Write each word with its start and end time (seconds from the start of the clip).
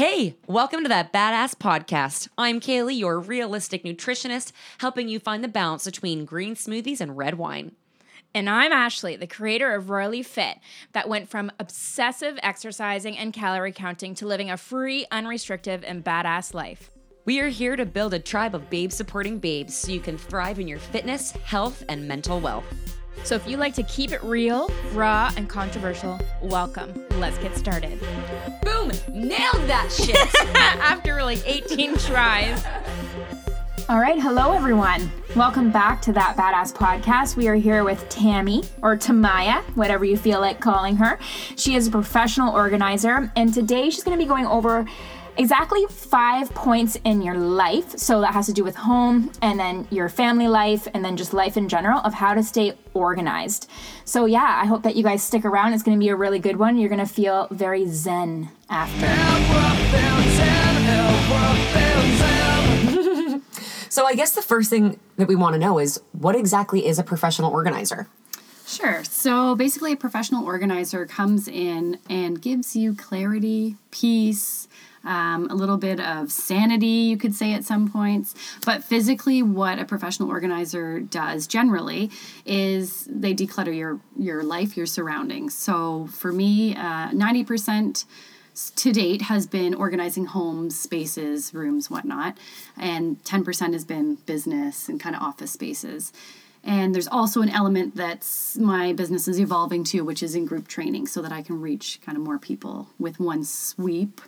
Hey, 0.00 0.36
welcome 0.46 0.82
to 0.82 0.88
that 0.88 1.12
badass 1.12 1.54
podcast. 1.56 2.28
I'm 2.38 2.58
Kaylie, 2.58 2.98
your 2.98 3.20
realistic 3.20 3.84
nutritionist, 3.84 4.50
helping 4.78 5.10
you 5.10 5.20
find 5.20 5.44
the 5.44 5.46
balance 5.46 5.84
between 5.84 6.24
green 6.24 6.54
smoothies 6.54 7.02
and 7.02 7.18
red 7.18 7.34
wine. 7.34 7.72
And 8.34 8.48
I'm 8.48 8.72
Ashley, 8.72 9.16
the 9.16 9.26
creator 9.26 9.74
of 9.74 9.90
Royally 9.90 10.22
Fit, 10.22 10.56
that 10.92 11.06
went 11.06 11.28
from 11.28 11.52
obsessive 11.60 12.38
exercising 12.42 13.18
and 13.18 13.34
calorie 13.34 13.72
counting 13.72 14.14
to 14.14 14.26
living 14.26 14.50
a 14.50 14.56
free, 14.56 15.04
unrestricted, 15.10 15.84
and 15.84 16.02
badass 16.02 16.54
life. 16.54 16.90
We 17.26 17.40
are 17.40 17.48
here 17.48 17.76
to 17.76 17.84
build 17.84 18.14
a 18.14 18.18
tribe 18.18 18.54
of 18.54 18.70
babe 18.70 18.92
supporting 18.92 19.38
babes 19.38 19.76
so 19.76 19.92
you 19.92 20.00
can 20.00 20.16
thrive 20.16 20.58
in 20.58 20.66
your 20.66 20.78
fitness, 20.78 21.32
health, 21.32 21.84
and 21.90 22.08
mental 22.08 22.40
wealth. 22.40 22.64
So 23.22 23.36
if 23.36 23.46
you 23.46 23.56
like 23.56 23.74
to 23.74 23.82
keep 23.84 24.12
it 24.12 24.22
real, 24.24 24.70
raw, 24.92 25.30
and 25.36 25.48
controversial, 25.48 26.18
welcome. 26.42 27.04
Let's 27.18 27.38
get 27.38 27.56
started. 27.56 28.00
Boom! 28.62 28.90
Nailed 29.08 29.68
that 29.68 29.92
shit! 29.92 30.16
After 30.56 31.22
like 31.22 31.40
18 31.46 31.96
tries. 31.98 32.64
All 33.88 34.00
right, 34.00 34.20
hello 34.20 34.52
everyone. 34.52 35.10
Welcome 35.36 35.70
back 35.70 36.00
to 36.02 36.12
that 36.12 36.36
badass 36.36 36.72
podcast. 36.72 37.36
We 37.36 37.48
are 37.48 37.54
here 37.54 37.84
with 37.84 38.08
Tami 38.08 38.68
or 38.82 38.96
Tamaya, 38.96 39.62
whatever 39.76 40.04
you 40.04 40.16
feel 40.16 40.40
like 40.40 40.60
calling 40.60 40.96
her. 40.96 41.18
She 41.56 41.74
is 41.74 41.88
a 41.88 41.90
professional 41.90 42.54
organizer, 42.54 43.30
and 43.36 43.52
today 43.52 43.90
she's 43.90 44.02
going 44.02 44.16
to 44.18 44.22
be 44.22 44.28
going 44.28 44.46
over 44.46 44.86
exactly 45.40 45.86
five 45.88 46.54
points 46.54 46.98
in 47.02 47.22
your 47.22 47.34
life. 47.34 47.98
So 47.98 48.20
that 48.20 48.34
has 48.34 48.44
to 48.46 48.52
do 48.52 48.62
with 48.62 48.76
home 48.76 49.32
and 49.40 49.58
then 49.58 49.88
your 49.90 50.10
family 50.10 50.48
life 50.48 50.86
and 50.92 51.02
then 51.02 51.16
just 51.16 51.32
life 51.32 51.56
in 51.56 51.66
general 51.66 52.00
of 52.00 52.12
how 52.12 52.34
to 52.34 52.42
stay 52.42 52.74
organized. 52.92 53.70
So, 54.04 54.26
yeah, 54.26 54.60
I 54.62 54.66
hope 54.66 54.82
that 54.82 54.96
you 54.96 55.02
guys 55.02 55.22
stick 55.22 55.46
around. 55.46 55.72
It's 55.72 55.82
going 55.82 55.96
to 55.96 55.98
be 55.98 56.10
a 56.10 56.16
really 56.16 56.40
good 56.40 56.56
one. 56.56 56.76
You're 56.76 56.90
going 56.90 57.00
to 57.00 57.06
feel 57.06 57.48
very 57.50 57.86
zen 57.86 58.50
after. 58.68 59.06
so, 63.88 64.04
I 64.04 64.14
guess 64.14 64.32
the 64.32 64.42
first 64.42 64.68
thing 64.68 65.00
that 65.16 65.26
we 65.26 65.36
want 65.36 65.54
to 65.54 65.58
know 65.58 65.78
is 65.78 66.02
what 66.12 66.36
exactly 66.36 66.86
is 66.86 66.98
a 66.98 67.02
professional 67.02 67.50
organizer? 67.50 68.08
Sure. 68.70 69.02
So 69.02 69.56
basically, 69.56 69.92
a 69.92 69.96
professional 69.96 70.44
organizer 70.44 71.04
comes 71.04 71.48
in 71.48 71.98
and 72.08 72.40
gives 72.40 72.76
you 72.76 72.94
clarity, 72.94 73.76
peace, 73.90 74.68
um, 75.04 75.48
a 75.50 75.54
little 75.54 75.76
bit 75.76 76.00
of 76.00 76.30
sanity, 76.30 76.86
you 76.86 77.16
could 77.16 77.34
say 77.34 77.54
at 77.54 77.64
some 77.64 77.90
points. 77.90 78.34
But 78.64 78.84
physically, 78.84 79.42
what 79.42 79.78
a 79.78 79.84
professional 79.84 80.28
organizer 80.28 81.00
does 81.00 81.46
generally 81.46 82.10
is 82.44 83.08
they 83.10 83.34
declutter 83.34 83.74
your 83.74 84.00
your 84.18 84.42
life, 84.42 84.76
your 84.76 84.86
surroundings. 84.86 85.56
So 85.56 86.08
for 86.12 86.32
me, 86.32 86.76
uh, 86.76 87.12
ninety 87.12 87.42
uh, 87.42 87.46
percent 87.46 88.04
to 88.76 88.92
date 88.92 89.22
has 89.22 89.46
been 89.46 89.74
organizing 89.74 90.26
homes, 90.26 90.78
spaces, 90.78 91.54
rooms, 91.54 91.88
whatnot, 91.88 92.36
and 92.76 93.22
10% 93.24 93.72
has 93.72 93.84
been 93.84 94.16
business 94.26 94.88
and 94.88 95.00
kind 95.00 95.16
of 95.16 95.22
office 95.22 95.52
spaces. 95.52 96.12
And 96.62 96.94
there's 96.94 97.08
also 97.08 97.40
an 97.40 97.48
element 97.48 97.96
that's 97.96 98.56
my 98.58 98.92
business 98.92 99.26
is 99.26 99.40
evolving 99.40 99.82
to, 99.84 100.02
which 100.02 100.22
is 100.22 100.34
in 100.34 100.44
group 100.44 100.68
training, 100.68 101.06
so 101.06 101.22
that 101.22 101.32
I 101.32 101.42
can 101.42 101.60
reach 101.60 102.00
kind 102.04 102.18
of 102.18 102.24
more 102.24 102.38
people 102.38 102.88
with 102.98 103.18
one 103.18 103.44
sweep. 103.44 104.20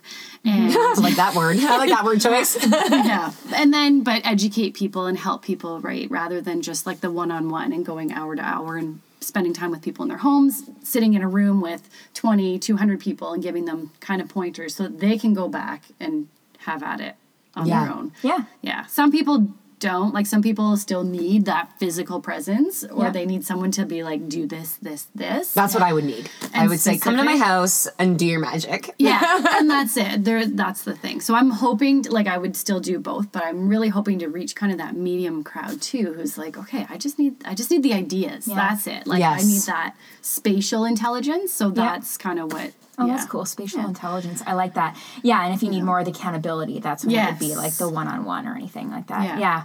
And 0.43 0.73
I 0.77 0.93
like 0.95 1.15
that 1.15 1.35
word. 1.35 1.57
I 1.59 1.77
like 1.77 1.89
that 1.89 2.03
word 2.03 2.21
choice. 2.21 2.57
yeah. 2.71 3.31
And 3.53 3.73
then, 3.73 4.03
but 4.03 4.25
educate 4.25 4.73
people 4.73 5.05
and 5.05 5.17
help 5.17 5.43
people, 5.43 5.79
right? 5.81 6.09
Rather 6.09 6.41
than 6.41 6.61
just 6.61 6.87
like 6.87 7.01
the 7.01 7.11
one 7.11 7.31
on 7.31 7.49
one 7.49 7.71
and 7.71 7.85
going 7.85 8.11
hour 8.11 8.35
to 8.35 8.41
hour 8.41 8.77
and 8.77 9.01
spending 9.19 9.53
time 9.53 9.71
with 9.71 9.81
people 9.81 10.03
in 10.03 10.09
their 10.09 10.17
homes, 10.17 10.69
sitting 10.83 11.13
in 11.13 11.21
a 11.21 11.27
room 11.27 11.61
with 11.61 11.89
20, 12.13 12.59
200 12.59 12.99
people 12.99 13.33
and 13.33 13.41
giving 13.41 13.65
them 13.65 13.91
kind 13.99 14.21
of 14.21 14.27
pointers 14.27 14.75
so 14.75 14.83
that 14.83 14.99
they 14.99 15.17
can 15.17 15.33
go 15.33 15.47
back 15.47 15.83
and 15.99 16.27
have 16.59 16.83
at 16.83 16.99
it 16.99 17.15
on 17.55 17.67
yeah. 17.67 17.85
their 17.85 17.93
own. 17.93 18.11
Yeah. 18.21 18.43
Yeah. 18.61 18.85
Some 18.87 19.11
people 19.11 19.53
don't 19.83 20.13
like 20.13 20.25
some 20.25 20.41
people 20.41 20.77
still 20.77 21.03
need 21.03 21.43
that 21.43 21.77
physical 21.77 22.21
presence 22.21 22.85
or 22.85 23.03
yeah. 23.03 23.09
they 23.09 23.25
need 23.25 23.45
someone 23.45 23.69
to 23.69 23.85
be 23.85 24.01
like 24.01 24.29
do 24.29 24.47
this 24.47 24.77
this 24.77 25.07
this. 25.13 25.53
That's 25.53 25.73
what 25.73 25.83
i 25.83 25.91
would 25.91 26.05
need. 26.05 26.29
And 26.53 26.63
i 26.63 26.67
would 26.67 26.79
say 26.79 26.97
come 26.97 27.17
to 27.17 27.23
my 27.23 27.35
house 27.35 27.85
and 27.99 28.17
do 28.17 28.25
your 28.25 28.39
magic. 28.39 28.95
Yeah 28.97 29.21
and 29.57 29.69
that's 29.69 29.97
it. 29.97 30.23
There 30.23 30.45
that's 30.45 30.83
the 30.83 30.95
thing. 30.95 31.19
So 31.19 31.35
i'm 31.35 31.49
hoping 31.49 32.03
to, 32.03 32.11
like 32.11 32.27
i 32.27 32.37
would 32.37 32.55
still 32.55 32.79
do 32.79 32.97
both 32.97 33.31
but 33.33 33.43
i'm 33.43 33.67
really 33.67 33.89
hoping 33.89 34.19
to 34.19 34.27
reach 34.29 34.55
kind 34.55 34.71
of 34.71 34.77
that 34.77 34.95
medium 34.95 35.43
crowd 35.43 35.81
too 35.81 36.13
who's 36.13 36.37
like 36.37 36.57
okay 36.57 36.87
i 36.89 36.97
just 36.97 37.19
need 37.19 37.35
i 37.45 37.53
just 37.53 37.69
need 37.69 37.83
the 37.83 37.93
ideas. 37.93 38.45
That's 38.45 38.87
it. 38.87 39.05
Like 39.05 39.19
yes. 39.19 39.43
i 39.43 39.45
need 39.45 39.61
that 39.63 39.95
spatial 40.21 40.85
intelligence. 40.85 41.51
So 41.51 41.69
that's 41.69 42.17
kind 42.17 42.39
of 42.39 42.53
what 42.53 42.71
Oh, 42.97 43.05
yeah. 43.05 43.15
that's 43.15 43.29
cool. 43.29 43.45
Spatial 43.45 43.81
yeah. 43.81 43.87
intelligence. 43.87 44.43
I 44.45 44.53
like 44.53 44.75
that. 44.75 44.97
Yeah, 45.23 45.43
and 45.43 45.53
if 45.53 45.63
you 45.63 45.69
need 45.69 45.83
more 45.83 45.99
of 45.99 46.05
the 46.05 46.11
accountability, 46.11 46.79
that's 46.79 47.03
what 47.03 47.13
yes. 47.13 47.29
it 47.29 47.31
would 47.31 47.39
be 47.39 47.55
like 47.55 47.73
the 47.73 47.89
one 47.89 48.07
on 48.07 48.23
one 48.25 48.47
or 48.47 48.55
anything 48.55 48.91
like 48.91 49.07
that. 49.07 49.23
Yeah. 49.23 49.39
yeah. 49.39 49.63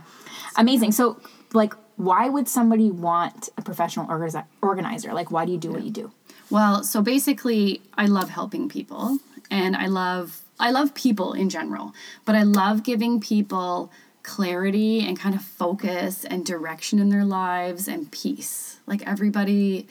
Amazing. 0.56 0.92
So, 0.92 1.20
like, 1.52 1.74
why 1.96 2.28
would 2.28 2.48
somebody 2.48 2.90
want 2.90 3.50
a 3.58 3.62
professional 3.62 4.06
organi- 4.06 4.46
organizer? 4.62 5.12
Like, 5.12 5.30
why 5.30 5.44
do 5.44 5.52
you 5.52 5.58
do 5.58 5.70
what 5.70 5.82
you 5.82 5.90
do? 5.90 6.12
Well, 6.50 6.82
so 6.84 7.02
basically, 7.02 7.82
I 7.94 8.06
love 8.06 8.30
helping 8.30 8.68
people 8.68 9.18
and 9.50 9.76
I 9.76 9.86
love 9.86 10.42
I 10.60 10.70
love 10.70 10.94
people 10.94 11.34
in 11.34 11.50
general, 11.50 11.94
but 12.24 12.34
I 12.34 12.42
love 12.42 12.82
giving 12.82 13.20
people 13.20 13.92
clarity 14.22 15.06
and 15.06 15.18
kind 15.18 15.34
of 15.34 15.42
focus 15.42 16.24
and 16.24 16.44
direction 16.44 16.98
in 16.98 17.10
their 17.10 17.24
lives 17.24 17.88
and 17.88 18.10
peace. 18.10 18.78
Like 18.86 19.06
everybody 19.06 19.86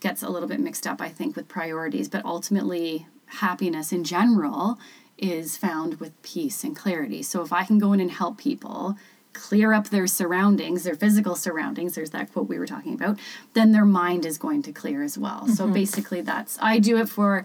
gets 0.00 0.22
a 0.22 0.28
little 0.28 0.48
bit 0.48 0.60
mixed 0.60 0.86
up, 0.86 1.00
I 1.00 1.08
think, 1.08 1.36
with 1.36 1.48
priorities, 1.48 2.08
but 2.08 2.24
ultimately, 2.24 3.06
happiness 3.26 3.92
in 3.92 4.02
general 4.02 4.78
is 5.16 5.56
found 5.56 6.00
with 6.00 6.20
peace 6.22 6.64
and 6.64 6.74
clarity. 6.74 7.22
So 7.22 7.42
if 7.42 7.52
I 7.52 7.64
can 7.64 7.78
go 7.78 7.92
in 7.92 8.00
and 8.00 8.10
help 8.10 8.38
people 8.38 8.96
clear 9.32 9.72
up 9.72 9.90
their 9.90 10.06
surroundings, 10.06 10.82
their 10.82 10.94
physical 10.94 11.36
surroundings, 11.36 11.94
there's 11.94 12.10
that 12.10 12.32
quote 12.32 12.48
we 12.48 12.58
were 12.58 12.66
talking 12.66 12.94
about, 12.94 13.18
then 13.52 13.70
their 13.70 13.84
mind 13.84 14.26
is 14.26 14.38
going 14.38 14.62
to 14.62 14.72
clear 14.72 15.02
as 15.02 15.16
well. 15.16 15.42
Mm-hmm. 15.42 15.52
So 15.52 15.68
basically, 15.68 16.20
that's, 16.22 16.58
I 16.60 16.78
do 16.78 16.96
it 16.96 17.08
for, 17.08 17.44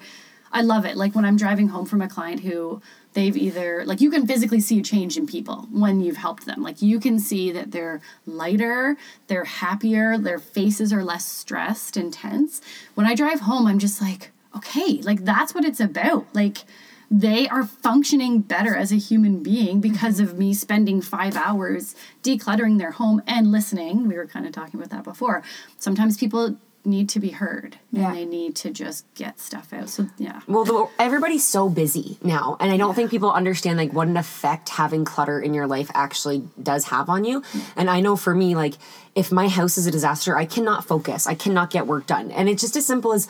I 0.56 0.62
love 0.62 0.86
it. 0.86 0.96
Like 0.96 1.14
when 1.14 1.26
I'm 1.26 1.36
driving 1.36 1.68
home 1.68 1.86
from 1.86 2.02
a 2.02 2.08
client 2.08 2.40
who 2.40 2.82
they've 3.12 3.36
either 3.36 3.84
like 3.86 4.02
you 4.02 4.10
can 4.12 4.26
physically 4.28 4.60
see 4.60 4.80
a 4.80 4.84
change 4.84 5.18
in 5.18 5.28
people 5.28 5.68
when 5.72 6.02
you've 6.02 6.18
helped 6.18 6.46
them 6.46 6.62
like 6.62 6.82
you 6.82 7.00
can 7.00 7.18
see 7.18 7.50
that 7.50 7.72
they're 7.72 8.02
lighter 8.26 8.98
they're 9.28 9.46
happier 9.46 10.18
their 10.18 10.38
faces 10.38 10.92
are 10.92 11.02
less 11.02 11.26
stressed 11.26 11.96
and 11.96 12.12
tense 12.12 12.60
when 12.94 13.08
i 13.08 13.16
drive 13.16 13.40
home 13.40 13.68
i'm 13.68 13.80
just 13.80 14.02
like 14.02 14.32
okay 14.54 15.00
like 15.04 15.24
that's 15.24 15.56
what 15.56 15.64
it's 15.64 15.80
about 15.80 16.28
like 16.36 16.66
they 17.10 17.48
are 17.48 17.66
functioning 17.66 18.42
better 18.42 18.76
as 18.76 18.92
a 18.92 18.98
human 18.98 19.44
being 19.44 19.80
because 19.80 20.20
of 20.20 20.38
me 20.38 20.54
spending 20.54 21.02
five 21.02 21.36
hours 21.36 21.96
decluttering 22.24 22.80
their 22.80 22.92
home 22.92 23.22
and 23.28 23.52
listening. 23.52 24.08
We 24.08 24.16
were 24.16 24.26
kind 24.26 24.48
of 24.48 24.52
talking 24.52 24.80
about 24.80 24.90
that 24.90 25.04
before. 25.04 25.44
Sometimes 25.78 26.18
people 26.18 26.58
need 26.85 27.09
to 27.09 27.19
be 27.19 27.29
heard 27.29 27.78
yeah. 27.91 28.07
and 28.07 28.18
they 28.18 28.25
need 28.25 28.56
to 28.57 28.72
just 28.72 29.06
get 29.16 29.40
stuff 29.40 29.73
out. 29.73 29.90
So 29.90 30.07
yeah. 30.18 30.41
Well, 30.47 30.63
the, 30.66 30.88
everybody's 31.00 31.46
so 31.46 31.69
busy 31.69 32.18
now, 32.23 32.57
and 32.59 32.72
I 32.72 32.78
don't 32.78 32.90
yeah. 32.90 32.96
think 32.96 33.12
people 33.12 33.31
understand 33.31 33.78
like 33.78 33.94
what 33.94 34.07
an 34.07 34.18
effect 34.18 34.69
having 34.69 35.06
clutter 35.06 35.40
in 35.40 35.53
your 35.53 35.68
life 35.68 35.90
actually 35.94 36.44
does 36.62 36.85
have 36.85 37.09
on 37.09 37.25
you. 37.25 37.44
Yeah. 37.53 37.62
And 37.75 37.90
I 37.90 38.01
know 38.01 38.16
for 38.16 38.35
me, 38.35 38.56
like 38.56 38.75
if 39.16 39.31
my 39.31 39.47
house 39.47 39.78
is 39.78 39.88
a 39.88 39.91
disaster, 39.91 40.38
I 40.38 40.45
cannot 40.45 40.85
focus. 40.85 41.28
I 41.28 41.35
cannot 41.35 41.69
get 41.69 41.88
work 41.88 42.06
done, 42.06 42.31
and 42.31 42.50
it's 42.50 42.62
just 42.62 42.75
as 42.75 42.85
simple 42.85 43.13
as 43.13 43.28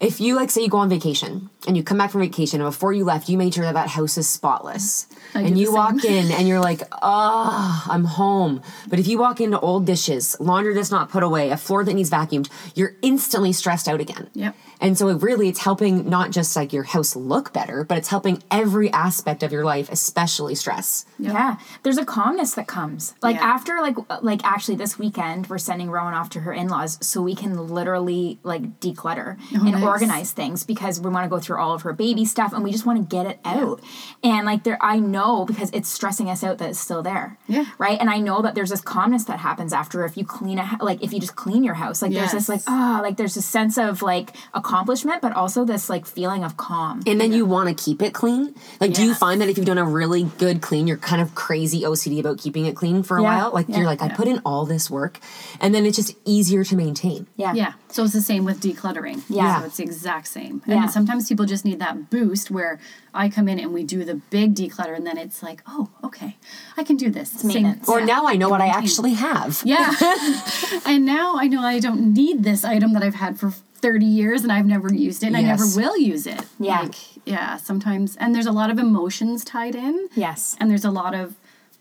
if 0.00 0.18
you 0.20 0.34
like 0.34 0.50
say 0.50 0.62
you 0.62 0.68
go 0.68 0.78
on 0.78 0.88
vacation 0.88 1.50
and 1.66 1.76
you 1.76 1.82
come 1.82 1.98
back 1.98 2.10
from 2.10 2.22
vacation 2.22 2.60
and 2.60 2.68
before 2.68 2.92
you 2.92 3.04
left 3.04 3.28
you 3.28 3.36
made 3.36 3.54
sure 3.54 3.64
that 3.64 3.74
that 3.74 3.88
house 3.88 4.16
is 4.16 4.28
spotless. 4.28 5.06
I 5.34 5.42
and 5.42 5.58
you 5.58 5.72
walk 5.72 6.04
in 6.04 6.32
and 6.32 6.48
you're 6.48 6.60
like 6.60 6.82
oh 7.02 7.84
i'm 7.88 8.04
home. 8.04 8.62
But 8.88 8.98
if 8.98 9.06
you 9.06 9.18
walk 9.18 9.40
into 9.40 9.60
old 9.60 9.86
dishes 9.86 10.36
laundry 10.40 10.74
that's 10.74 10.90
not 10.90 11.10
put 11.10 11.22
away 11.22 11.50
a 11.50 11.56
floor 11.56 11.84
that 11.84 11.94
needs 11.94 12.10
vacuumed 12.10 12.48
you're 12.74 12.94
instantly 13.02 13.52
stressed 13.52 13.88
out 13.88 14.00
again. 14.00 14.28
Yep 14.34 14.56
and 14.80 14.96
so 14.96 15.08
it 15.08 15.22
really 15.22 15.48
it's 15.48 15.60
helping 15.60 16.08
not 16.08 16.30
just 16.30 16.56
like 16.56 16.72
your 16.72 16.84
house 16.84 17.14
look 17.14 17.52
better 17.52 17.84
but 17.84 17.98
it's 17.98 18.08
helping 18.08 18.42
every 18.50 18.90
aspect 18.92 19.42
of 19.42 19.52
your 19.52 19.64
life 19.64 19.88
especially 19.90 20.54
stress 20.54 21.04
yep. 21.18 21.32
yeah 21.32 21.56
there's 21.82 21.98
a 21.98 22.04
calmness 22.04 22.54
that 22.54 22.66
comes 22.66 23.14
like 23.22 23.36
yeah. 23.36 23.42
after 23.42 23.80
like 23.80 23.96
like 24.22 24.40
actually 24.44 24.76
this 24.76 24.98
weekend 24.98 25.48
we're 25.48 25.58
sending 25.58 25.90
rowan 25.90 26.14
off 26.14 26.30
to 26.30 26.40
her 26.40 26.52
in-laws 26.52 26.98
so 27.04 27.22
we 27.22 27.34
can 27.34 27.68
literally 27.68 28.38
like 28.42 28.80
declutter 28.80 29.36
oh, 29.54 29.66
and 29.66 29.72
nice 29.72 29.82
organize 29.82 30.32
things 30.32 30.64
because 30.64 31.00
we 31.00 31.10
want 31.10 31.24
to 31.24 31.28
go 31.28 31.38
through 31.38 31.58
all 31.58 31.74
of 31.74 31.82
her 31.82 31.92
baby 31.92 32.24
stuff 32.24 32.52
and 32.52 32.64
we 32.64 32.72
just 32.72 32.86
want 32.86 32.98
to 32.98 33.16
get 33.16 33.26
it 33.26 33.38
out. 33.44 33.80
Yeah. 34.22 34.36
And 34.36 34.46
like 34.46 34.64
there 34.64 34.78
I 34.80 34.98
know 34.98 35.44
because 35.44 35.70
it's 35.72 35.88
stressing 35.88 36.28
us 36.28 36.42
out 36.42 36.58
that 36.58 36.70
it's 36.70 36.78
still 36.78 37.02
there. 37.02 37.38
Yeah. 37.46 37.66
Right? 37.78 37.98
And 38.00 38.08
I 38.08 38.18
know 38.18 38.42
that 38.42 38.54
there's 38.54 38.70
this 38.70 38.80
calmness 38.80 39.24
that 39.24 39.38
happens 39.38 39.72
after 39.72 40.04
if 40.04 40.16
you 40.16 40.24
clean 40.24 40.58
a 40.58 40.78
like 40.80 41.02
if 41.02 41.12
you 41.12 41.20
just 41.20 41.36
clean 41.36 41.62
your 41.62 41.74
house. 41.74 42.02
Like 42.02 42.12
yes. 42.12 42.32
there's 42.32 42.46
this 42.46 42.48
like 42.48 42.62
oh 42.66 43.00
like 43.02 43.16
there's 43.16 43.36
a 43.36 43.42
sense 43.42 43.78
of 43.78 44.02
like 44.02 44.34
accomplishment 44.70 45.22
but 45.22 45.32
also 45.32 45.64
this 45.64 45.90
like 45.90 46.06
feeling 46.06 46.44
of 46.44 46.56
calm. 46.56 47.02
And 47.06 47.20
then 47.20 47.32
you 47.32 47.44
want 47.44 47.68
to 47.68 47.84
keep 47.84 48.02
it 48.02 48.14
clean. 48.14 48.54
Like 48.80 48.90
yes. 48.90 48.98
do 48.98 49.04
you 49.04 49.14
find 49.14 49.40
that 49.40 49.48
if 49.48 49.56
you've 49.56 49.66
done 49.66 49.78
a 49.78 49.84
really 49.84 50.24
good 50.38 50.60
clean 50.60 50.86
you're 50.86 50.96
kind 50.96 51.20
of 51.20 51.34
crazy 51.34 51.82
OCD 51.82 52.20
about 52.20 52.38
keeping 52.38 52.66
it 52.66 52.76
clean 52.76 53.02
for 53.02 53.18
a 53.18 53.22
yeah. 53.22 53.42
while? 53.42 53.52
Like 53.52 53.68
yeah. 53.68 53.78
you're 53.78 53.86
like 53.86 54.02
I 54.02 54.08
put 54.08 54.28
in 54.28 54.40
all 54.44 54.64
this 54.64 54.90
work 54.90 55.18
and 55.60 55.74
then 55.74 55.86
it's 55.86 55.96
just 55.96 56.16
easier 56.24 56.64
to 56.64 56.76
maintain. 56.76 57.26
Yeah. 57.36 57.52
Yeah. 57.54 57.72
So 57.88 58.04
it's 58.04 58.12
the 58.12 58.22
same 58.22 58.44
with 58.44 58.60
decluttering. 58.60 59.22
Yeah. 59.28 59.60
So 59.60 59.66
it's 59.66 59.76
the 59.78 59.82
exact 59.82 60.28
same. 60.28 60.62
And 60.66 60.82
yeah. 60.82 60.86
sometimes 60.86 61.28
people 61.28 61.44
just 61.44 61.64
need 61.64 61.80
that 61.80 62.10
boost 62.10 62.50
where, 62.50 62.78
I 63.12 63.28
come 63.28 63.48
in 63.48 63.58
and 63.58 63.72
we 63.72 63.84
do 63.84 64.04
the 64.04 64.16
big 64.30 64.54
declutter, 64.54 64.94
and 64.94 65.06
then 65.06 65.18
it's 65.18 65.42
like, 65.42 65.62
oh, 65.66 65.90
okay, 66.04 66.36
I 66.76 66.84
can 66.84 66.96
do 66.96 67.10
this. 67.10 67.30
Same- 67.30 67.48
maintenance. 67.48 67.88
Or 67.88 68.00
yeah. 68.00 68.06
now 68.06 68.26
I 68.26 68.36
know 68.36 68.48
what 68.48 68.60
I 68.60 68.68
actually 68.68 69.14
have. 69.14 69.62
Yeah. 69.64 69.94
and 70.86 71.04
now 71.04 71.36
I 71.36 71.48
know 71.48 71.60
I 71.60 71.80
don't 71.80 72.14
need 72.14 72.44
this 72.44 72.64
item 72.64 72.92
that 72.92 73.02
I've 73.02 73.16
had 73.16 73.38
for 73.38 73.52
30 73.80 74.06
years 74.06 74.42
and 74.42 74.52
I've 74.52 74.66
never 74.66 74.92
used 74.92 75.22
it 75.22 75.26
and 75.28 75.36
I 75.36 75.42
never 75.42 75.64
will 75.74 75.96
use 75.98 76.26
it. 76.26 76.44
Yeah. 76.58 76.82
Like, 76.82 76.94
yeah, 77.26 77.56
sometimes. 77.56 78.16
And 78.16 78.34
there's 78.34 78.46
a 78.46 78.52
lot 78.52 78.70
of 78.70 78.78
emotions 78.78 79.44
tied 79.44 79.74
in. 79.74 80.08
Yes. 80.14 80.56
And 80.60 80.70
there's 80.70 80.84
a 80.84 80.90
lot 80.90 81.14
of 81.14 81.34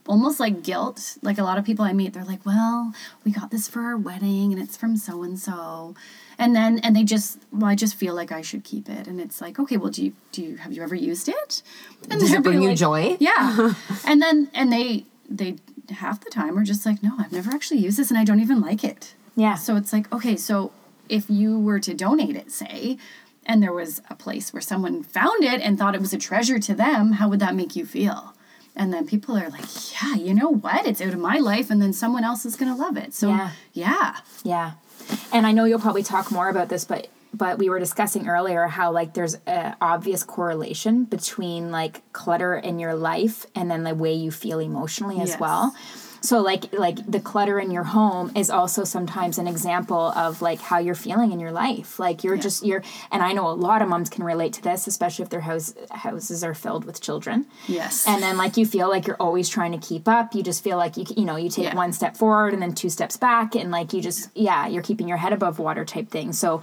almost 0.07 0.39
like 0.39 0.63
guilt. 0.63 1.17
Like 1.21 1.37
a 1.37 1.43
lot 1.43 1.57
of 1.57 1.65
people 1.65 1.85
I 1.85 1.93
meet, 1.93 2.13
they're 2.13 2.23
like, 2.25 2.45
well, 2.45 2.93
we 3.23 3.31
got 3.31 3.51
this 3.51 3.67
for 3.67 3.81
our 3.81 3.97
wedding 3.97 4.51
and 4.53 4.61
it's 4.61 4.75
from 4.77 4.97
so 4.97 5.23
and 5.23 5.37
so. 5.37 5.95
And 6.37 6.55
then, 6.55 6.79
and 6.79 6.95
they 6.95 7.03
just, 7.03 7.39
well, 7.51 7.69
I 7.69 7.75
just 7.75 7.95
feel 7.95 8.15
like 8.15 8.31
I 8.31 8.41
should 8.41 8.63
keep 8.63 8.89
it. 8.89 9.07
And 9.07 9.19
it's 9.19 9.41
like, 9.41 9.59
okay, 9.59 9.75
well, 9.77 9.91
do 9.91 10.05
you, 10.05 10.13
do 10.31 10.41
you, 10.41 10.55
have 10.57 10.71
you 10.71 10.81
ever 10.81 10.95
used 10.95 11.27
it? 11.27 11.61
And 12.09 12.19
Does 12.19 12.31
it 12.31 12.43
bring 12.43 12.61
you 12.61 12.69
like- 12.69 12.77
joy? 12.77 13.17
yeah. 13.19 13.73
and 14.05 14.21
then 14.21 14.49
and 14.53 14.71
they 14.71 15.05
they 15.29 15.57
half 15.91 16.21
the 16.21 16.29
time 16.29 16.57
are 16.57 16.63
just 16.63 16.85
like, 16.85 17.03
no, 17.03 17.11
I've 17.19 17.31
never 17.31 17.51
actually 17.51 17.79
used 17.81 17.97
this 17.99 18.09
and 18.09 18.17
I 18.17 18.23
don't 18.23 18.39
even 18.39 18.61
like 18.61 18.83
it. 18.83 19.13
Yeah. 19.35 19.55
So 19.55 19.75
it's 19.75 19.91
like, 19.93 20.11
okay, 20.13 20.35
so 20.35 20.71
if 21.09 21.29
you 21.29 21.59
were 21.59 21.79
to 21.79 21.93
donate 21.93 22.35
it, 22.35 22.51
say, 22.51 22.97
and 23.45 23.61
there 23.63 23.73
was 23.73 24.01
a 24.09 24.15
place 24.15 24.53
where 24.53 24.61
someone 24.61 25.01
found 25.03 25.43
it 25.43 25.59
and 25.61 25.77
thought 25.77 25.95
it 25.95 26.01
was 26.01 26.13
a 26.13 26.17
treasure 26.17 26.59
to 26.59 26.73
them, 26.75 27.13
how 27.13 27.27
would 27.29 27.39
that 27.39 27.55
make 27.55 27.75
you 27.75 27.85
feel? 27.85 28.35
And 28.75 28.93
then 28.93 29.05
people 29.07 29.35
are 29.35 29.49
like, 29.49 29.65
yeah, 30.01 30.15
you 30.15 30.33
know 30.33 30.49
what? 30.49 30.85
It's 30.85 31.01
out 31.01 31.13
of 31.13 31.19
my 31.19 31.37
life, 31.37 31.69
and 31.71 31.81
then 31.81 31.91
someone 31.91 32.23
else 32.23 32.45
is 32.45 32.55
going 32.55 32.73
to 32.73 32.79
love 32.79 32.95
it. 32.95 33.13
So, 33.13 33.29
Yeah. 33.29 33.51
yeah. 33.73 34.17
Yeah. 34.43 34.71
And 35.33 35.45
I 35.47 35.51
know 35.51 35.65
you'll 35.65 35.79
probably 35.79 36.03
talk 36.03 36.31
more 36.31 36.47
about 36.49 36.69
this, 36.69 36.85
but 36.85 37.07
but 37.31 37.59
we 37.59 37.69
were 37.69 37.77
discussing 37.77 38.27
earlier 38.27 38.65
how 38.67 38.91
like 38.91 39.13
there's 39.13 39.35
a 39.45 39.75
obvious 39.81 40.23
correlation 40.23 41.03
between 41.05 41.69
like 41.71 42.01
clutter 42.11 42.55
in 42.55 42.79
your 42.79 42.95
life 42.95 43.45
and 43.53 43.69
then 43.69 43.83
the 43.83 43.93
way 43.93 44.13
you 44.13 44.31
feel 44.31 44.57
emotionally 44.59 45.21
as 45.21 45.29
Yes. 45.29 45.39
well. 45.39 45.75
So 46.21 46.41
like 46.41 46.71
like 46.73 46.97
the 47.09 47.19
clutter 47.19 47.59
in 47.59 47.71
your 47.71 47.83
home 47.83 48.31
is 48.35 48.49
also 48.49 48.83
sometimes 48.83 49.37
an 49.37 49.47
example 49.47 50.11
of 50.15 50.41
like 50.41 50.59
how 50.59 50.77
you're 50.77 50.95
feeling 50.95 51.31
in 51.31 51.39
your 51.39 51.51
life. 51.51 51.99
Like 51.99 52.23
you're 52.23 52.37
just 52.37 52.65
you're 52.65 52.83
and 53.11 53.23
I 53.23 53.31
know 53.33 53.47
a 53.47 53.53
lot 53.53 53.81
of 53.81 53.87
moms 53.89 54.09
can 54.09 54.23
relate 54.23 54.53
to 54.53 54.61
this, 54.61 54.87
especially 54.87 55.23
if 55.23 55.29
their 55.29 55.41
house 55.41 55.73
houses 55.91 56.43
are 56.43 56.53
filled 56.53 56.85
with 56.85 57.01
children. 57.01 57.45
Yes. 57.67 58.05
And 58.07 58.21
then 58.21 58.37
like 58.37 58.57
you 58.57 58.65
feel 58.65 58.89
like 58.89 59.07
you're 59.07 59.15
always 59.21 59.47
trying 59.49 59.71
to 59.71 59.77
keep 59.77 60.07
up. 60.07 60.33
You 60.35 60.43
just 60.43 60.63
feel 60.63 60.77
like 60.77 60.97
you 60.97 61.05
you 61.15 61.25
know 61.25 61.35
you 61.37 61.49
take 61.49 61.65
Yeah. 61.65 61.75
one 61.75 61.93
step 61.93 62.17
forward 62.17 62.53
and 62.53 62.61
then 62.61 62.73
two 62.73 62.89
steps 62.89 63.17
back, 63.17 63.55
and 63.55 63.71
like 63.71 63.93
you 63.93 64.01
just 64.01 64.29
yeah 64.35 64.67
you're 64.67 64.83
keeping 64.83 65.07
your 65.07 65.17
head 65.17 65.33
above 65.33 65.59
water 65.59 65.85
type 65.85 66.09
thing. 66.09 66.33
So 66.33 66.61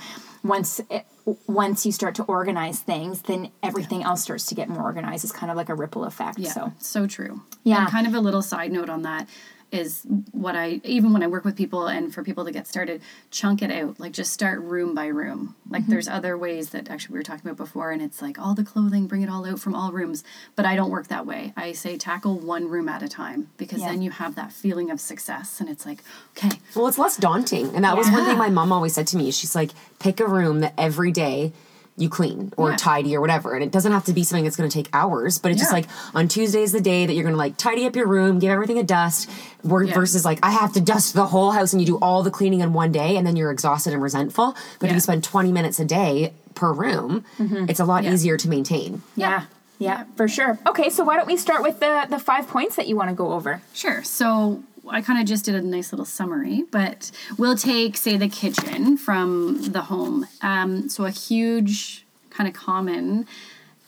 once 0.48 0.81
it, 0.90 1.06
once 1.46 1.84
you 1.84 1.93
start 1.93 2.14
to 2.16 2.22
organize 2.25 2.81
things, 2.81 3.22
then 3.22 3.50
everything 3.62 4.02
else 4.02 4.22
starts 4.22 4.46
to 4.46 4.54
get 4.54 4.69
more 4.69 4.82
organized. 4.82 5.25
It's 5.25 5.32
kind 5.32 5.50
of 5.50 5.56
like 5.56 5.69
a 5.69 5.75
ripple 5.75 6.04
effect. 6.04 6.38
Yeah, 6.38 6.50
So 6.50 6.72
so 6.78 7.06
true. 7.06 7.43
Yeah. 7.64 7.82
And 7.82 7.90
kind 7.90 8.06
of 8.06 8.14
a 8.14 8.20
little 8.20 8.43
side 8.43 8.72
note 8.72 8.88
on 8.88 9.02
that 9.02 9.28
is 9.72 10.06
what 10.30 10.54
I 10.54 10.80
even 10.84 11.12
when 11.12 11.22
I 11.22 11.26
work 11.26 11.44
with 11.44 11.56
people 11.56 11.86
and 11.88 12.14
for 12.14 12.22
people 12.22 12.44
to 12.44 12.52
get 12.52 12.66
started, 12.68 13.02
chunk 13.30 13.62
it 13.62 13.70
out. 13.70 13.98
Like 13.98 14.12
just 14.12 14.32
start 14.32 14.60
room 14.60 14.94
by 14.94 15.06
room. 15.06 15.56
Like 15.68 15.82
Mm-hmm. 15.82 15.90
there's 15.92 16.08
other 16.08 16.38
ways 16.38 16.70
that 16.70 16.88
actually 16.88 17.14
we 17.14 17.18
were 17.18 17.24
talking 17.24 17.42
about 17.48 17.56
before, 17.56 17.90
and 17.90 18.00
it's 18.00 18.22
like 18.22 18.38
all 18.38 18.54
the 18.54 18.62
clothing, 18.64 19.06
bring 19.06 19.22
it 19.22 19.28
all 19.28 19.44
out 19.44 19.58
from 19.60 19.74
all 19.74 19.90
rooms. 19.92 20.22
But 20.54 20.66
I 20.66 20.76
don't 20.76 20.90
work 20.90 21.08
that 21.08 21.26
way. 21.26 21.52
I 21.56 21.72
say 21.72 21.96
tackle 21.98 22.38
one 22.38 22.68
room 22.68 22.88
at 22.88 23.02
a 23.02 23.08
time 23.08 23.48
because 23.56 23.80
Yeah. 23.80 23.88
then 23.90 24.02
you 24.02 24.10
have 24.12 24.36
that 24.36 24.52
feeling 24.52 24.90
of 24.90 25.00
success, 25.00 25.60
and 25.60 25.68
it's 25.68 25.84
like, 25.84 26.02
okay, 26.36 26.58
Well, 26.74 26.86
it's 26.86 26.98
less 26.98 27.16
daunting. 27.16 27.74
And 27.74 27.84
that 27.84 27.96
was 27.96 28.08
one 28.10 28.24
thing 28.24 28.38
my 28.38 28.48
mom 28.50 28.72
always 28.72 28.94
said 28.94 29.06
to 29.08 29.16
me. 29.16 29.30
She's 29.32 29.54
like, 29.54 29.70
pick 29.98 30.20
a 30.20 30.26
room 30.28 30.60
that 30.60 30.74
every 30.78 31.10
day 31.12 31.52
you 31.98 32.08
clean 32.10 32.52
or 32.58 32.70
Yeah. 32.70 32.76
tidy 32.76 33.16
or 33.16 33.20
whatever. 33.22 33.54
And 33.54 33.64
it 33.64 33.72
doesn't 33.72 33.90
have 33.93 34.04
to 34.04 34.12
be 34.12 34.22
something 34.22 34.44
that's 34.44 34.56
going 34.56 34.69
to 34.69 34.75
take 34.75 34.88
hours, 34.93 35.38
but 35.38 35.50
it's 35.50 35.60
just 35.60 35.72
like 35.72 35.87
on 36.14 36.28
Tuesday's 36.28 36.72
the 36.72 36.81
day 36.81 37.06
that 37.06 37.14
you're 37.14 37.22
going 37.22 37.32
to 37.34 37.38
like 37.38 37.56
tidy 37.56 37.87
up 37.87 37.96
your 37.96 38.06
room, 38.06 38.38
give 38.38 38.50
everything 38.50 38.78
a 38.78 38.82
dust, 38.82 39.31
wor- 39.64 39.82
Yeah. 39.82 39.94
versus 39.94 40.25
like 40.25 40.38
I 40.43 40.50
have 40.50 40.72
to 40.75 40.81
dust 40.81 41.14
the 41.14 41.25
whole 41.26 41.52
house 41.52 41.72
and 41.72 41.81
you 41.81 41.87
do 41.87 41.96
all 41.98 42.22
the 42.22 42.31
cleaning 42.31 42.60
in 42.60 42.75
one 42.75 42.93
day 42.93 43.16
and 43.16 43.26
then 43.26 43.34
you're 43.37 43.50
exhausted 43.50 43.94
and 43.94 44.02
resentful. 44.02 44.54
But 44.78 44.90
if 44.90 44.94
you 44.94 45.00
spend 45.00 45.25
20 45.25 45.52
minutes 45.52 45.81
a 45.81 45.84
day 45.87 46.32
per 46.54 46.70
room, 46.72 47.25
mm-hmm. 47.38 47.66
it's 47.70 47.81
a 47.81 47.84
lot 47.87 48.04
Yeah. 48.04 48.12
easier 48.12 48.37
to 48.37 48.49
maintain. 48.49 49.02
yeah, 49.14 49.44
yeah, 49.78 50.04
for 50.16 50.26
sure. 50.28 50.58
Okay, 50.66 50.90
so 50.90 51.02
why 51.04 51.16
don't 51.16 51.26
we 51.26 51.37
start 51.37 51.62
with 51.62 51.81
the 51.81 52.06
the 52.10 52.19
five 52.19 52.46
points 52.49 52.76
that 52.76 52.88
you 52.88 52.96
want 52.96 53.08
to 53.10 53.14
go 53.14 53.32
over? 53.32 53.62
Sure. 53.72 54.02
So 54.02 54.62
I 54.88 55.02
kind 55.02 55.20
of 55.20 55.26
just 55.26 55.44
did 55.44 55.54
a 55.54 55.62
nice 55.62 55.92
little 55.92 56.06
summary, 56.06 56.64
but 56.70 57.10
we'll 57.36 57.56
take, 57.56 57.96
say, 57.96 58.16
the 58.16 58.28
kitchen 58.28 58.96
from 58.96 59.72
the 59.72 59.82
home. 59.82 60.26
Um, 60.42 60.88
so 60.88 61.04
a 61.04 61.10
huge 61.10 62.04
kind 62.30 62.48
of 62.48 62.54
common 62.54 63.26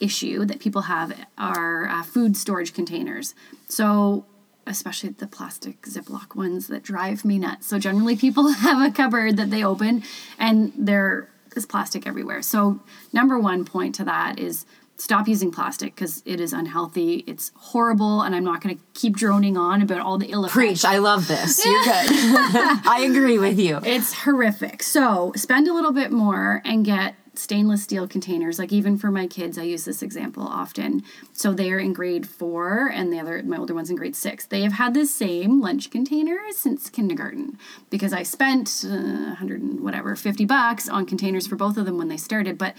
issue 0.00 0.44
that 0.44 0.60
people 0.60 0.82
have 0.82 1.12
are 1.36 1.88
uh, 1.88 2.02
food 2.02 2.36
storage 2.36 2.72
containers. 2.72 3.34
So 3.68 4.24
especially 4.66 5.10
the 5.10 5.26
plastic 5.26 5.82
Ziploc 5.82 6.36
ones 6.36 6.66
that 6.68 6.82
drive 6.82 7.24
me 7.24 7.38
nuts. 7.38 7.66
So 7.66 7.78
generally 7.78 8.16
people 8.16 8.48
have 8.52 8.86
a 8.86 8.94
cupboard 8.94 9.36
that 9.36 9.50
they 9.50 9.64
open 9.64 10.02
and 10.38 10.72
there 10.76 11.28
is 11.56 11.66
plastic 11.66 12.06
everywhere. 12.06 12.42
So 12.42 12.80
number 13.12 13.38
one 13.38 13.64
point 13.64 13.94
to 13.96 14.04
that 14.04 14.38
is 14.38 14.66
stop 14.98 15.28
using 15.28 15.50
plastic 15.50 15.94
because 15.94 16.22
it 16.26 16.40
is 16.40 16.52
unhealthy. 16.52 17.24
It's 17.26 17.52
horrible, 17.56 18.22
and 18.22 18.34
I'm 18.34 18.44
not 18.44 18.60
going 18.60 18.76
to 18.76 18.82
keep 18.94 19.16
droning 19.16 19.56
on 19.56 19.80
about 19.80 20.00
all 20.00 20.18
the 20.18 20.26
ill 20.26 20.44
effects. 20.44 20.54
Preach, 20.54 20.84
I 20.84 20.98
love 20.98 21.28
this. 21.28 21.64
You're 21.66 21.82
good. 21.84 22.08
I 22.10 23.06
agree 23.08 23.38
with 23.38 23.58
you. 23.58 23.80
It's 23.84 24.12
horrific. 24.12 24.82
So 24.82 25.32
spend 25.36 25.68
a 25.68 25.72
little 25.72 25.92
bit 25.92 26.10
more 26.10 26.60
and 26.64 26.84
get 26.84 27.14
stainless 27.38 27.84
steel 27.84 28.08
containers. 28.08 28.58
Like 28.58 28.72
even 28.72 28.98
for 28.98 29.10
my 29.10 29.26
kids, 29.26 29.56
I 29.56 29.62
use 29.62 29.84
this 29.84 30.02
example 30.02 30.42
often. 30.42 31.04
So 31.32 31.52
they 31.52 31.70
are 31.70 31.78
in 31.78 31.92
grade 31.92 32.28
four, 32.28 32.90
and 32.92 33.12
the 33.12 33.20
other 33.20 33.42
my 33.44 33.56
older 33.56 33.74
one's 33.74 33.90
in 33.90 33.96
grade 33.96 34.16
six. 34.16 34.46
They 34.46 34.62
have 34.62 34.72
had 34.72 34.94
the 34.94 35.06
same 35.06 35.60
lunch 35.60 35.90
containers 35.90 36.56
since 36.56 36.90
kindergarten 36.90 37.58
because 37.90 38.12
I 38.12 38.24
spent 38.24 38.84
uh, 38.84 39.34
hundred 39.36 39.62
and 39.62 39.80
whatever 39.80 40.16
fifty 40.16 40.44
bucks 40.44 40.88
on 40.88 41.06
containers 41.06 41.46
for 41.46 41.56
both 41.56 41.76
of 41.76 41.86
them 41.86 41.96
when 41.98 42.08
they 42.08 42.16
started, 42.16 42.58
but. 42.58 42.74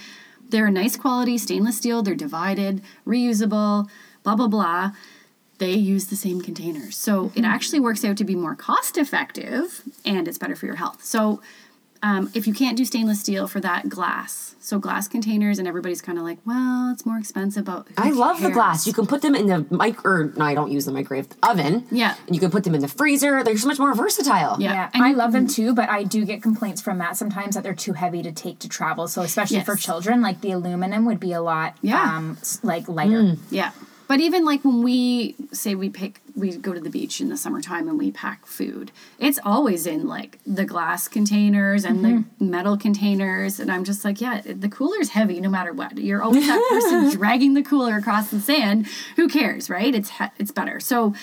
They're 0.49 0.67
a 0.67 0.71
nice 0.71 0.97
quality 0.97 1.37
stainless 1.37 1.77
steel. 1.77 2.01
They're 2.01 2.15
divided, 2.15 2.81
reusable, 3.05 3.89
blah 4.23 4.35
blah 4.35 4.47
blah 4.47 4.91
they 5.59 5.73
use 5.73 6.07
the 6.07 6.15
same 6.15 6.41
containers. 6.41 6.97
So 6.97 7.31
it 7.35 7.39
hmm. 7.39 7.45
actually 7.45 7.79
works 7.79 8.03
out 8.03 8.17
to 8.17 8.23
be 8.23 8.35
more 8.35 8.55
cost 8.55 8.97
effective 8.97 9.83
and 10.03 10.27
it's 10.27 10.37
better 10.37 10.55
for 10.55 10.65
your 10.65 10.75
health. 10.75 11.03
So 11.03 11.41
um, 12.01 12.29
if 12.33 12.47
you 12.47 12.53
can't 12.53 12.77
do 12.77 12.85
stainless 12.85 13.19
steel 13.19 13.47
for 13.47 13.59
that 13.59 13.89
glass, 13.89 14.55
so 14.59 14.79
glass 14.79 15.07
containers, 15.07 15.59
and 15.59 15.67
everybody's 15.67 16.01
kind 16.01 16.17
of 16.17 16.23
like, 16.23 16.37
well, 16.45 16.91
it's 16.93 17.05
more 17.05 17.17
expensive, 17.17 17.65
but 17.65 17.87
who 17.87 17.93
I 17.97 18.11
love 18.11 18.41
the 18.41 18.51
glass. 18.51 18.85
You 18.87 18.93
can 18.93 19.05
put 19.07 19.21
them 19.21 19.35
in 19.35 19.47
the 19.47 19.65
mic 19.69 20.05
or 20.05 20.31
no, 20.37 20.45
I 20.45 20.53
don't 20.53 20.71
use 20.71 20.85
the 20.85 20.91
microwave 20.91 21.27
oven. 21.43 21.85
Yeah. 21.91 22.15
And 22.27 22.35
you 22.35 22.39
can 22.39 22.51
put 22.51 22.63
them 22.63 22.75
in 22.75 22.81
the 22.81 22.87
freezer. 22.87 23.43
They're 23.43 23.57
so 23.57 23.67
much 23.67 23.79
more 23.79 23.93
versatile. 23.93 24.57
Yeah. 24.61 24.73
Yeah, 24.73 24.89
And 24.93 25.03
I 25.03 25.11
love 25.11 25.31
them 25.31 25.47
too, 25.47 25.73
but 25.73 25.89
I 25.89 26.03
do 26.03 26.23
get 26.25 26.41
complaints 26.43 26.81
from 26.81 26.99
Matt 26.99 27.17
sometimes 27.17 27.55
that 27.55 27.63
they're 27.63 27.73
too 27.73 27.93
heavy 27.93 28.21
to 28.23 28.31
take 28.31 28.59
to 28.59 28.69
travel. 28.69 29.07
So 29.07 29.21
especially 29.23 29.61
for 29.61 29.75
children, 29.75 30.21
like 30.21 30.41
the 30.41 30.51
aluminum 30.51 31.05
would 31.05 31.19
be 31.19 31.33
a 31.33 31.41
lot, 31.41 31.75
Yeah. 31.81 32.01
um, 32.17 32.37
like 32.63 32.87
lighter. 32.87 33.35
Yeah. 33.49 33.71
But 34.09 34.21
even 34.21 34.43
like 34.43 34.65
when 34.65 34.81
we 34.81 35.35
say 35.51 35.75
we 35.75 35.87
pick, 35.87 36.19
we 36.35 36.57
go 36.57 36.73
to 36.73 36.79
the 36.79 36.89
beach 36.89 37.21
in 37.21 37.29
the 37.29 37.37
summertime 37.37 37.87
and 37.87 37.99
we 37.99 38.09
pack 38.09 38.47
food, 38.47 38.91
it's 39.19 39.37
always 39.45 39.85
in 39.85 40.07
like 40.07 40.39
the 40.47 40.65
glass 40.65 41.07
containers 41.07 41.85
and 41.85 42.03
the 42.03 42.09
mm-hmm. 42.09 42.49
metal 42.49 42.75
containers. 42.75 43.59
And 43.59 43.71
I'm 43.71 43.83
just 43.83 44.03
like, 44.03 44.19
yeah, 44.19 44.41
the 44.43 44.67
cooler's 44.67 45.09
heavy 45.09 45.39
no 45.39 45.47
matter 45.47 45.73
what. 45.73 45.95
You're 45.99 46.23
always 46.23 46.47
that 46.47 46.67
person 46.71 47.11
dragging 47.19 47.53
the 47.53 47.61
cooler 47.61 47.97
across 47.97 48.31
the 48.31 48.39
sand. 48.39 48.87
Who 49.15 49.27
cares, 49.27 49.69
right? 49.69 49.93
It's 49.93 50.09
it's 50.39 50.51
better. 50.51 50.79
So 50.79 51.13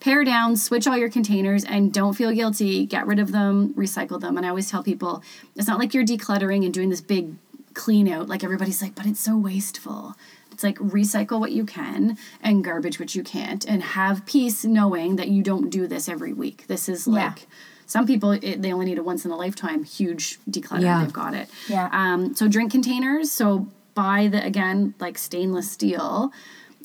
pare 0.00 0.24
down, 0.24 0.56
switch 0.56 0.86
all 0.86 0.96
your 0.96 1.10
containers, 1.10 1.62
and 1.62 1.92
don't 1.92 2.14
feel 2.14 2.32
guilty. 2.32 2.86
Get 2.86 3.06
rid 3.06 3.18
of 3.18 3.32
them, 3.32 3.74
recycle 3.74 4.18
them. 4.18 4.38
And 4.38 4.46
I 4.46 4.48
always 4.48 4.70
tell 4.70 4.82
people, 4.82 5.22
it's 5.56 5.68
not 5.68 5.78
like 5.78 5.92
you're 5.92 6.06
decluttering 6.06 6.64
and 6.64 6.72
doing 6.72 6.88
this 6.88 7.02
big 7.02 7.34
clean 7.74 8.08
out. 8.08 8.28
Like 8.28 8.42
everybody's 8.42 8.80
like, 8.80 8.94
but 8.94 9.04
it's 9.04 9.20
so 9.20 9.36
wasteful. 9.36 10.16
It's 10.60 10.64
like 10.64 10.78
recycle 10.78 11.40
what 11.40 11.52
you 11.52 11.64
can 11.64 12.18
and 12.42 12.62
garbage 12.62 13.00
what 13.00 13.14
you 13.14 13.22
can't, 13.22 13.64
and 13.66 13.82
have 13.82 14.26
peace 14.26 14.62
knowing 14.62 15.16
that 15.16 15.28
you 15.28 15.42
don't 15.42 15.70
do 15.70 15.86
this 15.86 16.06
every 16.06 16.34
week. 16.34 16.66
This 16.66 16.86
is 16.86 17.06
Yeah. 17.06 17.12
like 17.28 17.46
some 17.86 18.06
people 18.06 18.32
it, 18.32 18.60
they 18.60 18.70
only 18.70 18.84
need 18.84 18.98
a 18.98 19.02
once 19.02 19.24
in 19.24 19.30
a 19.30 19.36
lifetime 19.36 19.84
huge 19.84 20.38
declutter. 20.50 20.82
Yeah. 20.82 21.02
They've 21.02 21.12
got 21.12 21.32
it. 21.32 21.48
Yeah. 21.66 21.88
Um, 21.92 22.34
so 22.34 22.46
drink 22.46 22.70
containers. 22.72 23.30
So 23.32 23.68
buy 23.94 24.28
the 24.28 24.44
again 24.44 24.92
like 25.00 25.16
stainless 25.16 25.70
steel. 25.70 26.30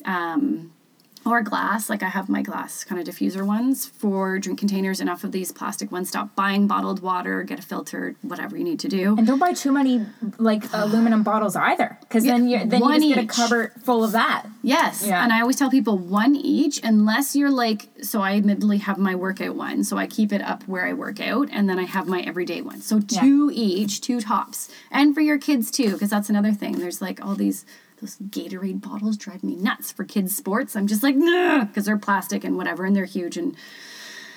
Um, 0.06 0.72
or 1.26 1.42
glass, 1.42 1.90
like 1.90 2.02
I 2.02 2.08
have 2.08 2.28
my 2.28 2.42
glass 2.42 2.84
kind 2.84 3.00
of 3.00 3.06
diffuser 3.12 3.44
ones 3.44 3.86
for 3.86 4.38
drink 4.38 4.58
containers. 4.58 5.00
Enough 5.00 5.24
of 5.24 5.32
these 5.32 5.52
plastic 5.52 5.90
ones. 5.90 6.08
Stop 6.08 6.34
buying 6.36 6.66
bottled 6.66 7.00
water. 7.02 7.42
Get 7.42 7.58
a 7.58 7.62
filter. 7.62 8.14
Whatever 8.22 8.56
you 8.56 8.64
need 8.64 8.78
to 8.80 8.88
do. 8.88 9.16
And 9.18 9.26
don't 9.26 9.38
buy 9.38 9.52
too 9.52 9.72
many 9.72 10.06
like 10.38 10.64
aluminum 10.72 11.22
bottles 11.22 11.56
either, 11.56 11.98
because 12.00 12.24
then 12.24 12.48
you're 12.48 12.64
then 12.64 12.82
you 12.82 13.14
just 13.14 13.14
get 13.14 13.24
a 13.24 13.26
cupboard 13.26 13.72
full 13.82 14.04
of 14.04 14.12
that. 14.12 14.46
Yes. 14.62 15.04
Yeah. 15.06 15.22
And 15.22 15.32
I 15.32 15.40
always 15.40 15.56
tell 15.56 15.70
people 15.70 15.98
one 15.98 16.36
each, 16.36 16.80
unless 16.82 17.34
you're 17.34 17.50
like, 17.50 17.88
so 18.02 18.20
I 18.22 18.36
admittedly 18.36 18.78
have 18.78 18.98
my 18.98 19.14
workout 19.14 19.56
one. 19.56 19.84
So 19.84 19.96
I 19.96 20.06
keep 20.06 20.32
it 20.32 20.42
up 20.42 20.62
where 20.68 20.86
I 20.86 20.92
work 20.92 21.20
out. 21.20 21.48
And 21.50 21.68
then 21.68 21.78
I 21.78 21.84
have 21.84 22.06
my 22.06 22.20
everyday 22.20 22.60
one. 22.60 22.80
So 22.80 23.00
two 23.00 23.50
each, 23.52 24.00
two 24.00 24.20
tops. 24.20 24.68
And 24.90 25.14
for 25.14 25.20
your 25.20 25.38
kids 25.38 25.70
too, 25.70 25.92
because 25.92 26.10
that's 26.10 26.30
another 26.30 26.52
thing. 26.52 26.78
There's 26.78 27.02
like 27.02 27.24
all 27.24 27.34
these 27.34 27.64
those 28.00 28.16
Gatorade 28.16 28.80
bottles 28.80 29.16
drive 29.16 29.42
me 29.42 29.56
nuts 29.56 29.90
for 29.92 30.04
kids' 30.04 30.36
sports. 30.36 30.76
I'm 30.76 30.86
just 30.86 31.02
like, 31.02 31.16
no, 31.16 31.64
because 31.66 31.86
they're 31.86 31.96
plastic 31.98 32.44
and 32.44 32.56
whatever, 32.56 32.84
and 32.84 32.94
they're 32.94 33.04
huge 33.04 33.36
and 33.36 33.56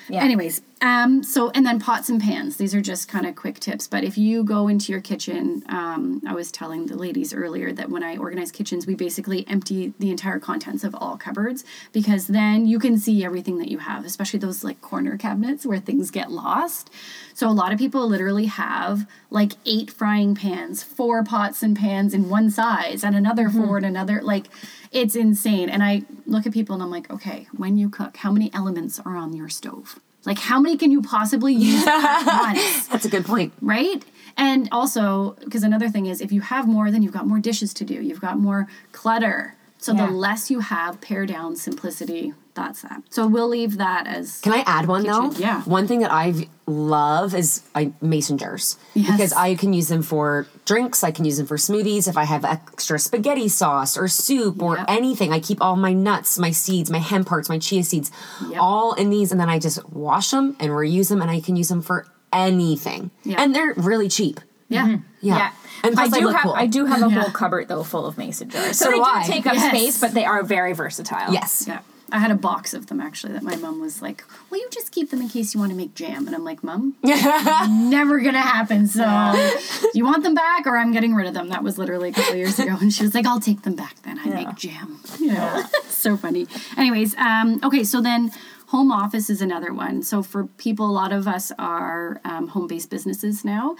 Yeah. 0.08 0.24
Anyways, 0.24 0.62
um, 0.82 1.22
so 1.22 1.50
and 1.50 1.66
then 1.66 1.78
pots 1.78 2.08
and 2.08 2.20
pans. 2.20 2.56
These 2.56 2.74
are 2.74 2.80
just 2.80 3.06
kind 3.06 3.26
of 3.26 3.36
quick 3.36 3.60
tips. 3.60 3.86
But 3.86 4.02
if 4.02 4.16
you 4.16 4.42
go 4.42 4.66
into 4.66 4.92
your 4.92 5.02
kitchen, 5.02 5.62
um, 5.68 6.22
I 6.26 6.32
was 6.32 6.50
telling 6.50 6.86
the 6.86 6.96
ladies 6.96 7.34
earlier 7.34 7.70
that 7.72 7.90
when 7.90 8.02
I 8.02 8.16
organize 8.16 8.50
kitchens, 8.50 8.86
we 8.86 8.94
basically 8.94 9.46
empty 9.46 9.92
the 9.98 10.10
entire 10.10 10.38
contents 10.38 10.82
of 10.82 10.94
all 10.94 11.18
cupboards 11.18 11.64
because 11.92 12.28
then 12.28 12.64
you 12.64 12.78
can 12.78 12.96
see 12.96 13.22
everything 13.24 13.58
that 13.58 13.68
you 13.68 13.78
have, 13.78 14.06
especially 14.06 14.38
those 14.38 14.64
like 14.64 14.80
corner 14.80 15.18
cabinets 15.18 15.66
where 15.66 15.78
things 15.78 16.10
get 16.10 16.30
lost. 16.30 16.88
So 17.34 17.46
a 17.46 17.52
lot 17.52 17.72
of 17.72 17.78
people 17.78 18.08
literally 18.08 18.46
have 18.46 19.06
like 19.28 19.52
eight 19.66 19.90
frying 19.90 20.34
pans, 20.34 20.82
four 20.82 21.22
pots 21.22 21.62
and 21.62 21.76
pans 21.76 22.14
in 22.14 22.30
one 22.30 22.48
size, 22.50 23.04
and 23.04 23.14
another 23.14 23.50
four 23.50 23.76
and 23.76 23.86
another 23.86 24.22
like. 24.22 24.46
It's 24.92 25.14
insane. 25.14 25.68
And 25.68 25.84
I 25.84 26.02
look 26.26 26.46
at 26.46 26.52
people 26.52 26.74
and 26.74 26.82
I'm 26.82 26.90
like, 26.90 27.08
okay, 27.12 27.46
when 27.56 27.76
you 27.76 27.88
cook, 27.88 28.16
how 28.16 28.32
many 28.32 28.52
elements 28.52 28.98
are 28.98 29.14
on 29.14 29.32
your 29.32 29.48
stove? 29.48 30.00
Like, 30.24 30.38
how 30.38 30.60
many 30.60 30.76
can 30.76 30.90
you 30.90 31.00
possibly 31.02 31.54
use 31.54 31.84
at 31.86 32.24
once? 32.26 32.86
That's 32.88 33.04
a 33.04 33.08
good 33.08 33.24
point. 33.24 33.52
Right? 33.60 34.04
And 34.36 34.68
also, 34.72 35.36
because 35.44 35.62
another 35.62 35.88
thing 35.88 36.06
is, 36.06 36.20
if 36.20 36.30
you 36.32 36.40
have 36.42 36.66
more, 36.68 36.90
then 36.90 37.02
you've 37.02 37.12
got 37.12 37.26
more 37.26 37.38
dishes 37.40 37.74
to 37.74 37.84
do. 37.84 37.94
You've 37.94 38.20
got 38.20 38.38
more 38.38 38.68
clutter. 38.92 39.56
So 39.78 39.92
Yeah. 39.94 40.06
the 40.06 40.12
less 40.12 40.50
you 40.50 40.60
have, 40.60 41.00
pare 41.00 41.26
down 41.26 41.56
simplicity. 41.56 42.34
That's 42.60 42.82
that. 42.82 43.02
So 43.08 43.26
we'll 43.26 43.48
leave 43.48 43.78
that 43.78 44.06
as. 44.06 44.40
Can 44.42 44.52
I 44.52 44.62
add 44.66 44.86
one 44.86 45.02
though? 45.04 45.30
Yeah. 45.32 45.62
One 45.62 45.86
thing 45.88 46.00
that 46.00 46.12
I 46.12 46.34
love 46.66 47.34
is 47.34 47.62
I 47.74 47.92
mason 48.02 48.36
jars 48.38 48.76
Yes. 48.94 49.10
because 49.10 49.32
I 49.32 49.54
can 49.54 49.72
use 49.72 49.88
them 49.88 50.02
for 50.02 50.46
drinks. 50.66 51.02
I 51.02 51.10
can 51.10 51.24
use 51.24 51.38
them 51.38 51.46
for 51.46 51.56
smoothies. 51.56 52.06
If 52.06 52.16
I 52.18 52.24
have 52.24 52.44
extra 52.44 52.98
spaghetti 52.98 53.48
sauce 53.48 53.96
or 53.96 54.08
soup 54.08 54.62
or 54.62 54.76
Yep. 54.76 54.84
anything, 54.88 55.32
I 55.32 55.40
keep 55.40 55.62
all 55.62 55.76
my 55.76 55.92
nuts, 55.94 56.38
my 56.38 56.50
seeds, 56.50 56.90
my 56.90 56.98
hemp 56.98 57.28
hearts, 57.30 57.48
my 57.48 57.58
chia 57.58 57.82
seeds, 57.82 58.10
Yep. 58.48 58.60
all 58.60 58.92
in 58.92 59.08
these, 59.10 59.32
and 59.32 59.40
then 59.40 59.48
I 59.48 59.58
just 59.58 59.78
wash 59.90 60.30
them 60.30 60.54
and 60.60 60.70
reuse 60.70 61.08
them, 61.08 61.22
and 61.22 61.30
I 61.30 61.40
can 61.40 61.56
use 61.56 61.68
them 61.68 61.80
for 61.82 62.06
anything. 62.32 63.10
Yeah. 63.24 63.40
And 63.42 63.54
they're 63.54 63.74
really 63.76 64.08
cheap. 64.08 64.40
Yeah. 64.68 64.82
Mm-hmm. 64.86 65.02
Yeah. 65.22 65.36
Yeah. 65.38 65.50
And 65.82 65.98
I 65.98 66.04
plus 66.08 66.12
I 66.14 66.18
do 66.20 66.26
look 66.26 66.34
have 66.36 66.42
cool. 66.42 66.52
I 66.54 66.66
do 66.66 66.84
have 66.84 67.02
a 67.02 67.08
Yeah. 67.10 67.20
whole 67.22 67.30
cupboard 67.30 67.68
though 67.68 67.82
full 67.82 68.06
of 68.06 68.16
mason 68.18 68.50
jars. 68.50 68.78
So, 68.78 68.84
So 68.84 68.90
they 68.90 68.96
do 68.96 69.02
I. 69.02 69.26
do 69.26 69.32
take 69.32 69.46
up 69.46 69.54
Yes. 69.54 69.68
space, 69.70 70.00
but 70.00 70.12
they 70.14 70.24
are 70.24 70.42
very 70.44 70.72
versatile. 70.74 71.32
Yes. 71.32 71.64
Yeah. 71.66 71.80
I 72.12 72.18
had 72.18 72.30
a 72.30 72.34
box 72.34 72.74
of 72.74 72.86
them 72.86 73.00
actually 73.00 73.32
that 73.34 73.42
my 73.42 73.56
mom 73.56 73.80
was 73.80 74.02
like, 74.02 74.24
Will 74.50 74.58
you 74.58 74.68
just 74.70 74.92
keep 74.92 75.10
them 75.10 75.20
in 75.20 75.28
case 75.28 75.54
you 75.54 75.60
want 75.60 75.70
to 75.70 75.76
make 75.76 75.94
jam? 75.94 76.26
And 76.26 76.34
I'm 76.34 76.44
like, 76.44 76.62
Mom, 76.64 76.96
never 77.02 78.20
gonna 78.20 78.40
happen. 78.40 78.86
So 78.86 79.02
you 79.94 80.04
want 80.04 80.22
them 80.22 80.34
back 80.34 80.66
or 80.66 80.76
I'm 80.76 80.92
getting 80.92 81.14
rid 81.14 81.26
of 81.26 81.34
them? 81.34 81.48
That 81.48 81.62
was 81.62 81.78
literally 81.78 82.10
a 82.10 82.12
couple 82.12 82.34
years 82.36 82.58
ago. 82.58 82.76
And 82.80 82.92
she 82.92 83.02
was 83.02 83.14
like, 83.14 83.26
I'll 83.26 83.40
take 83.40 83.62
them 83.62 83.74
back 83.74 84.02
then. 84.02 84.18
I 84.18 84.26
make 84.26 84.54
jam. 84.56 85.00
You 85.18 85.32
know, 85.34 85.62
so 85.88 86.16
funny. 86.16 86.46
Anyways, 86.76 87.16
um, 87.16 87.60
okay, 87.62 87.84
so 87.84 88.00
then 88.00 88.32
home 88.68 88.92
office 88.92 89.30
is 89.30 89.42
another 89.42 89.72
one. 89.72 90.02
So 90.02 90.22
for 90.22 90.44
people, 90.44 90.86
a 90.86 90.92
lot 90.92 91.12
of 91.12 91.26
us 91.26 91.52
are 91.58 92.20
um, 92.24 92.48
home 92.48 92.66
based 92.66 92.90
businesses 92.90 93.44
now, 93.44 93.76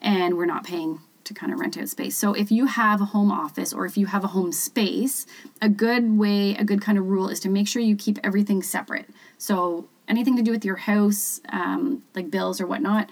and 0.00 0.36
we're 0.36 0.46
not 0.46 0.64
paying 0.64 1.00
to 1.28 1.34
kind 1.34 1.52
of 1.52 1.60
rent 1.60 1.78
out 1.78 1.88
space. 1.88 2.16
So 2.16 2.32
if 2.32 2.50
you 2.50 2.66
have 2.66 3.00
a 3.00 3.06
home 3.06 3.30
office 3.30 3.72
or 3.72 3.86
if 3.86 3.96
you 3.96 4.06
have 4.06 4.24
a 4.24 4.28
home 4.28 4.52
space, 4.52 5.26
a 5.62 5.68
good 5.68 6.18
way, 6.18 6.56
a 6.56 6.64
good 6.64 6.82
kind 6.82 6.98
of 6.98 7.06
rule 7.06 7.28
is 7.28 7.38
to 7.40 7.48
make 7.48 7.68
sure 7.68 7.80
you 7.80 7.96
keep 7.96 8.18
everything 8.24 8.62
separate. 8.62 9.08
So 9.38 9.88
anything 10.08 10.36
to 10.36 10.42
do 10.42 10.50
with 10.50 10.64
your 10.64 10.76
house, 10.76 11.40
um, 11.50 12.02
like 12.14 12.30
bills 12.30 12.60
or 12.60 12.66
whatnot, 12.66 13.08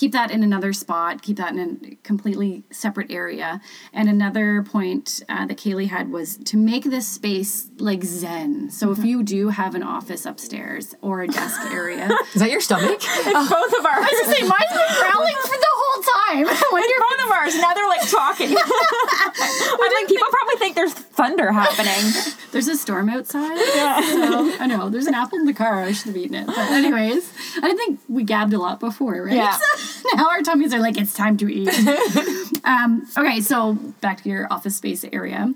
keep 0.00 0.12
that 0.12 0.30
in 0.30 0.42
another 0.42 0.72
spot, 0.72 1.20
keep 1.20 1.36
that 1.36 1.54
in 1.54 1.78
a 1.84 1.94
completely 2.06 2.64
separate 2.70 3.10
area. 3.10 3.60
And 3.92 4.08
another 4.08 4.62
point 4.62 5.22
uh, 5.28 5.44
that 5.44 5.58
Kaylie 5.58 5.88
had 5.88 6.10
was 6.10 6.38
to 6.38 6.56
make 6.56 6.84
this 6.84 7.06
space 7.06 7.68
like 7.76 8.02
zen. 8.02 8.70
So 8.70 8.92
if 8.92 9.04
you 9.04 9.22
do 9.22 9.50
have 9.50 9.74
an 9.74 9.82
office 9.82 10.24
upstairs 10.24 10.94
or 11.02 11.20
a 11.20 11.28
desk 11.28 11.60
area, 11.70 12.08
Is 12.34 12.40
that 12.40 12.50
your 12.50 12.62
stomach? 12.62 13.00
Both 13.24 13.74
of 13.78 13.84
ours. 13.84 14.00
I 14.00 14.08
was 14.10 14.24
just 14.24 14.38
say 14.38 14.48
mine's 14.48 14.72
been 14.72 14.94
growling 15.00 15.36
for 15.42 15.58
the 15.66 15.72
whole 15.80 16.02
time. 16.02 16.46
when 16.72 16.82
you're 16.88 17.04
Both 17.10 17.24
of 17.26 17.30
ours. 17.32 17.54
Now 17.56 17.74
they're 17.74 17.88
like 17.88 18.08
talking. 18.08 18.56
I'm 18.56 19.92
like, 19.92 20.08
people 20.08 20.28
probably 20.30 20.56
think 20.56 20.76
there's 20.76 20.94
thunder 20.94 21.52
happening. 21.52 22.34
There's 22.52 22.68
a 22.68 22.76
storm 22.76 23.10
outside. 23.10 23.58
Yeah. 23.74 24.00
So, 24.00 24.56
I 24.60 24.66
know. 24.66 24.88
There's 24.88 25.06
an 25.06 25.14
apple 25.14 25.38
in 25.38 25.44
the 25.44 25.52
car. 25.52 25.82
I 25.82 25.92
should 25.92 26.08
have 26.08 26.16
eaten 26.16 26.36
it. 26.36 26.46
But 26.46 26.58
anyways, 26.58 27.30
I 27.62 27.74
think 27.74 28.00
we 28.08 28.24
gabbed 28.24 28.54
a 28.54 28.58
lot 28.58 28.80
before, 28.80 29.22
right? 29.22 29.34
Yeah. 29.34 29.58
now 30.14 30.28
our 30.30 30.42
tummies 30.42 30.72
are 30.74 30.80
like, 30.80 30.98
it's 30.98 31.14
time 31.14 31.36
to 31.38 31.48
eat. 31.52 31.68
um, 32.64 33.06
okay, 33.16 33.40
so 33.40 33.74
back 34.00 34.22
to 34.22 34.28
your 34.28 34.46
office 34.52 34.76
space 34.76 35.04
area. 35.12 35.52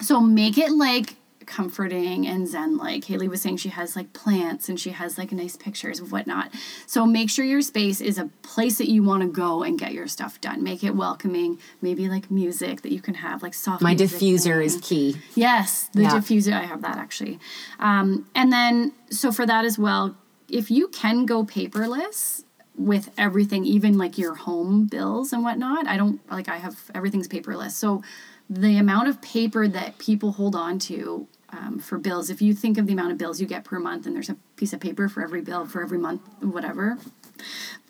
So 0.00 0.20
make 0.20 0.58
it 0.58 0.70
like 0.72 1.16
comforting 1.46 2.26
and 2.26 2.48
zen 2.48 2.76
like 2.76 3.04
haley 3.04 3.28
was 3.28 3.40
saying 3.40 3.56
she 3.56 3.68
has 3.68 3.94
like 3.94 4.12
plants 4.12 4.68
and 4.68 4.80
she 4.80 4.90
has 4.90 5.16
like 5.16 5.30
nice 5.30 5.56
pictures 5.56 6.00
of 6.00 6.10
whatnot 6.10 6.50
so 6.86 7.06
make 7.06 7.30
sure 7.30 7.44
your 7.44 7.62
space 7.62 8.00
is 8.00 8.18
a 8.18 8.28
place 8.42 8.78
that 8.78 8.88
you 8.88 9.00
want 9.00 9.22
to 9.22 9.28
go 9.28 9.62
and 9.62 9.78
get 9.78 9.92
your 9.92 10.08
stuff 10.08 10.40
done 10.40 10.60
make 10.60 10.82
it 10.82 10.96
welcoming 10.96 11.56
maybe 11.80 12.08
like 12.08 12.32
music 12.32 12.82
that 12.82 12.90
you 12.90 13.00
can 13.00 13.14
have 13.14 13.44
like 13.44 13.54
soft 13.54 13.80
My 13.80 13.94
diffuser 13.94 14.62
is 14.62 14.80
key. 14.82 15.18
Yes, 15.36 15.88
the 15.92 16.02
Yeah. 16.02 16.10
diffuser. 16.10 16.52
I 16.52 16.64
have 16.64 16.82
that 16.82 16.96
actually. 16.96 17.38
Um, 17.78 18.26
and 18.34 18.52
then, 18.52 18.92
so 19.10 19.30
for 19.30 19.46
that 19.46 19.64
as 19.64 19.78
well, 19.78 20.16
if 20.48 20.68
you 20.70 20.88
can 20.88 21.26
go 21.26 21.44
paperless 21.44 22.42
with 22.76 23.10
everything, 23.16 23.64
even 23.64 23.96
like 23.96 24.18
your 24.18 24.34
home 24.34 24.86
bills 24.86 25.32
and 25.32 25.42
whatnot, 25.42 25.86
I 25.86 25.96
don't 25.96 26.20
like, 26.30 26.48
I 26.48 26.56
have 26.56 26.90
everything's 26.94 27.28
paperless. 27.28 27.72
So 27.72 28.02
the 28.48 28.76
amount 28.76 29.08
of 29.08 29.20
paper 29.22 29.66
that 29.66 29.98
people 29.98 30.32
hold 30.32 30.54
on 30.54 30.78
to 30.80 31.26
um, 31.50 31.78
for 31.78 31.98
bills, 31.98 32.30
if 32.30 32.42
you 32.42 32.54
think 32.54 32.78
of 32.78 32.86
the 32.86 32.92
amount 32.92 33.12
of 33.12 33.18
bills 33.18 33.40
you 33.40 33.46
get 33.46 33.64
per 33.64 33.78
month 33.78 34.06
and 34.06 34.14
there's 34.14 34.28
a 34.28 34.36
piece 34.56 34.72
of 34.72 34.80
paper 34.80 35.08
for 35.08 35.22
every 35.22 35.40
bill 35.40 35.66
for 35.66 35.82
every 35.82 35.98
month, 35.98 36.22
whatever, 36.40 36.98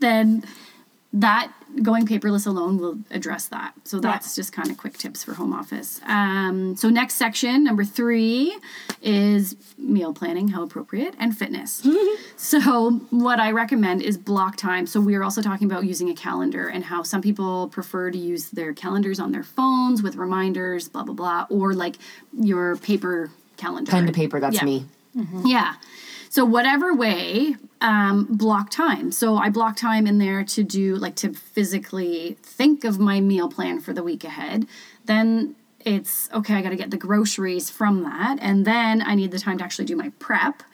then 0.01 0.45
that 1.21 1.51
going 1.83 2.07
paperless 2.07 2.47
alone 2.47 2.79
will 2.79 2.99
address 3.11 3.47
that. 3.49 3.73
So 3.85 4.01
that's 4.01 4.35
just 4.35 4.53
kind 4.53 4.71
of 4.71 4.77
quick 4.79 4.97
tips 4.97 5.23
for 5.25 5.35
home 5.35 5.53
office. 5.53 6.01
Um, 6.07 6.77
so 6.77 6.89
next 6.89 7.15
section, 7.15 7.65
number 7.65 7.85
three, 7.85 8.57
is 9.03 9.57
meal 9.79 10.13
planning, 10.15 10.49
how 10.49 10.63
appropriate, 10.63 11.15
and 11.19 11.37
fitness. 11.37 11.87
so 12.37 12.93
what 13.11 13.41
I 13.41 13.51
recommend 13.51 14.03
is 14.03 14.17
block 14.17 14.57
time. 14.57 14.87
So 14.87 15.01
we 15.01 15.15
are 15.15 15.25
also 15.25 15.43
talking 15.43 15.71
about 15.71 15.85
using 15.85 16.09
a 16.11 16.15
calendar 16.15 16.69
and 16.69 16.85
how 16.85 17.03
some 17.03 17.21
people 17.23 17.69
prefer 17.69 18.11
to 18.11 18.19
use 18.19 18.51
their 18.51 18.73
calendars 18.73 19.19
on 19.21 19.33
their 19.33 19.43
phones 19.45 20.03
with 20.03 20.17
reminders, 20.17 20.89
blah 20.89 21.03
blah 21.05 21.15
blah, 21.15 21.47
or 21.51 21.75
like 21.75 21.97
your 22.39 22.77
paper 22.77 23.31
calendar. 23.57 23.91
Pen 23.91 24.07
to 24.07 24.13
paper, 24.13 24.41
that's 24.41 24.57
Yeah. 24.57 24.65
me. 24.65 24.87
Yeah. 25.45 25.75
So 26.29 26.45
whatever 26.45 26.95
way, 26.95 27.57
um, 27.87 28.25
block 28.25 28.69
time. 28.69 29.13
So 29.13 29.37
I 29.37 29.49
block 29.49 29.77
time 29.77 30.09
in 30.09 30.19
there 30.19 30.43
to 30.43 30.65
do 30.65 30.97
like 30.97 31.15
to 31.17 31.33
physically 31.33 32.37
think 32.43 32.83
of 32.83 32.99
my 32.99 33.21
meal 33.21 33.49
plan 33.49 33.79
for 33.79 33.93
the 33.93 34.03
week 34.03 34.25
ahead. 34.25 34.67
Then 35.05 35.55
it's 35.81 36.29
okay. 36.33 36.55
I 36.55 36.63
got 36.63 36.71
to 36.71 36.77
get 36.77 36.91
the 36.91 36.97
groceries 36.97 37.71
from 37.71 38.03
that, 38.03 38.39
and 38.41 38.65
then 38.65 39.03
I 39.03 39.15
need 39.15 39.31
the 39.31 39.39
time 39.39 39.59
to 39.59 39.65
actually 39.65 39.85
do 39.85 39.95
my 39.95 40.11
prep. 40.19 40.65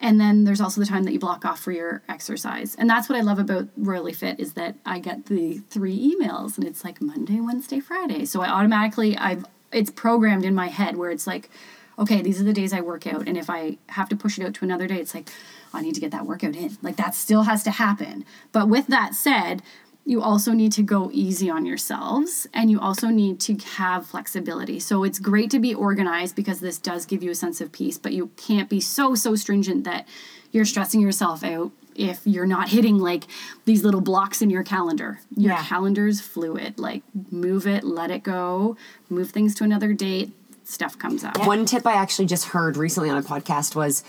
And 0.00 0.20
then 0.20 0.44
there's 0.44 0.60
also 0.60 0.80
the 0.80 0.86
time 0.86 1.02
that 1.04 1.12
you 1.12 1.18
block 1.18 1.44
off 1.44 1.58
for 1.58 1.72
your 1.72 2.02
exercise. 2.08 2.76
And 2.76 2.88
that's 2.88 3.08
what 3.08 3.18
I 3.18 3.22
love 3.22 3.40
about 3.40 3.68
Royally 3.76 4.12
Fit 4.12 4.38
is 4.38 4.52
that 4.52 4.76
I 4.84 5.00
get 5.00 5.26
the 5.26 5.58
three 5.70 6.14
emails 6.14 6.58
and 6.58 6.66
it's 6.66 6.84
like 6.84 7.00
Monday, 7.00 7.40
Wednesday, 7.40 7.80
Friday. 7.80 8.26
So 8.26 8.42
I 8.42 8.48
automatically 8.48 9.16
I've 9.16 9.46
it's 9.72 9.90
programmed 9.90 10.44
in 10.44 10.54
my 10.54 10.68
head 10.68 10.96
where 10.96 11.10
it's 11.10 11.26
like, 11.26 11.50
okay, 11.98 12.20
these 12.22 12.40
are 12.40 12.44
the 12.44 12.52
days 12.52 12.72
I 12.72 12.80
work 12.80 13.06
out. 13.06 13.26
And 13.26 13.36
if 13.36 13.48
I 13.48 13.78
have 13.90 14.08
to 14.10 14.16
push 14.16 14.38
it 14.38 14.44
out 14.44 14.54
to 14.54 14.64
another 14.64 14.86
day, 14.86 14.96
it's 14.96 15.14
like, 15.14 15.30
I 15.72 15.80
need 15.82 15.94
to 15.94 16.00
get 16.00 16.10
that 16.12 16.26
workout 16.26 16.54
in. 16.54 16.76
Like 16.82 16.96
that 16.96 17.14
still 17.14 17.42
has 17.44 17.62
to 17.64 17.70
happen. 17.70 18.24
But 18.52 18.68
with 18.68 18.86
that 18.88 19.14
said, 19.14 19.62
you 20.04 20.22
also 20.22 20.52
need 20.52 20.70
to 20.72 20.82
go 20.82 21.10
easy 21.12 21.50
on 21.50 21.66
yourselves 21.66 22.46
and 22.54 22.70
you 22.70 22.78
also 22.80 23.08
need 23.08 23.40
to 23.40 23.56
have 23.56 24.06
flexibility. 24.06 24.78
So 24.78 25.02
it's 25.04 25.18
great 25.18 25.50
to 25.50 25.58
be 25.58 25.74
organized 25.74 26.36
because 26.36 26.60
this 26.60 26.78
does 26.78 27.06
give 27.06 27.22
you 27.22 27.30
a 27.32 27.34
sense 27.34 27.60
of 27.60 27.72
peace, 27.72 27.98
but 27.98 28.12
you 28.12 28.30
can't 28.36 28.68
be 28.68 28.80
so, 28.80 29.14
so 29.16 29.34
stringent 29.34 29.84
that 29.84 30.06
you're 30.52 30.64
stressing 30.64 31.00
yourself 31.00 31.42
out 31.42 31.72
if 31.96 32.20
you're 32.24 32.46
not 32.46 32.68
hitting 32.68 32.98
like 32.98 33.24
these 33.64 33.82
little 33.82 34.00
blocks 34.02 34.40
in 34.42 34.48
your 34.50 34.62
calendar. 34.62 35.18
Your 35.36 35.54
Yeah. 35.54 35.64
calendar's 35.64 36.20
fluid. 36.20 36.78
Like 36.78 37.02
move 37.32 37.66
it, 37.66 37.82
let 37.82 38.10
it 38.10 38.22
go, 38.22 38.76
move 39.10 39.30
things 39.30 39.54
to 39.56 39.64
another 39.64 39.92
date, 39.92 40.30
stuff 40.66 40.98
comes 40.98 41.24
up. 41.24 41.46
One 41.46 41.64
tip 41.66 41.86
I 41.86 41.92
actually 41.94 42.26
just 42.26 42.46
heard 42.46 42.76
recently 42.76 43.08
on 43.10 43.16
a 43.16 43.22
podcast 43.22 43.74
was 43.74 44.02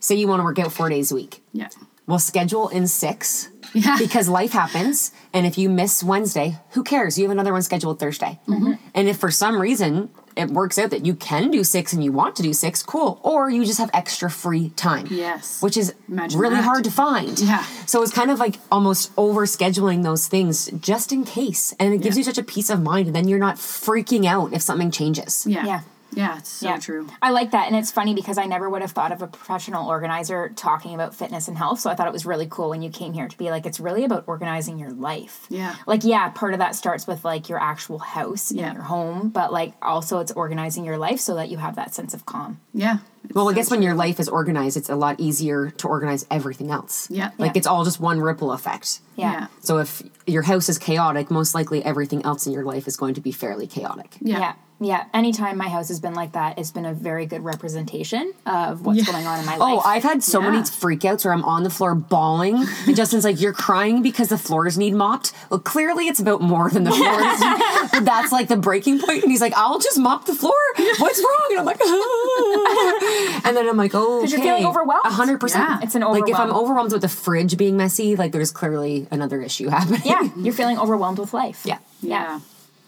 say 0.00 0.14
you 0.14 0.26
want 0.28 0.40
to 0.40 0.44
work 0.44 0.58
out 0.58 0.72
four 0.72 0.88
days 0.88 1.12
a 1.12 1.14
week. 1.14 1.42
Yeah. 1.52 1.68
Well, 2.06 2.18
schedule 2.18 2.68
in 2.68 2.86
six 2.86 3.50
Yeah. 3.74 3.96
because 3.98 4.28
life 4.28 4.52
happens. 4.52 5.12
And 5.34 5.46
if 5.46 5.58
you 5.58 5.68
miss 5.68 6.02
Wednesday, 6.02 6.56
who 6.70 6.82
cares? 6.82 7.18
You 7.18 7.24
have 7.24 7.30
another 7.32 7.52
one 7.52 7.60
scheduled 7.62 7.98
Thursday. 8.00 8.40
Mm-hmm. 8.48 8.72
And 8.94 9.08
if 9.08 9.18
for 9.18 9.30
some 9.30 9.60
reason 9.60 10.08
it 10.34 10.48
works 10.50 10.78
out 10.78 10.90
that 10.90 11.04
you 11.04 11.14
can 11.14 11.50
do 11.50 11.64
six 11.64 11.92
and 11.92 12.02
you 12.02 12.12
want 12.12 12.36
to 12.36 12.42
do 12.44 12.52
six, 12.54 12.82
cool. 12.82 13.20
Or 13.24 13.50
you 13.50 13.64
just 13.66 13.78
have 13.78 13.90
extra 13.92 14.30
free 14.30 14.70
time. 14.70 15.06
Yes. 15.10 15.60
Which 15.60 15.76
is 15.76 15.92
Imagine 16.08 16.40
really 16.40 16.54
that. 16.54 16.62
hard 16.64 16.84
to 16.84 16.90
find. 16.92 17.38
Yeah. 17.40 17.62
So 17.86 18.02
it's 18.02 18.12
kind 18.12 18.30
of 18.30 18.38
like 18.38 18.54
almost 18.72 19.10
over 19.18 19.44
scheduling 19.44 20.02
those 20.04 20.28
things 20.28 20.70
just 20.80 21.12
in 21.12 21.24
case. 21.24 21.74
And 21.80 21.92
it 21.92 22.00
gives 22.00 22.16
Yeah. 22.16 22.20
you 22.20 22.24
such 22.24 22.38
a 22.38 22.42
peace 22.44 22.70
of 22.70 22.80
mind. 22.80 23.08
And 23.08 23.16
then 23.16 23.28
you're 23.28 23.38
not 23.40 23.56
freaking 23.56 24.24
out 24.24 24.52
if 24.54 24.62
something 24.62 24.90
changes. 24.92 25.44
Yeah. 25.46 25.66
Yeah. 25.66 25.80
Yeah, 26.10 26.38
it's 26.38 26.48
so 26.48 26.78
true. 26.78 27.06
I 27.20 27.30
like 27.30 27.50
that. 27.52 27.66
And 27.66 27.76
it's 27.76 27.90
funny 27.92 28.14
because 28.14 28.38
I 28.38 28.46
never 28.46 28.68
would 28.70 28.82
have 28.82 28.92
thought 28.92 29.12
of 29.12 29.22
a 29.22 29.26
professional 29.26 29.88
organizer 29.88 30.48
talking 30.56 30.94
about 30.94 31.14
fitness 31.14 31.48
and 31.48 31.56
health. 31.58 31.80
So 31.80 31.90
I 31.90 31.94
thought 31.94 32.06
it 32.06 32.12
was 32.12 32.24
really 32.26 32.46
cool 32.50 32.70
when 32.70 32.82
you 32.82 32.90
came 32.90 33.12
here 33.12 33.28
to 33.28 33.36
be 33.38 33.50
like, 33.50 33.66
it's 33.66 33.78
really 33.78 34.04
about 34.04 34.24
organizing 34.26 34.78
your 34.78 34.90
life. 34.90 35.46
Yeah. 35.50 35.74
Like, 35.86 36.04
yeah, 36.04 36.28
part 36.30 36.54
of 36.54 36.58
that 36.60 36.74
starts 36.74 37.06
with 37.06 37.24
like 37.24 37.48
your 37.48 37.60
actual 37.60 37.98
house 37.98 38.50
Yeah. 38.50 38.66
and 38.66 38.74
your 38.74 38.84
home, 38.84 39.28
but 39.28 39.52
like 39.52 39.74
also 39.82 40.18
it's 40.20 40.32
organizing 40.32 40.84
your 40.84 40.96
life 40.98 41.20
so 41.20 41.34
that 41.36 41.48
you 41.50 41.58
have 41.58 41.76
that 41.76 41.94
sense 41.94 42.14
of 42.14 42.24
calm. 42.26 42.60
Yeah. 42.72 42.98
It's 43.24 43.34
Well, 43.34 43.48
I 43.48 43.52
so 43.52 43.56
guess 43.56 43.70
when 43.70 43.82
your 43.82 43.94
life 43.94 44.18
is 44.18 44.28
organized, 44.28 44.76
it's 44.76 44.88
a 44.88 44.96
lot 44.96 45.20
easier 45.20 45.70
to 45.70 45.88
organize 45.88 46.24
everything 46.30 46.70
else. 46.70 47.08
Yeah. 47.10 47.30
Like 47.38 47.54
Yeah. 47.54 47.58
it's 47.58 47.66
all 47.66 47.84
just 47.84 48.00
one 48.00 48.20
ripple 48.20 48.52
effect. 48.52 49.00
Yeah. 49.16 49.32
Yeah. 49.32 49.46
So 49.60 49.78
if 49.78 50.02
your 50.26 50.42
house 50.42 50.68
is 50.68 50.78
chaotic, 50.78 51.30
most 51.30 51.54
likely 51.54 51.84
everything 51.84 52.24
else 52.24 52.46
in 52.46 52.52
your 52.52 52.64
life 52.64 52.88
is 52.88 52.96
going 52.96 53.14
to 53.14 53.20
be 53.20 53.32
fairly 53.32 53.66
chaotic. 53.66 54.16
Yeah. 54.20 54.54
Yeah. 54.80 54.88
Yeah. 54.88 55.04
Anytime 55.12 55.56
my 55.56 55.68
house 55.68 55.88
has 55.88 56.00
been 56.00 56.14
like 56.14 56.32
that, 56.32 56.58
it's 56.58 56.70
been 56.70 56.84
a 56.84 56.94
very 56.94 57.26
good 57.26 57.44
representation 57.44 58.32
of 58.46 58.84
what's 58.84 58.98
Yeah. 58.98 59.12
going 59.12 59.26
on 59.26 59.40
in 59.40 59.46
my 59.46 59.56
oh, 59.56 59.58
life. 59.58 59.80
Oh, 59.84 59.88
I've 59.88 60.02
had 60.02 60.22
so 60.22 60.40
many 60.40 60.58
freakouts 60.58 61.24
where 61.24 61.34
I'm 61.34 61.44
on 61.44 61.62
the 61.62 61.70
floor 61.70 61.94
bawling, 61.94 62.64
and 62.86 62.96
Justin's 62.96 63.24
like, 63.24 63.40
"You're 63.40 63.52
crying 63.52 64.02
because 64.02 64.28
the 64.28 64.38
floors 64.38 64.78
need 64.78 64.94
mopped." 64.94 65.32
Well, 65.50 65.60
clearly 65.60 66.06
it's 66.06 66.20
about 66.20 66.40
more 66.40 66.70
than 66.70 66.84
the 66.84 66.92
floors. 66.92 67.90
but 67.92 68.04
that's 68.04 68.32
like 68.32 68.48
the 68.48 68.56
breaking 68.56 69.00
point, 69.00 69.22
and 69.22 69.30
he's 69.32 69.40
like, 69.40 69.54
"I'll 69.56 69.78
just 69.78 69.98
mop 69.98 70.26
the 70.26 70.34
floor. 70.34 70.54
What's 70.98 71.18
wrong?" 71.18 71.46
And 71.50 71.60
I'm 71.60 71.66
like, 71.66 71.78
ah. 71.80 73.40
and 73.44 73.56
then 73.56 73.68
I'm 73.68 73.76
like, 73.76 73.92
"Oh, 73.94 74.20
because 74.20 74.32
you're 74.32 74.42
feeling 74.42 74.64
overwhelmed. 74.66 75.04
A 75.04 75.10
hundred 75.10 75.40
percent. 75.40 75.82
It's 75.82 75.94
an 75.94 76.02
overwhelm. 76.04 76.22
Like 76.22 76.30
if 76.30 76.38
I'm 76.38 76.52
overwhelmed 76.54 76.92
with 76.92 77.02
the 77.02 77.08
fridge 77.08 77.56
being 77.56 77.76
messy, 77.76 78.16
like 78.16 78.32
there's 78.32 78.50
clearly 78.50 79.06
another 79.10 79.42
issue 79.42 79.68
happening. 79.68 80.02
yeah. 80.04 80.28
You're 80.36 80.54
feeling 80.54 80.78
overwhelmed 80.78 81.18
with 81.18 81.34
life. 81.34 81.62
Yeah. 81.64 81.78
Yeah. 82.00 82.40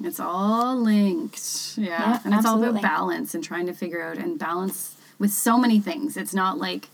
It's 0.02 0.20
all 0.20 0.76
linked. 0.76 1.74
Yeah. 1.76 1.88
Yeah, 1.88 2.20
and 2.24 2.34
it's 2.34 2.46
all 2.46 2.62
about 2.62 2.80
balance 2.82 3.34
and 3.34 3.42
trying 3.44 3.66
to 3.66 3.72
figure 3.72 4.02
out 4.02 4.16
and 4.16 4.38
balance 4.38 4.96
with 5.18 5.30
so 5.32 5.58
many 5.58 5.80
things. 5.80 6.16
It's 6.16 6.34
not 6.34 6.58
like 6.58 6.88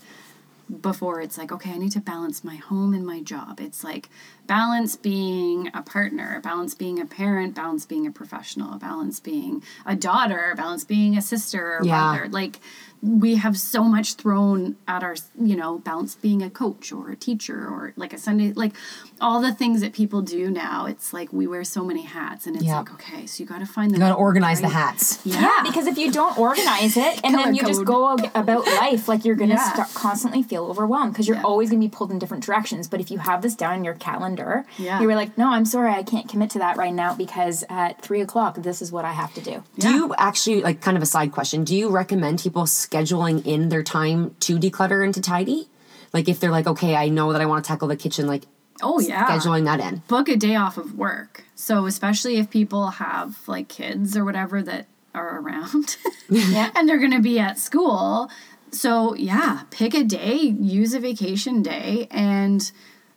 before 0.81 1.21
it's 1.21 1.37
like, 1.37 1.51
okay, 1.53 1.71
I 1.71 1.77
need 1.77 1.93
to 1.93 2.01
balance 2.01 2.43
my 2.43 2.55
home 2.55 2.93
and 2.93 3.05
my 3.05 3.21
job. 3.21 3.61
It's 3.61 3.85
like 3.85 4.09
balance 4.47 4.97
being 4.97 5.69
a 5.73 5.81
partner, 5.81 6.41
balance 6.43 6.75
being 6.75 6.99
a 6.99 7.05
parent, 7.05 7.55
balance 7.55 7.85
being 7.85 8.05
a 8.05 8.11
professional, 8.11 8.77
balance 8.77 9.21
being 9.21 9.63
a 9.85 9.95
daughter, 9.95 10.53
balance 10.57 10.83
being 10.83 11.17
a 11.17 11.21
sister 11.21 11.77
or 11.77 11.85
Yeah. 11.85 12.11
brother. 12.17 12.29
Like 12.29 12.59
we 13.01 13.35
have 13.35 13.57
so 13.57 13.83
much 13.83 14.15
thrown 14.15 14.75
at 14.87 15.03
our, 15.03 15.15
you 15.39 15.55
know, 15.55 15.77
balance 15.79 16.15
being 16.15 16.41
a 16.41 16.49
coach 16.49 16.91
or 16.91 17.09
a 17.11 17.15
teacher 17.15 17.55
or 17.67 17.93
like 17.95 18.13
a 18.13 18.17
Sunday, 18.17 18.53
like 18.53 18.73
all 19.21 19.39
the 19.41 19.53
things 19.53 19.81
that 19.81 19.93
people 19.93 20.21
do 20.21 20.49
now. 20.49 20.85
It's 20.85 21.13
like 21.13 21.31
we 21.31 21.47
wear 21.47 21.63
so 21.63 21.83
many 21.83 22.01
hats 22.03 22.47
and 22.47 22.55
it's 22.55 22.65
Yeah. 22.65 22.79
like, 22.79 22.93
okay, 22.93 23.25
so 23.27 23.41
you 23.43 23.47
got 23.47 23.59
to 23.59 23.65
find 23.65 23.91
the 23.91 23.95
You 23.95 23.99
gotta 23.99 24.15
organize 24.15 24.61
the 24.61 24.69
hats. 24.69 25.19
Yeah. 25.23 25.41
Yeah, 25.41 25.63
because 25.63 25.87
if 25.87 25.97
you 25.97 26.11
don't 26.11 26.37
organize 26.37 26.97
it 26.97 27.19
and 27.23 27.35
then 27.35 27.53
you 27.55 27.63
just 27.63 27.85
go 27.85 28.13
ag- 28.13 28.31
about 28.35 28.65
life, 28.65 29.07
like 29.07 29.23
you're 29.25 29.35
gonna 29.35 29.53
Yeah. 29.55 29.73
start 29.73 29.93
constantly 29.93 30.41
feel 30.43 30.65
overwhelmed 30.65 31.13
because 31.13 31.27
you're 31.27 31.37
Yeah. 31.37 31.43
always 31.43 31.69
gonna 31.69 31.79
be 31.79 31.87
pulled 31.89 32.11
in 32.11 32.19
different 32.19 32.43
directions. 32.43 32.87
But 32.87 32.99
if 32.99 33.11
you 33.11 33.19
have 33.19 33.41
this 33.41 33.55
down 33.55 33.75
in 33.75 33.83
your 33.83 33.93
calendar, 33.95 34.65
Yeah. 34.77 34.99
you're 35.01 35.15
like, 35.15 35.37
no, 35.37 35.49
I'm 35.51 35.65
sorry, 35.65 35.91
I 35.93 36.03
can't 36.03 36.27
commit 36.27 36.49
to 36.51 36.59
that 36.59 36.77
right 36.77 36.93
now 36.93 37.13
because 37.13 37.63
at 37.69 38.01
three 38.01 38.21
o'clock, 38.21 38.55
this 38.57 38.81
is 38.81 38.91
what 38.91 39.05
I 39.05 39.11
have 39.13 39.33
to 39.35 39.41
do. 39.41 39.63
Do 39.77 39.89
you 39.91 40.13
actually 40.17 40.61
like 40.61 40.81
kind 40.81 40.97
of 40.97 41.03
a 41.03 41.07
side 41.07 41.31
question? 41.31 41.63
Do 41.63 41.75
you 41.75 41.89
recommend 41.89 42.39
people 42.39 42.65
scheduling 42.89 43.45
in 43.45 43.69
their 43.69 43.83
time 43.83 44.35
to 44.41 44.57
declutter 44.57 45.03
and 45.03 45.13
to 45.13 45.21
tidy? 45.21 45.67
Like 46.13 46.29
if 46.29 46.39
they're 46.39 46.51
like, 46.51 46.67
okay, 46.67 46.95
I 46.95 47.09
know 47.09 47.31
that 47.33 47.41
I 47.41 47.45
want 47.45 47.63
to 47.63 47.67
tackle 47.67 47.87
the 47.87 47.95
kitchen, 47.97 48.27
like 48.27 48.43
Oh, 48.83 48.99
yeah. 48.99 49.25
scheduling 49.27 49.65
that 49.65 49.79
in. 49.79 50.03
book 50.07 50.29
a 50.29 50.35
day 50.37 50.55
off 50.55 50.77
of 50.77 50.95
work. 50.95 51.43
So 51.55 51.85
especially 51.87 52.37
if 52.37 52.49
people 52.51 52.89
have 52.91 53.47
like 53.47 53.67
kids 53.67 54.15
or 54.15 54.23
whatever 54.23 54.61
that 54.61 54.85
are 55.15 55.39
around 55.39 55.97
Yeah. 56.29 56.69
and 56.75 56.87
they're 56.87 56.99
going 56.99 57.11
to 57.11 57.19
be 57.21 57.39
at 57.39 57.57
school. 57.57 58.29
So 58.71 59.15
yeah, 59.15 59.63
pick 59.71 59.93
a 59.95 60.03
day, 60.03 60.35
use 60.41 60.93
a 60.93 60.99
vacation 60.99 61.63
day 61.63 62.07
and 62.11 62.71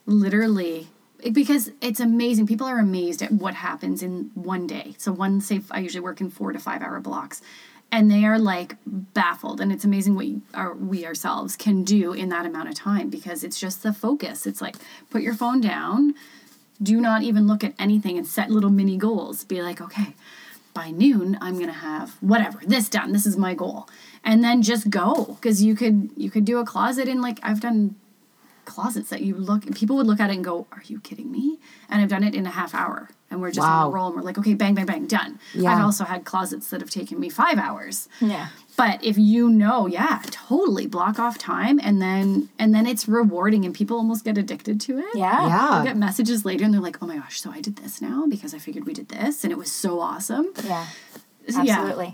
literally 0.07 0.89
because 1.33 1.71
it's 1.83 2.01
amazing. 2.01 2.47
People 2.47 2.67
are 2.67 2.79
amazed 2.79 3.21
at 3.21 3.31
what 3.31 3.55
happens 3.55 4.03
in 4.03 4.31
one 4.35 4.67
day. 4.67 4.95
So 4.97 5.13
one 5.13 5.41
say 5.43 5.61
I 5.71 5.81
usually 5.81 6.01
work 6.01 6.21
in 6.23 6.31
4 6.31 6.53
to 6.53 6.59
5 6.59 6.83
hour 6.83 7.01
blocks 7.01 7.43
and 7.93 8.11
they 8.11 8.25
are 8.25 8.39
like 8.39 8.77
baffled 8.87 9.61
and 9.61 9.73
it's 9.73 9.85
amazing 9.85 10.15
what 10.15 10.27
you- 10.27 10.43
our, 10.55 10.75
we 10.75 11.05
ourselves 11.05 11.57
can 11.57 11.83
do 11.85 12.13
in 12.13 12.29
that 12.29 12.47
amount 12.47 12.69
of 12.69 12.75
time 12.75 13.11
because 13.11 13.43
it's 13.45 13.59
just 13.59 13.83
the 13.83 13.93
focus. 13.93 14.47
It's 14.47 14.61
like 14.61 14.77
put 15.11 15.23
your 15.23 15.35
phone 15.35 15.61
down, 15.61 16.15
do 16.83 17.01
not 17.01 17.23
even 17.23 17.47
look 17.47 17.63
at 17.65 17.75
anything 17.79 18.17
and 18.17 18.27
set 18.27 18.51
little 18.51 18.71
mini 18.71 18.97
goals. 18.97 19.45
Be 19.45 19.61
like, 19.63 19.81
okay, 19.81 20.15
by 20.73 20.91
noon 20.91 21.37
I'm 21.41 21.59
gonna 21.59 21.73
have 21.73 22.11
whatever 22.21 22.61
this 22.65 22.89
done. 22.89 23.13
This 23.13 23.27
is 23.27 23.37
my 23.37 23.55
goal, 23.55 23.89
and 24.25 24.43
then 24.43 24.63
just 24.63 24.89
go 24.89 25.37
because 25.41 25.63
you 25.63 25.75
could 25.75 26.11
you 26.17 26.31
could 26.31 26.45
do 26.45 26.59
a 26.59 26.65
closet 26.65 27.09
in 27.09 27.21
like 27.21 27.39
I've 27.43 27.61
done 27.61 27.97
closets 28.71 29.11
that 29.11 29.23
you 29.23 29.35
look 29.35 29.63
people 29.75 29.97
would 29.97 30.07
look 30.07 30.21
at 30.21 30.31
it 30.31 30.37
and 30.37 30.45
go, 30.45 30.67
are 30.73 30.83
you 30.87 31.01
kidding 31.01 31.31
me? 31.31 31.59
And 31.89 32.01
I've 32.01 32.09
done 32.09 32.25
it 32.25 32.35
in 32.35 32.47
a 32.47 32.51
half 32.51 32.75
hour, 32.75 33.11
and 33.31 33.41
we're 33.41 33.51
just 33.51 33.67
on 33.67 33.89
a 33.89 33.91
roll 33.91 34.07
and 34.09 34.17
we're 34.17 34.23
like, 34.23 34.39
okay, 34.39 34.55
bang, 34.55 34.75
bang, 34.75 34.87
bang, 34.87 35.07
done. 35.07 35.39
Yeah. 35.55 35.75
I've 35.75 35.85
also 35.85 36.05
had 36.05 36.25
closets 36.25 36.71
that 36.71 36.81
have 36.81 36.91
taken 36.91 37.19
me 37.21 37.29
five 37.29 37.59
hours. 37.59 38.09
Yeah. 38.21 38.49
But 38.77 39.05
if 39.05 39.19
you 39.19 39.51
know, 39.51 39.87
yeah, 39.87 40.23
totally 40.31 40.87
block 40.87 41.19
off 41.19 41.37
time 41.37 41.79
and 41.83 42.01
then 42.01 42.49
and 42.59 42.75
then 42.75 42.87
it's 42.87 43.07
rewarding 43.07 43.65
and 43.67 43.75
people 43.75 43.97
almost 43.97 44.25
get 44.25 44.39
addicted 44.39 44.81
to 44.83 44.99
it. 44.99 45.15
Yeah. 45.15 45.47
Yeah. 45.47 45.69
I'll 45.71 45.85
get 45.85 45.97
messages 45.97 46.45
later 46.45 46.65
and 46.65 46.73
they're 46.73 46.81
like, 46.81 47.03
oh 47.03 47.07
my 47.07 47.17
gosh, 47.17 47.41
so 47.41 47.51
I 47.51 47.61
did 47.61 47.77
this 47.77 48.01
now 48.01 48.27
because 48.27 48.55
I 48.55 48.59
figured 48.59 48.87
we 48.87 48.95
did 48.95 49.09
this 49.09 49.45
and 49.45 49.53
it 49.53 49.59
was 49.59 49.71
so 49.71 50.01
awesome. 50.01 50.53
Yeah. 50.65 50.87
Yeah. 51.63 52.11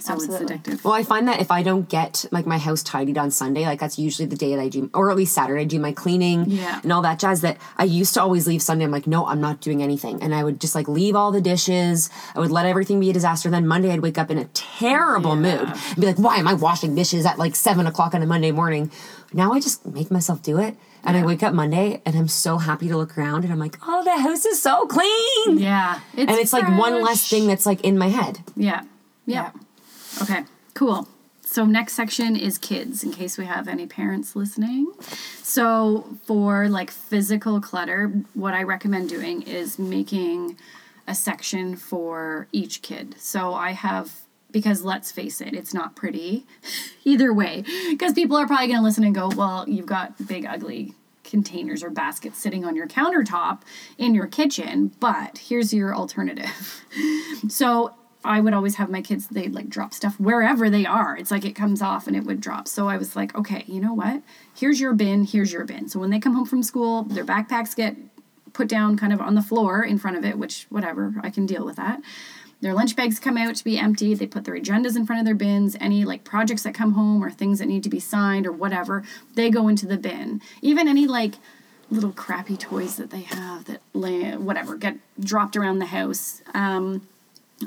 So 0.00 0.14
Absolutely. 0.14 0.54
it's 0.56 0.68
addictive. 0.68 0.84
Well, 0.84 0.94
I 0.94 1.02
find 1.02 1.26
that 1.28 1.40
if 1.40 1.50
I 1.50 1.62
don't 1.62 1.88
get 1.88 2.24
like 2.30 2.46
my 2.46 2.58
house 2.58 2.82
tidied 2.82 3.18
on 3.18 3.30
Sunday, 3.30 3.64
like 3.66 3.80
that's 3.80 3.98
usually 3.98 4.26
the 4.26 4.36
day 4.36 4.54
that 4.54 4.60
I 4.62 4.68
do, 4.68 4.90
or 4.94 5.10
at 5.10 5.16
least 5.16 5.34
Saturday, 5.34 5.62
I 5.62 5.64
do 5.64 5.78
my 5.78 5.92
cleaning 5.92 6.44
Yeah. 6.46 6.80
and 6.82 6.92
all 6.92 7.02
that 7.02 7.18
jazz. 7.18 7.40
That 7.40 7.56
I 7.76 7.84
used 7.84 8.14
to 8.14 8.22
always 8.22 8.46
leave 8.46 8.62
Sunday. 8.62 8.84
I'm 8.84 8.90
like, 8.90 9.06
no, 9.06 9.26
I'm 9.26 9.40
not 9.40 9.60
doing 9.60 9.82
anything, 9.82 10.22
and 10.22 10.34
I 10.34 10.44
would 10.44 10.60
just 10.60 10.74
like 10.74 10.88
leave 10.88 11.16
all 11.16 11.32
the 11.32 11.40
dishes. 11.40 12.10
I 12.34 12.40
would 12.40 12.50
let 12.50 12.66
everything 12.66 13.00
be 13.00 13.10
a 13.10 13.12
disaster. 13.12 13.50
Then 13.50 13.66
Monday, 13.66 13.90
I'd 13.90 14.00
wake 14.00 14.18
up 14.18 14.30
in 14.30 14.38
a 14.38 14.44
terrible 14.46 15.36
mood 15.36 15.60
and 15.68 15.96
be 15.96 16.06
like, 16.06 16.18
why 16.18 16.36
am 16.36 16.46
I 16.48 16.54
washing 16.54 16.94
dishes 16.94 17.26
at 17.26 17.38
like 17.38 17.56
seven 17.56 17.86
o'clock 17.86 18.14
on 18.14 18.22
a 18.22 18.26
Monday 18.26 18.50
morning? 18.50 18.90
Now 19.32 19.52
I 19.52 19.60
just 19.60 19.84
make 19.86 20.10
myself 20.10 20.42
do 20.42 20.58
it, 20.58 20.76
and 21.04 21.16
I 21.16 21.24
wake 21.24 21.42
up 21.42 21.52
Monday 21.52 22.00
and 22.06 22.16
I'm 22.16 22.28
so 22.28 22.56
happy 22.58 22.88
to 22.88 22.96
look 22.96 23.18
around, 23.18 23.44
and 23.44 23.52
I'm 23.52 23.58
like, 23.58 23.76
oh, 23.86 24.02
the 24.04 24.16
house 24.22 24.44
is 24.46 24.60
so 24.62 24.86
clean. 24.86 25.58
Yeah. 25.58 26.00
It's 26.16 26.30
And 26.30 26.38
it's 26.40 26.52
like 26.52 26.66
one 26.78 27.02
less 27.02 27.28
thing 27.28 27.46
that's 27.46 27.66
like 27.66 27.82
in 27.82 27.98
my 27.98 28.08
head. 28.08 28.38
Yeah. 28.56 28.82
Yeah. 29.26 29.50
Okay, 30.22 30.44
cool. 30.74 31.08
So 31.42 31.64
next 31.64 31.94
section 31.94 32.36
is 32.36 32.58
kids 32.58 33.02
in 33.02 33.10
case 33.10 33.38
we 33.38 33.46
have 33.46 33.68
any 33.68 33.86
parents 33.86 34.36
listening. 34.36 34.92
So 35.42 36.04
for 36.24 36.68
like 36.68 36.90
physical 36.90 37.60
clutter, 37.60 38.12
what 38.34 38.52
I 38.52 38.64
recommend 38.64 39.08
doing 39.08 39.42
is 39.42 39.78
making 39.78 40.58
a 41.06 41.14
section 41.14 41.74
for 41.74 42.48
each 42.52 42.82
kid. 42.82 43.14
So 43.18 43.54
I 43.54 43.72
have 43.72 44.12
because 44.50 44.82
let's 44.82 45.10
face 45.12 45.40
it, 45.40 45.54
it's 45.54 45.72
not 45.72 45.96
pretty 45.96 46.46
either 47.04 47.32
way. 47.32 47.64
Because 47.90 48.12
people 48.12 48.36
are 48.36 48.46
probably 48.46 48.66
going 48.66 48.78
to 48.78 48.84
listen 48.84 49.04
and 49.04 49.14
go, 49.14 49.28
"Well, 49.28 49.64
you've 49.68 49.86
got 49.86 50.26
big 50.26 50.44
ugly 50.44 50.94
containers 51.24 51.82
or 51.82 51.90
baskets 51.90 52.38
sitting 52.38 52.64
on 52.64 52.74
your 52.74 52.88
countertop 52.88 53.60
in 53.98 54.14
your 54.14 54.26
kitchen, 54.26 54.92
but 55.00 55.38
here's 55.38 55.72
your 55.72 55.94
alternative." 55.94 56.84
So 57.48 57.94
I 58.24 58.40
would 58.40 58.52
always 58.52 58.74
have 58.76 58.90
my 58.90 59.00
kids, 59.00 59.28
they'd 59.28 59.54
like 59.54 59.68
drop 59.68 59.94
stuff 59.94 60.18
wherever 60.18 60.68
they 60.68 60.84
are. 60.84 61.16
It's 61.16 61.30
like 61.30 61.44
it 61.44 61.54
comes 61.54 61.80
off 61.80 62.06
and 62.06 62.16
it 62.16 62.24
would 62.24 62.40
drop. 62.40 62.66
So 62.66 62.88
I 62.88 62.96
was 62.96 63.14
like, 63.14 63.34
okay, 63.34 63.64
you 63.66 63.80
know 63.80 63.94
what? 63.94 64.22
Here's 64.54 64.80
your 64.80 64.92
bin, 64.92 65.24
here's 65.24 65.52
your 65.52 65.64
bin. 65.64 65.88
So 65.88 66.00
when 66.00 66.10
they 66.10 66.18
come 66.18 66.34
home 66.34 66.46
from 66.46 66.62
school, 66.62 67.04
their 67.04 67.24
backpacks 67.24 67.76
get 67.76 67.96
put 68.52 68.68
down 68.68 68.96
kind 68.96 69.12
of 69.12 69.20
on 69.20 69.34
the 69.34 69.42
floor 69.42 69.84
in 69.84 69.98
front 69.98 70.16
of 70.16 70.24
it, 70.24 70.36
which 70.36 70.66
whatever, 70.68 71.14
I 71.22 71.30
can 71.30 71.46
deal 71.46 71.64
with 71.64 71.76
that. 71.76 72.00
Their 72.60 72.74
lunch 72.74 72.96
bags 72.96 73.20
come 73.20 73.36
out 73.36 73.54
to 73.54 73.64
be 73.64 73.78
empty. 73.78 74.14
They 74.14 74.26
put 74.26 74.44
their 74.44 74.56
agendas 74.56 74.96
in 74.96 75.06
front 75.06 75.20
of 75.20 75.24
their 75.24 75.36
bins. 75.36 75.76
Any 75.80 76.04
like 76.04 76.24
projects 76.24 76.64
that 76.64 76.74
come 76.74 76.94
home 76.94 77.22
or 77.22 77.30
things 77.30 77.60
that 77.60 77.66
need 77.66 77.84
to 77.84 77.88
be 77.88 78.00
signed 78.00 78.46
or 78.48 78.52
whatever, 78.52 79.04
they 79.34 79.48
go 79.48 79.68
into 79.68 79.86
the 79.86 79.96
bin. 79.96 80.40
Even 80.60 80.88
any 80.88 81.06
like 81.06 81.34
little 81.88 82.12
crappy 82.12 82.56
toys 82.56 82.96
that 82.96 83.10
they 83.10 83.20
have 83.20 83.66
that 83.66 83.80
lay, 83.94 84.36
whatever 84.36 84.76
get 84.76 84.96
dropped 85.20 85.56
around 85.56 85.78
the 85.78 85.86
house. 85.86 86.42
Um, 86.52 87.06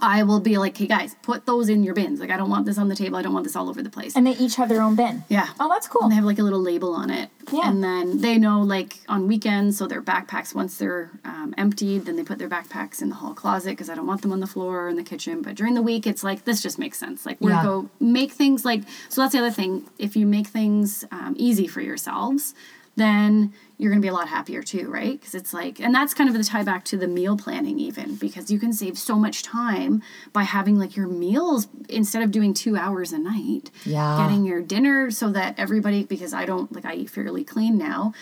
I 0.02 0.24
will 0.24 0.40
be 0.40 0.58
like, 0.58 0.78
hey 0.78 0.88
guys, 0.88 1.16
put 1.22 1.46
those 1.46 1.68
in 1.68 1.84
your 1.84 1.94
bins. 1.94 2.22
Like, 2.22 2.30
I 2.30 2.38
don't 2.38 2.50
want 2.50 2.66
this 2.66 2.78
on 2.78 2.88
the 2.88 2.96
table. 2.96 3.18
I 3.18 3.22
don't 3.22 3.34
want 3.34 3.44
this 3.44 3.58
all 3.58 3.68
over 3.70 3.82
the 3.84 3.90
place. 3.90 4.16
And 4.16 4.26
they 4.26 4.32
each 4.32 4.56
have 4.56 4.70
their 4.70 4.82
own 4.82 4.96
bin. 4.96 5.24
yeah. 5.28 5.50
Oh, 5.60 5.68
that's 5.68 5.88
cool. 5.88 6.04
And 6.04 6.12
they 6.12 6.16
have 6.16 6.24
like 6.24 6.40
a 6.40 6.44
little 6.44 6.62
label 6.62 6.94
on 6.94 7.10
it. 7.10 7.30
Yeah. 7.52 7.68
And 7.70 7.84
then 7.84 8.22
they 8.22 8.38
know 8.38 8.62
like 8.62 9.00
on 9.10 9.28
weekends, 9.28 9.78
so 9.78 9.88
their 9.88 10.02
backpacks, 10.02 10.56
once 10.56 10.78
they're 10.78 11.12
um, 11.26 11.54
emptied, 11.58 12.06
then 12.06 12.16
they 12.16 12.24
put 12.24 12.40
their 12.40 12.48
backpacks 12.48 13.02
in 13.02 13.10
the 13.10 13.16
hall 13.16 13.34
closet 13.34 13.72
because 13.72 13.90
I 13.90 13.96
don't 13.96 14.08
want 14.08 14.22
them 14.22 14.32
on 14.32 14.40
the 14.40 14.48
floor 14.48 14.86
or 14.86 14.90
in 14.90 14.96
the 14.96 15.04
kitchen. 15.04 15.42
But 15.42 15.56
during 15.56 15.74
the 15.74 15.82
week, 15.82 16.08
it's 16.08 16.24
like, 16.24 16.46
this 16.46 16.62
just 16.62 16.80
makes 16.80 16.98
sense. 16.98 17.26
Like, 17.26 17.42
we're 17.42 17.50
Yeah. 17.50 17.64
go 17.64 17.90
make 18.00 18.32
things 18.32 18.64
like, 18.64 18.84
so 19.10 19.20
that's 19.22 19.34
the 19.34 19.40
other 19.40 19.52
thing. 19.52 19.90
If 20.00 20.16
you 20.16 20.26
make 20.26 20.48
things 20.48 21.04
um, 21.12 21.36
easy 21.38 21.68
for 21.68 21.82
yourselves, 21.82 22.54
then 22.96 23.54
you're 23.82 23.90
going 23.90 24.00
to 24.00 24.06
be 24.06 24.10
a 24.10 24.14
lot 24.14 24.28
happier 24.28 24.62
too, 24.62 24.88
right? 24.92 25.20
Because 25.20 25.34
it's 25.34 25.56
like, 25.56 25.80
and 25.80 25.94
that's 25.94 26.14
kind 26.14 26.30
of 26.30 26.38
the 26.38 26.44
tie 26.44 26.62
back 26.62 26.86
to 26.86 26.98
the 26.98 27.08
meal 27.08 27.36
planning, 27.36 27.80
even 27.80 28.14
because 28.14 28.52
you 28.52 28.60
can 28.60 28.72
save 28.72 28.96
so 28.96 29.16
much 29.16 29.42
time 29.42 30.04
by 30.34 30.44
having 30.44 30.78
like 30.78 30.96
your 30.96 31.08
meals 31.08 31.68
instead 31.90 32.22
of 32.22 32.30
doing 32.30 32.54
two 32.54 32.78
hours 32.78 33.12
a 33.12 33.18
night. 33.18 33.72
Yeah. 33.84 34.20
Getting 34.22 34.46
your 34.46 34.62
dinner 34.62 35.10
so 35.10 35.32
that 35.32 35.56
everybody, 35.58 36.04
because 36.04 36.32
I 36.32 36.46
don't 36.46 36.72
like, 36.72 36.86
I 36.86 36.94
eat 36.94 37.10
fairly 37.10 37.44
clean 37.44 37.76
now. 37.76 38.14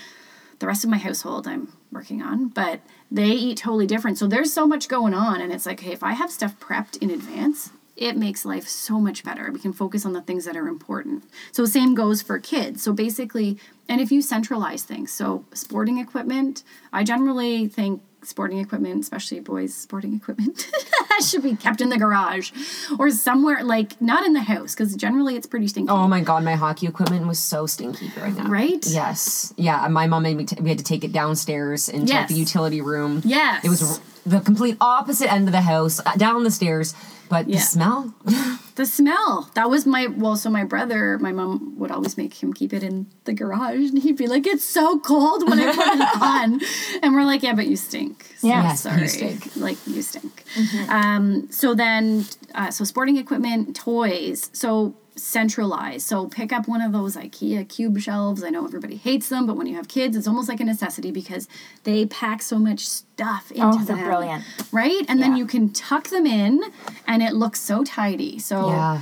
The 0.60 0.68
rest 0.68 0.86
of 0.86 0.90
my 0.90 0.98
household 0.98 1.46
I'm 1.46 1.74
working 1.92 2.22
on, 2.22 2.48
but 2.48 2.80
they 3.12 3.28
eat 3.28 3.58
totally 3.58 3.86
different. 3.86 4.18
So 4.18 4.28
there's 4.28 4.54
so 4.54 4.66
much 4.66 4.88
going 4.88 5.14
on. 5.14 5.42
And 5.42 5.52
it's 5.52 5.66
like, 5.66 5.82
hey, 5.82 5.92
if 5.92 6.04
I 6.04 6.14
have 6.14 6.32
stuff 6.32 6.58
prepped 6.62 7.02
in 7.02 7.10
advance, 7.10 7.72
it 8.00 8.16
makes 8.16 8.46
life 8.46 8.68
so 8.68 9.00
much 9.00 9.24
better. 9.24 9.52
We 9.52 9.60
can 9.60 9.74
focus 9.74 10.06
on 10.06 10.14
the 10.14 10.22
things 10.22 10.46
that 10.46 10.56
are 10.56 10.68
important. 10.68 11.26
So 11.52 11.66
same 11.66 11.94
goes 11.96 12.22
for 12.22 12.40
kids. 12.40 12.82
So 12.82 12.94
basically, 12.94 13.60
and 13.90 14.00
if 14.00 14.10
you 14.12 14.22
centralize 14.22 14.84
things, 14.84 15.12
so 15.12 15.46
sporting 15.54 16.00
equipment, 16.00 16.64
I 16.94 17.04
generally 17.04 17.68
think 17.68 18.02
sporting 18.22 18.60
equipment, 18.60 19.02
especially 19.02 19.42
boys' 19.42 19.74
sporting 19.74 20.16
equipment, 20.16 20.70
should 21.28 21.44
be 21.44 21.58
kept 21.58 21.82
in 21.82 21.90
the 21.90 21.98
garage 21.98 22.52
or 22.98 23.10
somewhere 23.12 23.64
like 23.64 24.02
not 24.02 24.26
in 24.26 24.32
the 24.32 24.42
house 24.42 24.74
because 24.74 24.96
generally 24.96 25.36
it's 25.36 25.48
pretty 25.48 25.68
stinky. 25.68 25.92
Oh 25.92 26.08
my 26.08 26.22
god, 26.22 26.46
my 26.46 26.56
hockey 26.56 26.88
equipment 26.88 27.28
was 27.28 27.40
so 27.40 27.66
stinky 27.66 28.08
growing 28.10 28.40
up. 28.40 28.48
Right? 28.48 28.86
Yes. 28.88 29.54
Yeah. 29.58 29.86
My 29.90 30.08
mom 30.08 30.24
made 30.24 30.38
me. 30.38 30.46
T- 30.46 30.62
we 30.62 30.70
had 30.70 30.78
to 30.78 30.84
take 30.86 31.04
it 31.04 31.12
downstairs 31.12 31.90
into 31.90 32.14
like, 32.14 32.30
the 32.30 32.36
utility 32.36 32.80
room. 32.80 33.22
Yes. 33.26 33.66
It 33.66 33.70
was 33.70 34.00
the 34.26 34.40
complete 34.40 34.78
opposite 34.80 35.32
end 35.32 35.48
of 35.48 35.52
the 35.52 35.62
house, 35.62 36.00
uh, 36.06 36.16
down 36.16 36.44
the 36.44 36.52
stairs. 36.52 36.94
But 37.30 37.48
Yeah. 37.48 37.58
the 37.58 37.62
smell. 37.62 38.14
The 38.76 38.86
smell. 38.86 39.52
That 39.56 39.70
was 39.70 39.86
my 39.86 40.08
well, 40.08 40.38
so 40.38 40.50
my 40.50 40.64
brother, 40.64 41.20
my 41.20 41.34
mom 41.34 41.78
would 41.80 41.92
always 41.92 42.16
make 42.16 42.42
him 42.42 42.54
keep 42.54 42.72
it 42.72 42.82
in 42.82 43.08
the 43.26 43.34
garage 43.34 43.90
and 43.90 44.00
he'd 44.00 44.16
be 44.16 44.28
like, 44.28 44.48
It's 44.48 44.64
so 44.64 45.00
cold 45.02 45.50
when 45.50 45.60
I 45.60 45.66
put 45.76 46.00
it 46.00 46.22
on. 46.22 46.62
And 47.04 47.14
we're 47.14 47.26
like, 47.26 47.44
Yeah, 47.44 47.56
but 47.56 47.68
you 47.68 47.76
stink. 47.76 48.24
So 48.38 48.48
Yeah. 48.48 48.64
Yes, 48.64 48.86
you 48.86 48.92
sorry. 48.92 49.08
stink. 49.10 49.56
Like 49.58 49.78
you 49.86 50.02
stink. 50.02 50.46
Um, 50.88 51.52
so 51.52 51.74
then 51.76 52.24
uh, 52.56 52.72
so 52.72 52.86
sporting 52.86 53.18
equipment, 53.18 53.76
toys. 53.76 54.50
So 54.54 54.96
centralize. 55.20 56.04
So 56.06 56.28
pick 56.28 56.52
up 56.52 56.68
one 56.68 56.82
of 56.82 56.92
those 56.92 57.16
IKEA 57.16 57.68
cube 57.70 58.00
shelves. 58.00 58.44
I 58.44 58.50
know 58.50 58.66
everybody 58.66 58.96
hates 58.96 59.30
them, 59.30 59.46
but 59.46 59.56
when 59.58 59.68
you 59.68 59.76
have 59.76 59.88
kids, 59.88 60.16
it's 60.18 60.28
almost 60.28 60.50
like 60.50 60.60
a 60.60 60.64
necessity 60.64 61.12
because 61.12 61.48
they 61.84 62.06
pack 62.06 62.42
so 62.42 62.58
much 62.60 62.88
stuff 62.88 63.52
into 63.52 63.68
Oh, 63.82 63.84
them. 63.84 64.04
brilliant. 64.04 64.44
Right? 64.72 65.04
And 65.08 65.22
then 65.22 65.36
you 65.36 65.46
can 65.46 65.70
tuck 65.72 66.08
them 66.10 66.26
in 66.26 66.62
and 67.08 67.22
it 67.22 67.34
looks 67.34 67.60
so 67.60 67.84
tidy. 67.84 68.40
So 68.40 68.68
Yeah. 68.68 69.02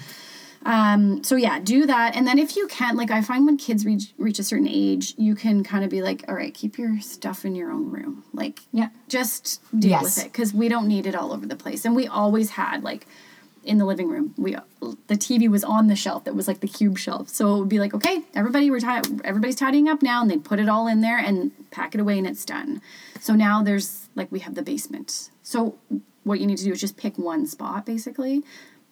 um, 0.65 1.23
so 1.23 1.35
yeah, 1.37 1.59
do 1.59 1.85
that, 1.85 2.15
and 2.15 2.27
then 2.27 2.37
if 2.39 2.57
you 2.57 2.67
can, 2.67 2.97
like 2.97 3.09
I 3.09 3.21
find 3.21 3.45
when 3.45 3.55
kids 3.57 3.85
reach 3.85 4.11
reach 4.17 4.37
a 4.39 4.43
certain 4.43 4.67
age, 4.67 5.13
you 5.17 5.33
can 5.33 5.63
kind 5.63 5.85
of 5.85 5.89
be 5.89 6.01
like, 6.01 6.25
all 6.27 6.35
right, 6.35 6.53
keep 6.53 6.77
your 6.77 6.99
stuff 6.99 7.45
in 7.45 7.55
your 7.55 7.71
own 7.71 7.89
room, 7.89 8.23
like 8.33 8.59
Yeah. 8.73 8.89
just 9.07 9.61
deal 9.79 9.91
Yes. 9.91 10.03
with 10.03 10.17
it 10.25 10.31
because 10.33 10.53
we 10.53 10.67
don't 10.67 10.87
need 10.87 11.05
it 11.07 11.15
all 11.15 11.31
over 11.31 11.45
the 11.45 11.55
place, 11.55 11.85
and 11.85 11.95
we 11.95 12.05
always 12.07 12.49
had 12.51 12.83
like 12.83 13.07
in 13.63 13.77
the 13.77 13.85
living 13.85 14.09
room, 14.09 14.33
we 14.37 14.55
the 15.07 15.15
TV 15.15 15.49
was 15.49 15.63
on 15.63 15.87
the 15.87 15.95
shelf 15.95 16.23
that 16.25 16.35
was 16.35 16.47
like 16.47 16.59
the 16.59 16.67
cube 16.67 16.97
shelf, 16.97 17.29
so 17.29 17.55
it 17.55 17.59
would 17.59 17.69
be 17.69 17.79
like, 17.79 17.93
okay, 17.93 18.23
everybody 18.33 18.69
we're 18.69 18.79
everybody's 19.23 19.55
tidying 19.55 19.87
up 19.87 20.01
now, 20.01 20.21
and 20.21 20.29
they 20.29 20.37
put 20.37 20.59
it 20.59 20.69
all 20.69 20.87
in 20.87 21.01
there 21.01 21.17
and 21.17 21.51
pack 21.71 21.95
it 21.95 22.01
away, 22.01 22.17
and 22.17 22.27
it's 22.27 22.45
done. 22.45 22.81
So 23.19 23.33
now 23.33 23.63
there's 23.63 24.09
like 24.15 24.31
we 24.31 24.39
have 24.39 24.55
the 24.55 24.63
basement, 24.63 25.29
so 25.43 25.77
what 26.23 26.39
you 26.39 26.47
need 26.47 26.57
to 26.57 26.63
do 26.63 26.71
is 26.71 26.81
just 26.81 26.97
pick 26.97 27.17
one 27.17 27.45
spot 27.45 27.85
basically, 27.85 28.43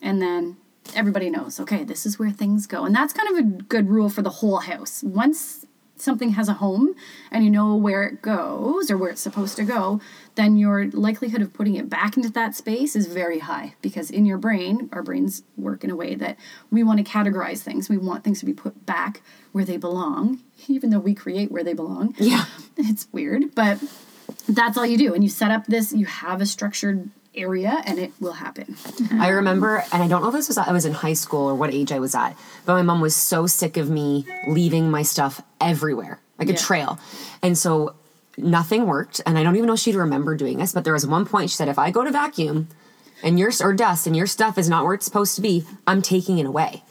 and 0.01 0.21
then 0.21 0.57
everybody 0.95 1.31
knows 1.31 1.59
okay 1.59 1.83
this 1.83 2.05
is 2.05 2.19
where 2.19 2.29
things 2.29 2.67
go. 2.67 2.85
And 2.85 2.95
that's 2.95 3.13
kind 3.13 3.29
of 3.29 3.37
a 3.37 3.63
good 3.63 3.89
rule 3.89 4.09
for 4.09 4.21
the 4.21 4.29
whole 4.29 4.59
house. 4.59 5.03
Once 5.03 5.65
something 5.97 6.31
has 6.31 6.49
a 6.49 6.53
home 6.53 6.93
and 7.31 7.43
you 7.43 7.49
know 7.49 7.75
where 7.75 8.03
it 8.03 8.21
goes 8.21 8.91
or 8.91 8.97
where 8.97 9.09
it's 9.09 9.21
supposed 9.21 9.55
to 9.55 9.63
go 9.63 9.99
then 10.35 10.57
your 10.57 10.87
likelihood 10.91 11.41
of 11.41 11.53
putting 11.53 11.75
it 11.75 11.89
back 11.89 12.17
into 12.17 12.29
that 12.29 12.55
space 12.55 12.95
is 12.95 13.07
very 13.07 13.39
high 13.39 13.73
because 13.81 14.11
in 14.11 14.25
your 14.25 14.37
brain 14.37 14.89
our 14.91 15.01
brains 15.01 15.43
work 15.57 15.83
in 15.83 15.89
a 15.89 15.95
way 15.95 16.15
that 16.15 16.37
we 16.71 16.83
want 16.83 17.03
to 17.03 17.09
categorize 17.09 17.59
things. 17.59 17.89
We 17.89 17.97
want 17.97 18.23
things 18.23 18.39
to 18.39 18.45
be 18.45 18.53
put 18.53 18.85
back 18.85 19.21
where 19.51 19.65
they 19.65 19.77
belong 19.77 20.41
even 20.67 20.89
though 20.89 20.99
we 20.99 21.15
create 21.15 21.51
where 21.51 21.63
they 21.63 21.73
belong. 21.73 22.13
Yeah. 22.17 22.45
it's 22.77 23.07
weird 23.11 23.55
but 23.55 23.81
that's 24.49 24.77
all 24.77 24.85
you 24.85 24.97
do. 24.97 25.13
And 25.13 25.23
you 25.23 25.29
set 25.29 25.51
up 25.51 25.65
this 25.67 25.93
you 25.93 26.05
have 26.05 26.41
a 26.41 26.45
structured 26.45 27.09
area 27.37 27.81
and 27.85 27.99
it 27.99 28.11
will 28.19 28.33
happen 28.33 28.75
mm-hmm. 28.75 29.21
I 29.21 29.29
remember, 29.29 29.83
and 29.91 30.03
I 30.03 30.07
don't 30.07 30.21
know 30.21 30.29
if 30.29 30.33
this 30.33 30.47
was 30.47 30.57
I 30.57 30.71
was 30.71 30.85
in 30.85 30.93
high 30.93 31.13
school 31.13 31.49
or 31.49 31.55
what 31.55 31.73
age 31.73 31.91
I 31.91 31.99
was 31.99 32.15
at, 32.15 32.35
but 32.65 32.73
my 32.73 32.81
mom 32.81 33.01
was 33.01 33.15
so 33.15 33.47
sick 33.47 33.77
of 33.77 33.89
me 33.89 34.25
leaving 34.47 34.91
my 34.91 35.01
stuff 35.01 35.41
everywhere, 35.59 36.19
like 36.37 36.49
a 36.49 36.53
trail. 36.53 36.99
And 37.41 37.57
so 37.57 37.95
nothing 38.37 38.85
worked. 38.85 39.21
And 39.25 39.37
I 39.37 39.43
don't 39.43 39.55
even 39.55 39.67
know 39.67 39.73
if 39.73 39.79
she'd 39.79 39.95
remember 39.95 40.35
doing 40.35 40.57
this, 40.57 40.73
but 40.73 40.83
there 40.83 40.93
was 40.93 41.07
one 41.07 41.25
point 41.25 41.49
she 41.49 41.55
said, 41.55 41.67
if 41.67 41.79
I 41.79 41.91
go 41.91 42.03
to 42.03 42.11
vacuum 42.11 42.67
and 43.23 43.39
your 43.39 43.51
or 43.61 43.73
dust 43.73 44.07
and 44.07 44.15
your 44.15 44.27
stuff 44.27 44.57
is 44.57 44.69
not 44.69 44.83
where 44.83 44.93
it's 44.93 45.05
supposed 45.05 45.35
to 45.35 45.41
be, 45.41 45.65
I'm 45.87 46.01
taking 46.01 46.37
it 46.37 46.45
away. 46.45 46.83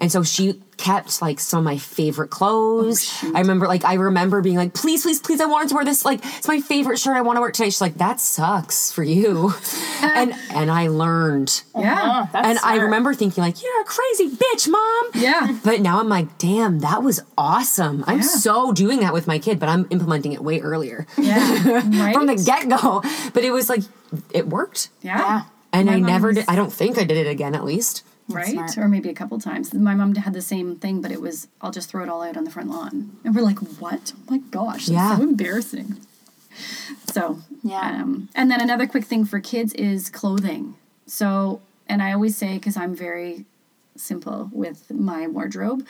And 0.00 0.12
so 0.12 0.22
she 0.22 0.60
kept 0.76 1.20
like 1.20 1.40
some 1.40 1.58
of 1.58 1.64
my 1.64 1.76
favorite 1.76 2.28
clothes. 2.30 3.12
I 3.34 3.40
remember 3.40 3.66
like 3.66 3.84
I 3.84 3.94
remember 3.94 4.40
being 4.40 4.56
like, 4.56 4.72
please, 4.72 5.02
please, 5.02 5.18
please, 5.18 5.40
I 5.40 5.46
wanted 5.46 5.70
to 5.70 5.74
wear 5.74 5.84
this. 5.84 6.04
Like 6.04 6.20
it's 6.24 6.46
my 6.46 6.60
favorite 6.60 6.98
shirt. 7.00 7.16
I 7.16 7.20
want 7.22 7.36
to 7.36 7.40
wear 7.40 7.50
it 7.50 7.54
today. 7.54 7.66
She's 7.70 7.80
like, 7.80 7.94
that 7.96 8.20
sucks 8.20 8.92
for 8.92 9.02
you. 9.02 9.52
and 10.02 10.34
and 10.50 10.70
I 10.70 10.86
learned. 10.86 11.62
yeah 11.76 11.94
uh-huh, 12.00 12.26
That's 12.32 12.48
and 12.48 12.58
I 12.60 12.76
remember 12.76 13.12
thinking 13.12 13.42
like, 13.42 13.60
you're 13.60 13.80
a 13.80 13.84
crazy 13.84 14.28
bitch, 14.30 14.68
mom. 14.68 15.10
Yeah. 15.14 15.58
But 15.64 15.80
now 15.80 15.98
I'm 15.98 16.08
like, 16.08 16.38
damn, 16.38 16.78
that 16.78 17.02
was 17.02 17.20
awesome. 17.36 18.04
I'm 18.06 18.18
Yeah. 18.18 18.22
so 18.22 18.72
doing 18.72 19.00
that 19.00 19.12
with 19.12 19.26
my 19.26 19.40
kid, 19.40 19.58
but 19.58 19.68
I'm 19.68 19.88
implementing 19.90 20.32
it 20.32 20.40
way 20.44 20.60
earlier 20.60 21.08
Yeah. 21.18 21.80
Right. 22.04 22.14
from 22.14 22.26
the 22.26 22.36
get 22.36 22.68
go. 22.68 23.02
But 23.34 23.42
it 23.42 23.50
was 23.50 23.68
like, 23.68 23.82
it 24.32 24.46
worked. 24.46 24.90
yeah. 25.02 25.18
Yeah. 25.18 25.42
And 25.72 25.86
My 25.88 25.94
I 25.96 26.00
never 26.00 26.32
did. 26.32 26.44
I 26.48 26.54
don't 26.56 26.72
think 26.72 26.96
I 26.98 27.04
did 27.04 27.18
it 27.18 27.28
again, 27.28 27.54
at 27.54 27.62
least. 27.62 28.02
Right? 28.28 28.52
smart. 28.52 28.76
Or 28.78 28.88
maybe 28.88 29.08
a 29.08 29.14
couple 29.14 29.38
times. 29.40 29.72
My 29.72 29.94
mom 29.94 30.14
had 30.14 30.34
the 30.34 30.42
same 30.42 30.76
thing, 30.76 31.00
but 31.00 31.10
it 31.10 31.20
was 31.20 31.48
I'll 31.62 31.70
just 31.70 31.88
throw 31.90 32.02
it 32.02 32.08
all 32.08 32.22
out 32.22 32.36
on 32.36 32.44
the 32.44 32.50
front 32.50 32.68
lawn. 32.70 33.16
And 33.24 33.34
we're 33.34 33.42
like, 33.42 33.58
what? 33.80 34.12
Oh 34.16 34.30
my 34.30 34.38
gosh, 34.38 34.86
that's 34.86 34.90
Yeah. 34.90 35.16
so 35.16 35.22
embarrassing. 35.22 35.96
So 37.12 37.38
Yeah. 37.62 38.02
Um, 38.02 38.28
and 38.34 38.50
then 38.50 38.60
another 38.60 38.86
quick 38.86 39.04
thing 39.04 39.24
for 39.24 39.40
kids 39.40 39.72
is 39.74 40.10
clothing. 40.10 40.74
So 41.06 41.60
and 41.88 42.02
I 42.02 42.12
always 42.12 42.36
say 42.36 42.54
because 42.54 42.76
I'm 42.76 42.94
very 42.94 43.46
simple 43.96 44.50
with 44.52 44.90
my 44.90 45.26
wardrobe. 45.26 45.84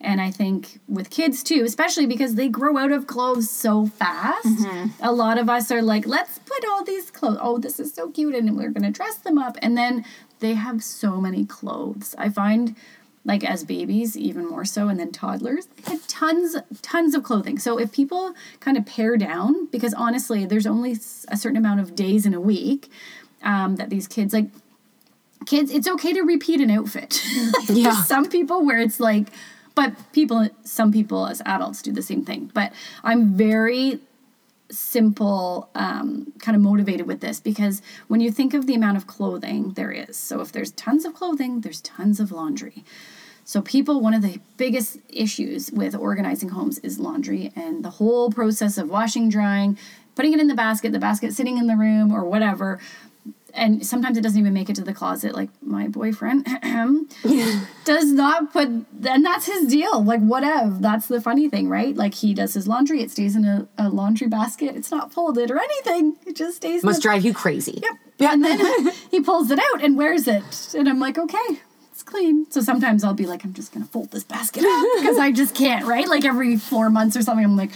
And 0.00 0.20
I 0.20 0.30
think 0.30 0.80
with 0.86 1.08
kids 1.08 1.42
too, 1.42 1.62
especially 1.64 2.04
because 2.04 2.34
they 2.34 2.48
grow 2.48 2.76
out 2.76 2.92
of 2.92 3.06
clothes 3.06 3.48
so 3.48 3.86
fast. 3.86 4.46
A 5.00 5.12
lot 5.12 5.38
of 5.38 5.48
us 5.48 5.70
are 5.70 5.80
like, 5.80 6.06
let's 6.06 6.38
put 6.40 6.62
all 6.68 6.84
these 6.84 7.10
clothes. 7.10 7.38
Oh, 7.40 7.56
this 7.56 7.80
is 7.80 7.94
so 7.94 8.10
cute. 8.10 8.34
And 8.34 8.54
we're 8.54 8.68
going 8.68 8.82
to 8.82 8.90
dress 8.90 9.16
them 9.16 9.38
up. 9.38 9.56
And 9.62 9.78
then 9.78 10.04
they 10.44 10.54
have 10.54 10.84
so 10.84 11.20
many 11.20 11.44
clothes. 11.46 12.14
I 12.18 12.28
find 12.28 12.76
like 13.24 13.42
as 13.42 13.64
babies, 13.64 14.16
even 14.18 14.46
more 14.46 14.66
so, 14.66 14.88
and 14.88 15.00
then 15.00 15.10
toddlers, 15.10 15.64
they 15.66 15.92
had 15.92 16.06
tons, 16.08 16.56
tons 16.82 17.14
of 17.14 17.22
clothing. 17.22 17.58
So 17.58 17.78
if 17.78 17.90
people 17.90 18.34
kind 18.60 18.76
of 18.76 18.84
pare 18.84 19.16
down, 19.16 19.66
because 19.66 19.94
honestly, 19.94 20.44
there's 20.44 20.66
only 20.66 20.92
a 21.28 21.36
certain 21.36 21.56
amount 21.56 21.80
of 21.80 21.96
days 21.96 22.26
in 22.26 22.34
a 22.34 22.40
week 22.40 22.90
um, 23.42 23.76
that 23.76 23.88
these 23.88 24.06
kids 24.06 24.34
like 24.34 24.48
kids 25.46 25.70
it's 25.70 25.86
okay 25.88 26.12
to 26.12 26.22
repeat 26.22 26.60
an 26.60 26.70
outfit 26.70 27.22
Yeah. 27.68 27.92
some 28.02 28.26
people 28.30 28.64
where 28.64 28.78
it's 28.78 28.98
like 28.98 29.28
but 29.74 29.92
people 30.12 30.48
some 30.64 30.90
people 30.90 31.26
as 31.26 31.42
adults 31.44 31.82
do 31.82 31.92
the 31.92 32.00
same 32.00 32.24
thing 32.24 32.50
but 32.54 32.72
i'm 33.02 33.34
very 33.34 33.98
simple 34.70 35.68
um, 35.74 36.32
kind 36.40 36.56
of 36.56 36.62
motivated 36.62 37.06
with 37.06 37.20
this 37.20 37.38
because 37.40 37.82
when 38.08 38.20
you 38.20 38.30
think 38.30 38.54
of 38.54 38.66
the 38.66 38.74
amount 38.74 38.96
of 38.96 39.06
clothing 39.06 39.72
there 39.74 39.92
is 39.92 40.16
so 40.16 40.40
if 40.40 40.52
there's 40.52 40.72
tons 40.72 41.04
of 41.04 41.14
clothing 41.14 41.60
there's 41.60 41.80
tons 41.82 42.20
of 42.20 42.32
laundry. 42.32 42.84
So 43.46 43.60
people 43.60 44.00
one 44.00 44.14
of 44.14 44.22
the 44.22 44.40
biggest 44.56 44.98
issues 45.10 45.70
with 45.70 45.94
organizing 45.94 46.48
homes 46.50 46.78
is 46.78 46.98
laundry 46.98 47.52
and 47.54 47.84
the 47.84 47.90
whole 47.90 48.30
process 48.30 48.78
of 48.78 48.88
washing 48.88 49.28
drying 49.28 49.78
putting 50.14 50.32
it 50.32 50.40
in 50.40 50.48
the 50.48 50.54
basket 50.54 50.92
the 50.92 50.98
basket 50.98 51.34
sitting 51.34 51.58
in 51.58 51.66
the 51.66 51.76
room 51.76 52.10
or 52.10 52.24
whatever 52.24 52.80
and 53.56 53.86
sometimes 53.86 54.18
it 54.18 54.22
doesn't 54.22 54.38
even 54.38 54.52
make 54.52 54.68
it 54.68 54.76
to 54.76 54.82
the 54.84 54.92
closet 54.94 55.34
like 55.34 55.48
my 55.62 55.86
boyfriend 55.88 56.46
does 57.84 58.12
not 58.12 58.52
put 58.52 58.68
and 58.68 59.24
that's 59.24 59.46
his 59.46 59.66
deal 59.68 60.02
like 60.02 60.20
whatever 60.20 60.76
that's 60.80 61.06
the 61.08 61.20
funny 61.20 61.48
thing 61.48 61.68
right 61.68 61.94
like 61.96 62.14
he 62.14 62.34
does 62.34 62.54
his 62.54 62.66
laundry 62.66 63.00
it 63.00 63.10
stays 63.10 63.36
in 63.36 63.44
a, 63.44 63.66
a 63.78 63.88
laundry 63.88 64.26
basket 64.28 64.74
it's 64.76 64.90
not 64.90 65.12
folded 65.12 65.50
or 65.50 65.58
anything 65.58 66.16
it 66.26 66.36
just 66.36 66.56
stays 66.56 66.82
Must 66.82 66.98
the- 66.98 67.02
drive 67.02 67.24
you 67.24 67.32
crazy. 67.34 67.78
Yep. 67.82 67.92
Yeah. 68.18 68.32
And 68.32 68.44
then 68.44 68.92
he 69.10 69.20
pulls 69.20 69.50
it 69.50 69.58
out 69.58 69.82
and 69.82 69.96
wears 69.96 70.28
it. 70.28 70.74
And 70.78 70.88
I'm 70.88 71.00
like, 71.00 71.18
okay, 71.18 71.58
it's 71.90 72.02
clean. 72.02 72.46
So 72.50 72.60
sometimes 72.60 73.02
I'll 73.02 73.12
be 73.14 73.26
like, 73.26 73.44
I'm 73.44 73.52
just 73.52 73.72
going 73.72 73.84
to 73.84 73.90
fold 73.90 74.12
this 74.12 74.22
basket 74.24 74.64
up 74.64 74.86
because 74.98 75.18
I 75.18 75.32
just 75.32 75.54
can't, 75.54 75.84
right? 75.84 76.06
Like 76.08 76.24
every 76.24 76.56
four 76.56 76.90
months 76.90 77.16
or 77.16 77.22
something, 77.22 77.44
I'm 77.44 77.56
like, 77.56 77.70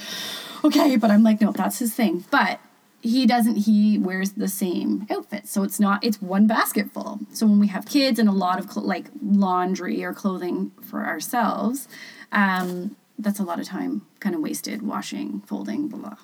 okay. 0.64 0.96
But 0.96 1.10
I'm 1.10 1.22
like, 1.24 1.40
no, 1.40 1.50
that's 1.52 1.80
his 1.80 1.92
thing. 1.92 2.24
But 2.30 2.60
he 3.00 3.26
doesn't, 3.26 3.56
he 3.56 3.98
wears 3.98 4.32
the 4.32 4.48
same 4.48 5.06
outfit. 5.10 5.46
So 5.46 5.62
it's 5.62 5.78
not, 5.78 6.02
it's 6.04 6.20
one 6.20 6.46
basket 6.46 6.92
full. 6.92 7.20
So 7.32 7.46
when 7.46 7.60
we 7.60 7.68
have 7.68 7.86
kids 7.86 8.18
and 8.18 8.28
a 8.28 8.32
lot 8.32 8.58
of 8.58 8.70
cl- 8.70 8.86
like 8.86 9.06
laundry 9.22 10.02
or 10.04 10.12
clothing 10.12 10.72
for 10.82 11.04
ourselves, 11.04 11.86
um, 12.32 12.96
that's 13.18 13.38
a 13.38 13.44
lot 13.44 13.58
of 13.60 13.66
time 13.66 14.02
kind 14.20 14.34
of 14.34 14.40
wasted 14.40 14.82
washing, 14.82 15.40
folding, 15.46 15.88
blah, 15.88 15.98
blah. 15.98 16.16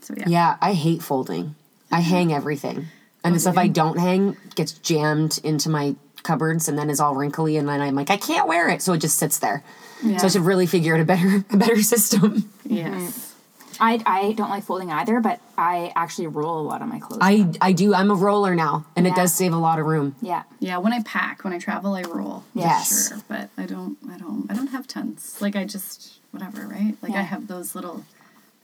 So 0.00 0.14
yeah. 0.16 0.24
Yeah, 0.28 0.56
I 0.60 0.72
hate 0.74 1.02
folding. 1.02 1.54
I 1.90 2.00
hang 2.00 2.32
everything. 2.32 2.86
And 3.24 3.34
the 3.34 3.40
stuff 3.40 3.56
I 3.58 3.68
don't 3.68 3.98
hang 3.98 4.36
gets 4.56 4.72
jammed 4.72 5.38
into 5.44 5.68
my 5.70 5.94
cupboards 6.22 6.68
and 6.68 6.78
then 6.78 6.88
is 6.90 6.98
all 7.00 7.14
wrinkly 7.14 7.56
and 7.56 7.68
then 7.68 7.80
I'm 7.80 7.94
like, 7.94 8.10
I 8.10 8.16
can't 8.16 8.48
wear 8.48 8.68
it. 8.68 8.80
So 8.82 8.92
it 8.94 8.98
just 8.98 9.18
sits 9.18 9.38
there. 9.38 9.62
yeah. 10.02 10.16
So 10.16 10.26
I 10.26 10.30
should 10.30 10.42
really 10.42 10.66
figure 10.66 10.94
out 10.94 11.00
a 11.00 11.04
better 11.04 11.44
a 11.50 11.56
better 11.56 11.82
system. 11.94 12.50
Yes. 12.64 13.31
I, 13.80 14.00
I 14.06 14.32
don't 14.32 14.50
like 14.50 14.64
folding 14.64 14.90
either, 14.90 15.20
but 15.20 15.40
I 15.58 15.92
actually 15.96 16.26
roll 16.28 16.60
a 16.60 16.66
lot 16.66 16.82
of 16.82 16.88
my 16.88 16.98
clothes. 16.98 17.18
I 17.22 17.50
I 17.60 17.72
do. 17.72 17.94
I'm 17.94 18.10
a 18.10 18.14
roller 18.14 18.54
now, 18.54 18.84
and 18.96 19.06
it 19.06 19.14
does 19.14 19.32
save 19.34 19.52
a 19.52 19.56
lot 19.58 19.78
of 19.78 19.86
room. 19.86 20.14
yeah. 20.20 20.42
Yeah, 20.60 20.78
when 20.78 20.92
I 20.92 21.02
pack, 21.02 21.44
when 21.44 21.52
I 21.52 21.58
travel, 21.58 21.94
I 21.94 22.02
roll. 22.02 22.44
for 22.52 22.58
Yes. 22.60 23.08
sure. 23.08 23.18
But 23.28 23.50
I 23.58 23.66
don't, 23.66 23.96
I 24.10 24.16
don't, 24.18 24.46
I 24.50 24.54
don't 24.54 24.68
have 24.68 24.86
tons. 24.86 25.38
Like 25.40 25.56
I 25.56 25.64
just, 25.64 26.20
whatever, 26.30 26.66
right? 26.66 26.94
Like 27.02 27.12
I 27.14 27.22
have 27.22 27.48
those 27.48 27.74
little 27.74 28.04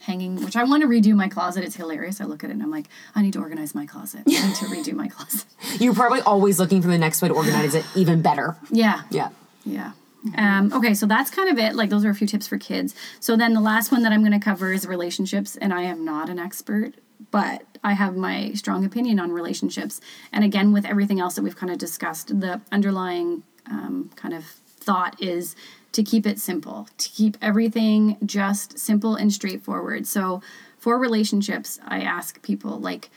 hanging, 0.01 0.37
which 0.44 0.55
I 0.57 0.62
want 0.64 0.83
to 0.83 0.88
redo 0.88 1.14
my 1.16 1.29
closet. 1.29 1.64
It's 1.64 1.75
hilarious. 1.75 2.21
I 2.21 2.25
look 2.25 2.44
at 2.44 2.51
it 2.51 2.53
and 2.53 2.62
I'm 2.62 2.71
like, 2.71 2.87
I 3.16 3.23
need 3.23 3.33
to 3.33 3.40
organize 3.40 3.75
my 3.75 3.85
closet. 3.85 4.23
I 4.27 4.31
need 4.47 4.55
to 4.57 4.64
redo 4.92 4.92
my 4.94 5.09
closet. 5.09 5.44
You're 5.81 5.94
probably 5.94 6.21
always 6.21 6.61
looking 6.61 6.81
for 6.83 6.88
the 6.88 6.99
next 6.99 7.21
way 7.21 7.29
to 7.29 7.35
organize 7.35 7.75
it 7.75 7.85
even 7.97 8.23
better. 8.23 8.57
Yeah. 8.71 9.03
Yeah. 9.11 9.31
Yeah. 9.64 9.92
Um, 10.37 10.72
okay, 10.72 10.94
so 10.94 11.07
that's 11.07 11.31
kind 11.31 11.48
of 11.48 11.59
it. 11.59 11.74
Like, 11.74 11.90
those 11.90 12.04
are 12.04 12.11
a 12.11 12.14
few 12.14 12.26
tips 12.26 12.48
for 12.48 12.59
kids. 12.59 12.94
So, 13.20 13.37
then 13.37 13.54
the 13.54 13.61
last 13.61 13.92
one 13.92 14.02
that 14.02 14.12
I'm 14.12 14.20
going 14.20 14.38
to 14.38 14.44
cover 14.44 14.72
is 14.72 14.87
relationships. 14.87 15.57
And 15.57 15.72
I 15.72 15.83
am 15.83 16.04
not 16.04 16.28
an 16.28 16.38
expert, 16.38 16.94
but 17.31 17.62
I 17.85 17.92
have 17.92 18.16
my 18.16 18.52
strong 18.52 18.85
opinion 18.85 19.20
on 19.20 19.31
relationships. 19.31 20.00
And 20.33 20.44
again, 20.44 20.72
with 20.72 20.85
everything 20.85 21.20
else 21.20 21.37
that 21.37 21.42
we've 21.42 21.57
kind 21.57 21.72
of 21.72 21.78
discussed, 21.78 22.40
the 22.40 22.61
underlying 22.72 23.44
um, 23.70 24.11
kind 24.16 24.35
of 24.35 24.44
thought 24.44 25.20
is 25.22 25.54
to 25.92 26.02
keep 26.02 26.26
it 26.26 26.38
simple, 26.38 26.88
to 26.98 27.09
keep 27.11 27.37
everything 27.40 28.16
just 28.24 28.78
simple 28.78 29.14
and 29.14 29.33
straightforward. 29.33 30.07
So, 30.07 30.42
for 30.78 30.98
relationships, 30.98 31.81
I 31.87 32.00
ask 32.00 32.40
people, 32.42 32.78
like, 32.78 33.11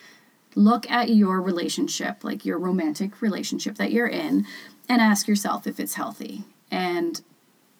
look 0.55 0.89
at 0.89 1.09
your 1.09 1.41
relationship, 1.41 2.23
like 2.23 2.45
your 2.45 2.57
romantic 2.57 3.21
relationship 3.21 3.75
that 3.75 3.91
you're 3.91 4.07
in, 4.07 4.45
and 4.89 5.01
ask 5.01 5.27
yourself 5.27 5.67
if 5.67 5.79
it's 5.79 5.93
healthy. 5.93 6.43
And 6.71 7.21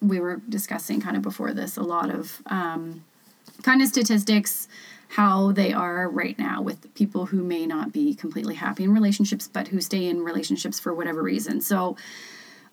we 0.00 0.20
were 0.20 0.40
discussing 0.48 1.00
kind 1.00 1.16
of 1.16 1.22
before 1.22 1.52
this 1.52 1.76
a 1.76 1.82
lot 1.82 2.10
of 2.10 2.42
um, 2.46 3.04
kind 3.62 3.82
of 3.82 3.88
statistics, 3.88 4.68
how 5.08 5.52
they 5.52 5.72
are 5.72 6.08
right 6.08 6.38
now 6.38 6.62
with 6.62 6.92
people 6.94 7.26
who 7.26 7.42
may 7.42 7.66
not 7.66 7.92
be 7.92 8.14
completely 8.14 8.54
happy 8.54 8.84
in 8.84 8.94
relationships, 8.94 9.48
but 9.48 9.68
who 9.68 9.80
stay 9.80 10.06
in 10.06 10.22
relationships 10.22 10.80
for 10.80 10.94
whatever 10.94 11.22
reason. 11.22 11.60
So 11.60 11.96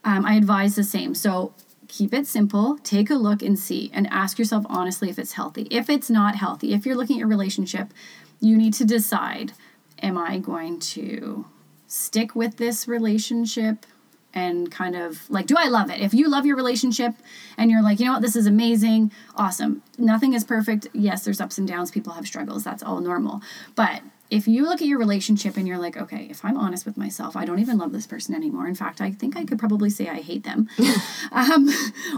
um, 0.03 0.25
I 0.25 0.36
advise 0.36 0.75
the 0.75 0.84
same. 0.84 1.13
So 1.13 1.53
keep 1.88 2.13
it 2.13 2.27
simple, 2.27 2.77
take 2.84 3.10
a 3.10 3.15
look 3.15 3.41
and 3.41 3.60
see, 3.60 3.91
and 3.93 4.08
ask 4.08 4.39
yourself 4.39 4.65
honestly 4.69 5.10
if 5.10 5.19
it's 5.19 5.34
healthy. 5.34 5.67
If 5.69 5.89
it's 5.89 6.10
not 6.10 6.36
healthy, 6.36 6.73
if 6.73 6.86
you're 6.86 6.95
looking 6.95 7.17
at 7.17 7.19
your 7.19 7.27
relationship, 7.27 7.93
you 8.39 8.58
need 8.58 8.73
to 8.75 8.86
decide 8.86 9.53
am 10.01 10.17
I 10.17 10.38
going 10.39 10.79
to 10.79 11.45
stick 11.88 12.36
with 12.36 12.55
this 12.55 12.88
relationship? 12.88 13.86
And 14.34 14.72
kind 14.72 14.96
of 14.96 15.28
like, 15.30 15.48
do 15.48 15.56
I 15.58 15.70
love 15.70 15.89
it? 15.89 16.00
If 16.00 16.13
you 16.13 16.30
love 16.30 16.46
your 16.46 16.56
relationship 16.56 17.15
and 17.58 17.72
you're 17.72 17.82
like, 17.82 18.00
you 18.00 18.06
know 18.06 18.13
what, 18.13 18.22
this 18.22 18.36
is 18.36 18.46
amazing, 18.46 19.12
awesome. 19.36 19.82
Nothing 19.98 20.34
is 20.34 20.44
perfect. 20.44 20.88
Yes, 20.94 21.26
there's 21.26 21.42
ups 21.42 21.58
and 21.58 21.68
downs. 21.68 21.89
People 21.89 22.13
have 22.13 22.28
struggles. 22.28 22.63
That's 22.63 22.84
all 22.84 23.00
normal. 23.00 23.42
But 23.74 24.04
if 24.30 24.48
you 24.48 24.63
look 24.63 24.82
at 24.82 24.88
your 24.88 25.00
relationship 25.00 25.58
and 25.58 25.68
you're 25.68 25.80
like, 25.80 25.98
okay, 25.98 26.28
if 26.30 26.46
I'm 26.46 26.58
honest 26.58 26.86
with 26.86 26.98
myself, 26.98 27.36
I 27.36 27.46
don't 27.46 27.60
even 27.60 27.78
love 27.80 27.92
this 27.92 28.06
person 28.06 28.36
anymore. 28.36 28.68
In 28.68 28.76
fact, 28.76 29.02
I 29.02 29.12
think 29.12 29.36
I 29.36 29.44
could 29.44 29.58
probably 29.58 29.89
say 29.89 30.08
I 30.08 30.22
hate 30.22 30.44
them. 30.44 30.70
um, 31.32 31.70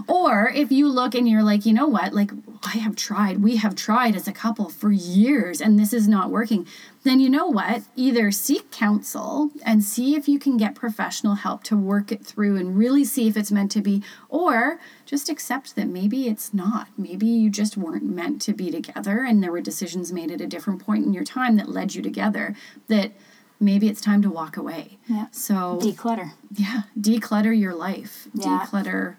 or 0.07 0.51
if 0.53 0.71
you 0.71 0.89
look 0.89 1.15
and 1.15 1.27
you're 1.27 1.43
like, 1.43 1.65
you 1.65 1.73
know 1.73 1.87
what, 1.87 2.13
like 2.13 2.31
I 2.63 2.77
have 2.79 2.97
tried, 2.97 3.41
we 3.41 3.55
have 3.57 3.75
tried 3.75 4.15
as 4.15 4.27
a 4.27 4.33
couple 4.33 4.69
for 4.69 4.91
years 4.91 5.61
and 5.61 5.79
this 5.79 5.93
is 5.93 6.07
not 6.07 6.29
working, 6.29 6.67
then 7.03 7.19
you 7.19 7.29
know 7.29 7.47
what? 7.47 7.83
Either 7.95 8.29
seek 8.29 8.69
counsel 8.71 9.49
and 9.65 9.83
see 9.83 10.15
if 10.15 10.27
you 10.27 10.37
can 10.37 10.57
get 10.57 10.75
professional 10.75 11.35
help 11.35 11.63
to 11.63 11.77
work 11.77 12.11
it 12.11 12.25
through 12.25 12.57
and 12.57 12.77
really 12.77 13.05
see 13.05 13.27
if 13.27 13.37
it's 13.37 13.51
meant 13.51 13.71
to 13.71 13.81
be, 13.81 14.03
or 14.27 14.79
just 15.11 15.27
accept 15.27 15.75
that 15.75 15.89
maybe 15.89 16.29
it's 16.29 16.53
not. 16.53 16.87
Maybe 16.97 17.25
you 17.25 17.49
just 17.49 17.75
weren't 17.75 18.03
meant 18.03 18.41
to 18.43 18.53
be 18.53 18.71
together 18.71 19.25
and 19.25 19.43
there 19.43 19.51
were 19.51 19.59
decisions 19.59 20.13
made 20.13 20.31
at 20.31 20.39
a 20.39 20.47
different 20.47 20.81
point 20.85 21.05
in 21.05 21.11
your 21.11 21.25
time 21.25 21.57
that 21.57 21.67
led 21.67 21.93
you 21.93 22.01
together 22.01 22.55
that 22.87 23.11
maybe 23.59 23.89
it's 23.89 23.99
time 23.99 24.21
to 24.21 24.29
walk 24.29 24.55
away. 24.55 24.99
Yeah. 25.07 25.25
So, 25.31 25.77
Declutter. 25.83 26.31
yeah, 26.55 26.83
declutter 26.97 27.51
your 27.57 27.75
life. 27.75 28.29
Yeah. 28.33 28.65
Declutter, 28.65 29.17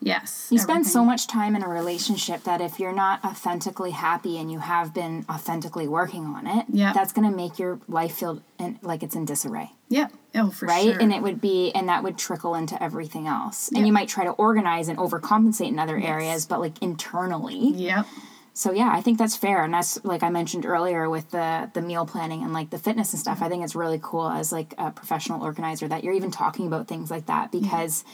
yes. 0.00 0.48
You 0.50 0.58
spend 0.58 0.86
so 0.86 1.04
much 1.04 1.26
time 1.26 1.54
in 1.56 1.62
a 1.62 1.68
relationship 1.68 2.44
that 2.44 2.60
if 2.60 2.78
you're 2.78 2.92
not 2.94 3.24
authentically 3.24 3.90
happy 3.92 4.38
and 4.38 4.50
you 4.50 4.58
have 4.60 4.92
been 4.94 5.24
authentically 5.30 5.88
working 5.88 6.24
on 6.26 6.46
it, 6.46 6.66
Yeah. 6.68 6.92
that's 6.92 7.12
going 7.12 7.28
to 7.30 7.36
make 7.36 7.58
your 7.58 7.80
life 7.88 8.14
feel 8.16 8.42
in, 8.58 8.78
like 8.82 9.02
it's 9.02 9.14
in 9.14 9.24
disarray, 9.24 9.70
Yeah. 9.88 10.08
Oh, 10.34 10.50
for 10.50 10.66
right? 10.66 10.92
sure. 10.92 11.00
And 11.00 11.12
it 11.12 11.22
would 11.22 11.40
be, 11.40 11.70
and 11.72 11.88
that 11.88 12.02
would 12.02 12.18
trickle 12.18 12.54
into 12.54 12.80
everything 12.82 13.26
else. 13.26 13.70
And 13.74 13.86
you 13.86 13.92
might 13.92 14.08
try 14.08 14.24
to 14.24 14.30
organize 14.32 14.88
and 14.88 14.98
overcompensate 14.98 15.68
in 15.68 15.78
other 15.78 15.98
areas, 15.98 16.46
but 16.46 16.60
like 16.60 16.80
internally. 16.82 17.70
Yep. 17.74 18.06
So 18.54 18.72
yeah, 18.72 18.90
I 18.92 19.02
think 19.02 19.18
that's 19.18 19.36
fair, 19.36 19.62
and 19.62 19.72
that's 19.72 20.04
like 20.04 20.24
I 20.24 20.30
mentioned 20.30 20.66
earlier 20.66 21.08
with 21.08 21.30
the 21.30 21.70
the 21.74 21.80
meal 21.80 22.04
planning 22.06 22.42
and 22.42 22.52
like 22.52 22.70
the 22.70 22.78
fitness 22.78 23.12
and 23.12 23.20
stuff. 23.20 23.40
I 23.40 23.48
think 23.48 23.62
it's 23.62 23.76
really 23.76 24.00
cool 24.02 24.28
as 24.28 24.50
like 24.50 24.74
a 24.78 24.90
professional 24.90 25.44
organizer 25.44 25.86
that 25.86 26.02
you're 26.02 26.12
even 26.14 26.32
talking 26.32 26.66
about 26.66 26.88
things 26.88 27.08
like 27.08 27.26
that 27.26 27.52
because. 27.52 28.04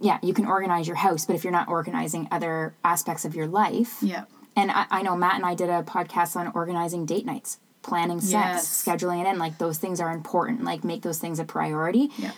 Yeah, 0.00 0.18
you 0.22 0.34
can 0.34 0.46
organize 0.46 0.86
your 0.86 0.96
house, 0.96 1.24
but 1.24 1.36
if 1.36 1.42
you're 1.44 1.52
not 1.52 1.68
organizing 1.68 2.28
other 2.30 2.74
aspects 2.84 3.24
of 3.24 3.34
your 3.34 3.46
life, 3.46 3.96
Yeah. 4.02 4.24
and 4.54 4.70
I, 4.70 4.86
I 4.90 5.02
know 5.02 5.16
Matt 5.16 5.36
and 5.36 5.46
I 5.46 5.54
did 5.54 5.70
a 5.70 5.82
podcast 5.82 6.36
on 6.36 6.52
organizing 6.54 7.06
date 7.06 7.24
nights, 7.24 7.58
planning 7.82 8.20
sex, 8.20 8.32
Yes. 8.32 8.84
scheduling 8.84 9.24
it 9.24 9.28
in. 9.28 9.38
Like 9.38 9.58
those 9.58 9.78
things 9.78 10.00
are 10.00 10.10
important. 10.12 10.64
Like 10.64 10.84
make 10.84 11.02
those 11.02 11.18
things 11.18 11.38
a 11.38 11.44
priority. 11.44 12.10
Yeah. 12.18 12.32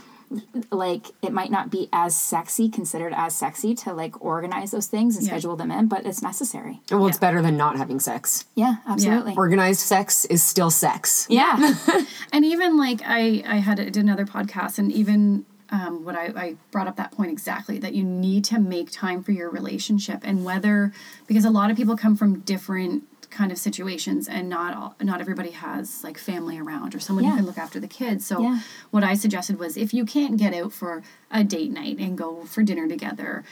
Like 0.70 1.06
it 1.22 1.32
might 1.32 1.50
not 1.50 1.70
be 1.70 1.88
as 1.90 2.14
sexy, 2.14 2.68
considered 2.68 3.14
as 3.16 3.34
sexy 3.34 3.74
to 3.76 3.94
like 3.94 4.22
organize 4.22 4.70
those 4.72 4.86
things 4.86 5.16
and 5.16 5.24
Yeah. 5.24 5.30
schedule 5.32 5.56
them 5.56 5.70
in, 5.70 5.86
but 5.88 6.04
it's 6.04 6.20
necessary. 6.22 6.82
Well, 6.90 7.06
it's 7.06 7.18
better 7.18 7.40
than 7.40 7.56
not 7.56 7.76
having 7.78 7.98
sex. 7.98 8.44
Yeah, 8.54 8.76
absolutely. 8.86 9.34
Organized 9.36 9.80
sex 9.80 10.26
is 10.26 10.42
still 10.44 10.70
sex. 10.70 11.26
Yeah. 11.30 11.74
and 12.32 12.44
even 12.44 12.76
like 12.76 13.00
I 13.06 13.42
I 13.48 13.56
had 13.56 13.76
did 13.78 13.96
another 13.96 14.26
podcast 14.26 14.78
and 14.78 14.92
even 14.92 15.46
um, 15.70 16.04
what 16.04 16.14
I, 16.14 16.26
I 16.36 16.56
brought 16.70 16.86
up 16.86 16.96
that 16.96 17.12
point 17.12 17.30
exactly 17.30 17.78
that 17.78 17.94
you 17.94 18.02
need 18.04 18.44
to 18.46 18.58
make 18.58 18.90
time 18.90 19.22
for 19.22 19.32
your 19.32 19.50
relationship 19.50 20.20
and 20.24 20.44
whether 20.44 20.92
because 21.26 21.44
a 21.44 21.50
lot 21.50 21.70
of 21.70 21.76
people 21.76 21.96
come 21.96 22.16
from 22.16 22.40
different 22.40 23.04
kind 23.30 23.52
of 23.52 23.58
situations 23.58 24.26
and 24.26 24.48
not 24.48 24.74
all, 24.74 24.94
not 25.02 25.20
everybody 25.20 25.50
has 25.50 26.02
like 26.02 26.16
family 26.16 26.58
around 26.58 26.94
or 26.94 27.00
someone 27.00 27.24
Yeah. 27.24 27.32
who 27.32 27.36
can 27.38 27.46
look 27.46 27.58
after 27.58 27.78
the 27.78 27.86
kids 27.86 28.24
so 28.26 28.40
Yeah. 28.40 28.60
what 28.90 29.04
i 29.04 29.12
suggested 29.12 29.58
was 29.58 29.76
if 29.76 29.92
you 29.92 30.06
can't 30.06 30.38
get 30.38 30.54
out 30.54 30.72
for 30.72 31.02
a 31.30 31.44
date 31.44 31.70
night 31.70 31.98
and 31.98 32.16
go 32.16 32.44
for 32.46 32.62
dinner 32.62 32.88
together 32.88 33.44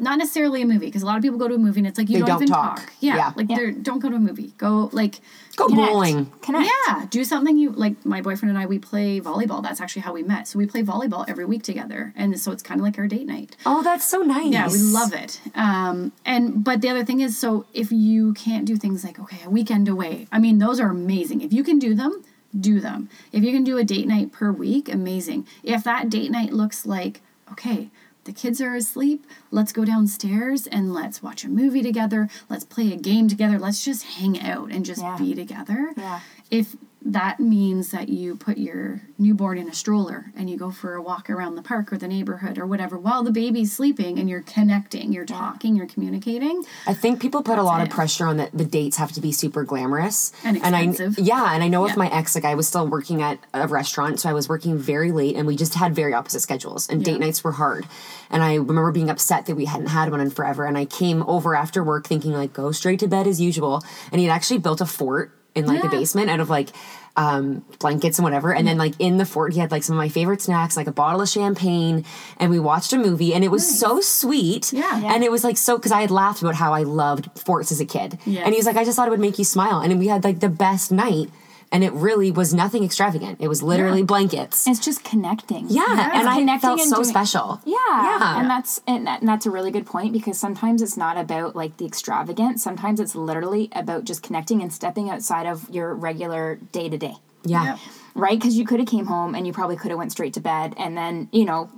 not 0.00 0.18
necessarily 0.18 0.62
a 0.62 0.66
movie 0.66 0.86
because 0.86 1.02
a 1.02 1.06
lot 1.06 1.16
of 1.16 1.22
people 1.22 1.38
go 1.38 1.46
to 1.48 1.54
a 1.54 1.58
movie 1.58 1.80
and 1.80 1.86
it's 1.86 1.98
like 1.98 2.08
you 2.08 2.14
They 2.14 2.20
don't, 2.20 2.28
don't 2.28 2.42
even 2.42 2.48
talk. 2.54 2.76
talk, 2.80 2.92
Yeah, 3.00 3.16
Yeah. 3.16 3.32
like 3.36 3.48
Yeah. 3.50 3.56
they're 3.56 3.70
don't 3.72 3.98
go 4.00 4.08
to 4.08 4.16
a 4.16 4.20
movie 4.20 4.54
go 4.58 4.88
like 4.92 5.20
Go 5.56 5.66
Connect. 5.66 5.92
bowling. 5.92 6.32
Connect. 6.40 6.70
yeah, 6.88 7.06
do 7.10 7.22
something 7.22 7.58
you 7.58 7.70
like. 7.72 8.06
My 8.06 8.22
boyfriend 8.22 8.50
and 8.50 8.58
I, 8.58 8.64
we 8.64 8.78
play 8.78 9.20
volleyball. 9.20 9.62
That's 9.62 9.78
actually 9.80 10.02
how 10.02 10.14
we 10.14 10.22
met. 10.22 10.48
So 10.48 10.58
we 10.58 10.64
play 10.64 10.82
volleyball 10.82 11.24
every 11.28 11.44
week 11.44 11.62
together, 11.64 12.14
and 12.16 12.38
so 12.40 12.50
it's 12.52 12.62
kind 12.62 12.80
of 12.80 12.84
like 12.84 12.96
our 12.98 13.06
date 13.06 13.26
night. 13.26 13.56
Oh, 13.66 13.82
that's 13.82 14.06
so 14.08 14.18
nice. 14.22 14.50
Yeah, 14.50 14.68
we 14.68 14.78
love 14.78 15.12
it. 15.12 15.38
Um, 15.54 16.12
and 16.24 16.64
but 16.64 16.80
the 16.80 16.88
other 16.88 17.04
thing 17.04 17.20
is, 17.20 17.36
so 17.36 17.66
if 17.74 17.92
you 17.92 18.32
can't 18.34 18.64
do 18.64 18.76
things 18.76 19.04
like 19.04 19.18
okay, 19.20 19.40
a 19.44 19.50
weekend 19.50 19.86
away, 19.88 20.28
I 20.32 20.38
mean, 20.38 20.58
those 20.60 20.80
are 20.80 20.88
amazing. 20.88 21.42
If 21.42 21.52
you 21.52 21.62
can 21.62 21.78
do 21.78 21.94
them, 21.94 22.22
do 22.58 22.80
them. 22.80 23.10
If 23.32 23.42
you 23.44 23.52
can 23.52 23.64
do 23.64 23.76
a 23.76 23.84
date 23.84 24.06
night 24.08 24.32
per 24.32 24.50
week, 24.52 24.88
amazing. 24.88 25.46
If 25.62 25.84
that 25.84 26.08
date 26.08 26.30
night 26.30 26.52
looks 26.54 26.86
like 26.86 27.20
okay. 27.52 27.90
The 28.30 28.34
kids 28.36 28.60
are 28.60 28.76
asleep. 28.76 29.26
Let's 29.50 29.72
go 29.72 29.84
downstairs 29.84 30.68
and 30.68 30.94
let's 30.94 31.20
watch 31.20 31.42
a 31.42 31.48
movie 31.48 31.82
together. 31.82 32.28
Let's 32.48 32.62
play 32.62 32.92
a 32.92 32.96
game 32.96 33.26
together. 33.26 33.58
Let's 33.58 33.84
just 33.84 34.04
hang 34.04 34.40
out 34.40 34.70
and 34.70 34.84
just 34.84 35.02
Yeah. 35.02 35.16
be 35.18 35.34
together 35.34 35.92
Yeah. 35.96 36.20
if 36.48 36.76
that 37.02 37.40
means 37.40 37.92
that 37.92 38.08
you 38.10 38.36
put 38.36 38.58
your 38.58 39.00
newborn 39.18 39.56
in 39.56 39.68
a 39.68 39.72
stroller 39.72 40.32
and 40.36 40.50
you 40.50 40.56
go 40.56 40.70
for 40.70 40.94
a 40.94 41.02
walk 41.02 41.30
around 41.30 41.54
the 41.54 41.62
park 41.62 41.92
or 41.92 41.96
the 41.96 42.06
neighborhood 42.08 42.58
or 42.58 42.66
whatever 42.66 42.98
while 42.98 43.22
the 43.22 43.32
baby's 43.32 43.72
sleeping 43.72 44.18
and 44.18 44.28
you're 44.28 44.42
connecting, 44.42 45.12
you're 45.12 45.24
talking, 45.24 45.74
you're 45.76 45.86
communicating. 45.86 46.62
I 46.86 46.92
think 46.92 47.20
people 47.20 47.42
put 47.42 47.58
a 47.58 47.62
lot 47.62 47.80
it. 47.80 47.84
of 47.84 47.90
pressure 47.90 48.26
on 48.26 48.36
that 48.36 48.50
the 48.52 48.64
dates 48.64 48.98
have 48.98 49.12
to 49.12 49.20
be 49.20 49.32
super 49.32 49.64
glamorous 49.64 50.32
And 50.44 50.58
expensive. 50.58 51.18
I, 51.18 51.22
yeah, 51.22 51.54
and 51.54 51.62
I 51.62 51.68
know 51.68 51.82
with 51.82 51.96
my 51.96 52.10
ex, 52.10 52.34
like 52.34 52.44
I 52.44 52.54
was 52.54 52.68
still 52.68 52.86
working 52.86 53.22
at 53.22 53.38
a 53.54 53.66
restaurant, 53.66 54.20
so 54.20 54.28
I 54.28 54.32
was 54.34 54.48
working 54.48 54.76
very 54.76 55.10
late, 55.10 55.36
and 55.36 55.46
we 55.46 55.56
just 55.56 55.74
had 55.74 55.94
very 55.94 56.12
opposite 56.12 56.40
schedules, 56.40 56.88
and 56.88 57.04
date 57.04 57.20
nights 57.20 57.42
were 57.42 57.52
hard. 57.52 57.86
And 58.30 58.42
I 58.42 58.56
remember 58.56 58.92
being 58.92 59.10
upset 59.10 59.46
that 59.46 59.56
we 59.56 59.64
hadn't 59.64 59.88
had 59.88 60.10
one 60.10 60.20
in 60.20 60.30
forever, 60.30 60.64
and 60.66 60.76
I 60.76 60.84
came 60.84 61.22
over 61.22 61.54
after 61.54 61.82
work 61.82 62.06
thinking 62.06 62.32
like 62.32 62.52
go 62.52 62.72
straight 62.72 63.00
to 63.00 63.08
bed 63.08 63.26
as 63.26 63.40
usual, 63.40 63.82
and 64.12 64.20
he'd 64.20 64.28
actually 64.28 64.58
built 64.58 64.80
a 64.80 64.86
fort 64.86 65.32
in 65.54 65.66
like 65.66 65.82
the 65.82 65.88
basement 65.88 66.30
out 66.30 66.40
of 66.40 66.48
like 66.50 66.68
um, 67.16 67.64
blankets 67.80 68.18
and 68.18 68.24
whatever. 68.24 68.54
And 68.54 68.66
then 68.68 68.78
like 68.78 68.94
in 68.98 69.16
the 69.18 69.24
fort, 69.26 69.52
he 69.52 69.58
had 69.60 69.70
like 69.70 69.82
some 69.82 69.96
of 69.96 69.98
my 69.98 70.08
favorite 70.08 70.40
snacks, 70.40 70.76
like 70.76 70.86
a 70.86 70.92
bottle 70.92 71.20
of 71.20 71.28
champagne, 71.28 72.04
and 72.38 72.50
we 72.50 72.58
watched 72.60 72.92
a 72.92 72.98
movie, 72.98 73.34
and 73.34 73.42
it 73.44 73.50
was 73.50 73.78
so 73.78 74.00
sweet. 74.00 74.72
Yeah. 74.72 75.00
Yeah. 75.00 75.12
And 75.14 75.24
it 75.24 75.30
was 75.30 75.42
like 75.44 75.56
so 75.56 75.76
because 75.76 75.92
I 75.92 76.00
had 76.02 76.10
laughed 76.10 76.40
about 76.40 76.54
how 76.54 76.72
I 76.72 76.84
loved 76.84 77.28
forts 77.38 77.72
as 77.72 77.80
a 77.80 77.84
kid, 77.84 78.18
Yes. 78.26 78.42
and 78.44 78.54
he 78.54 78.58
was 78.58 78.66
like, 78.66 78.76
I 78.76 78.84
just 78.84 78.96
thought 78.96 79.08
it 79.08 79.10
would 79.10 79.20
make 79.20 79.38
you 79.38 79.44
smile, 79.44 79.80
and 79.80 79.98
we 79.98 80.06
had 80.06 80.22
like 80.24 80.40
the 80.40 80.48
best 80.48 80.92
night. 80.92 81.30
And 81.72 81.84
it 81.84 81.92
really 81.92 82.32
was 82.32 82.52
nothing 82.52 82.82
extravagant. 82.82 83.36
It 83.40 83.46
was 83.46 83.62
literally 83.62 84.02
blankets. 84.02 84.66
It's 84.66 84.80
just 84.80 85.04
connecting. 85.04 85.66
Yeah, 85.68 86.10
and 86.18 86.28
I 86.28 86.38
Connecting 86.40 86.58
felt 86.68 86.80
and 86.80 86.88
so 86.90 86.96
doing- 86.96 87.04
special. 87.08 87.60
Yeah, 87.64 87.76
Yeah. 87.88 88.40
and 88.40 88.50
that's 88.50 88.80
and, 88.88 89.06
that, 89.06 89.20
and 89.20 89.28
that's 89.28 89.46
a 89.46 89.50
really 89.52 89.70
good 89.70 89.86
point 89.86 90.12
because 90.12 90.36
sometimes 90.38 90.82
it's 90.82 90.96
not 90.96 91.16
about 91.16 91.54
like 91.54 91.76
the 91.76 91.86
extravagant. 91.86 92.58
Sometimes 92.60 92.98
it's 92.98 93.14
literally 93.14 93.68
about 93.72 94.02
just 94.04 94.22
connecting 94.22 94.62
and 94.62 94.72
stepping 94.72 95.10
outside 95.10 95.46
of 95.46 95.70
your 95.70 95.94
regular 95.94 96.56
day 96.72 96.88
to 96.88 96.98
day, 96.98 97.14
Yeah. 97.44 97.64
Yep. 97.64 97.78
right? 98.16 98.38
Because 98.38 98.56
you 98.56 98.64
could 98.66 98.80
have 98.80 98.88
came 98.88 99.06
home 99.06 99.36
and 99.36 99.46
you 99.46 99.52
probably 99.52 99.76
could 99.76 99.90
have 99.92 99.98
went 99.98 100.10
straight 100.10 100.34
to 100.34 100.40
bed, 100.40 100.74
and 100.76 100.96
then 100.96 101.28
you 101.30 101.44
know, 101.44 101.70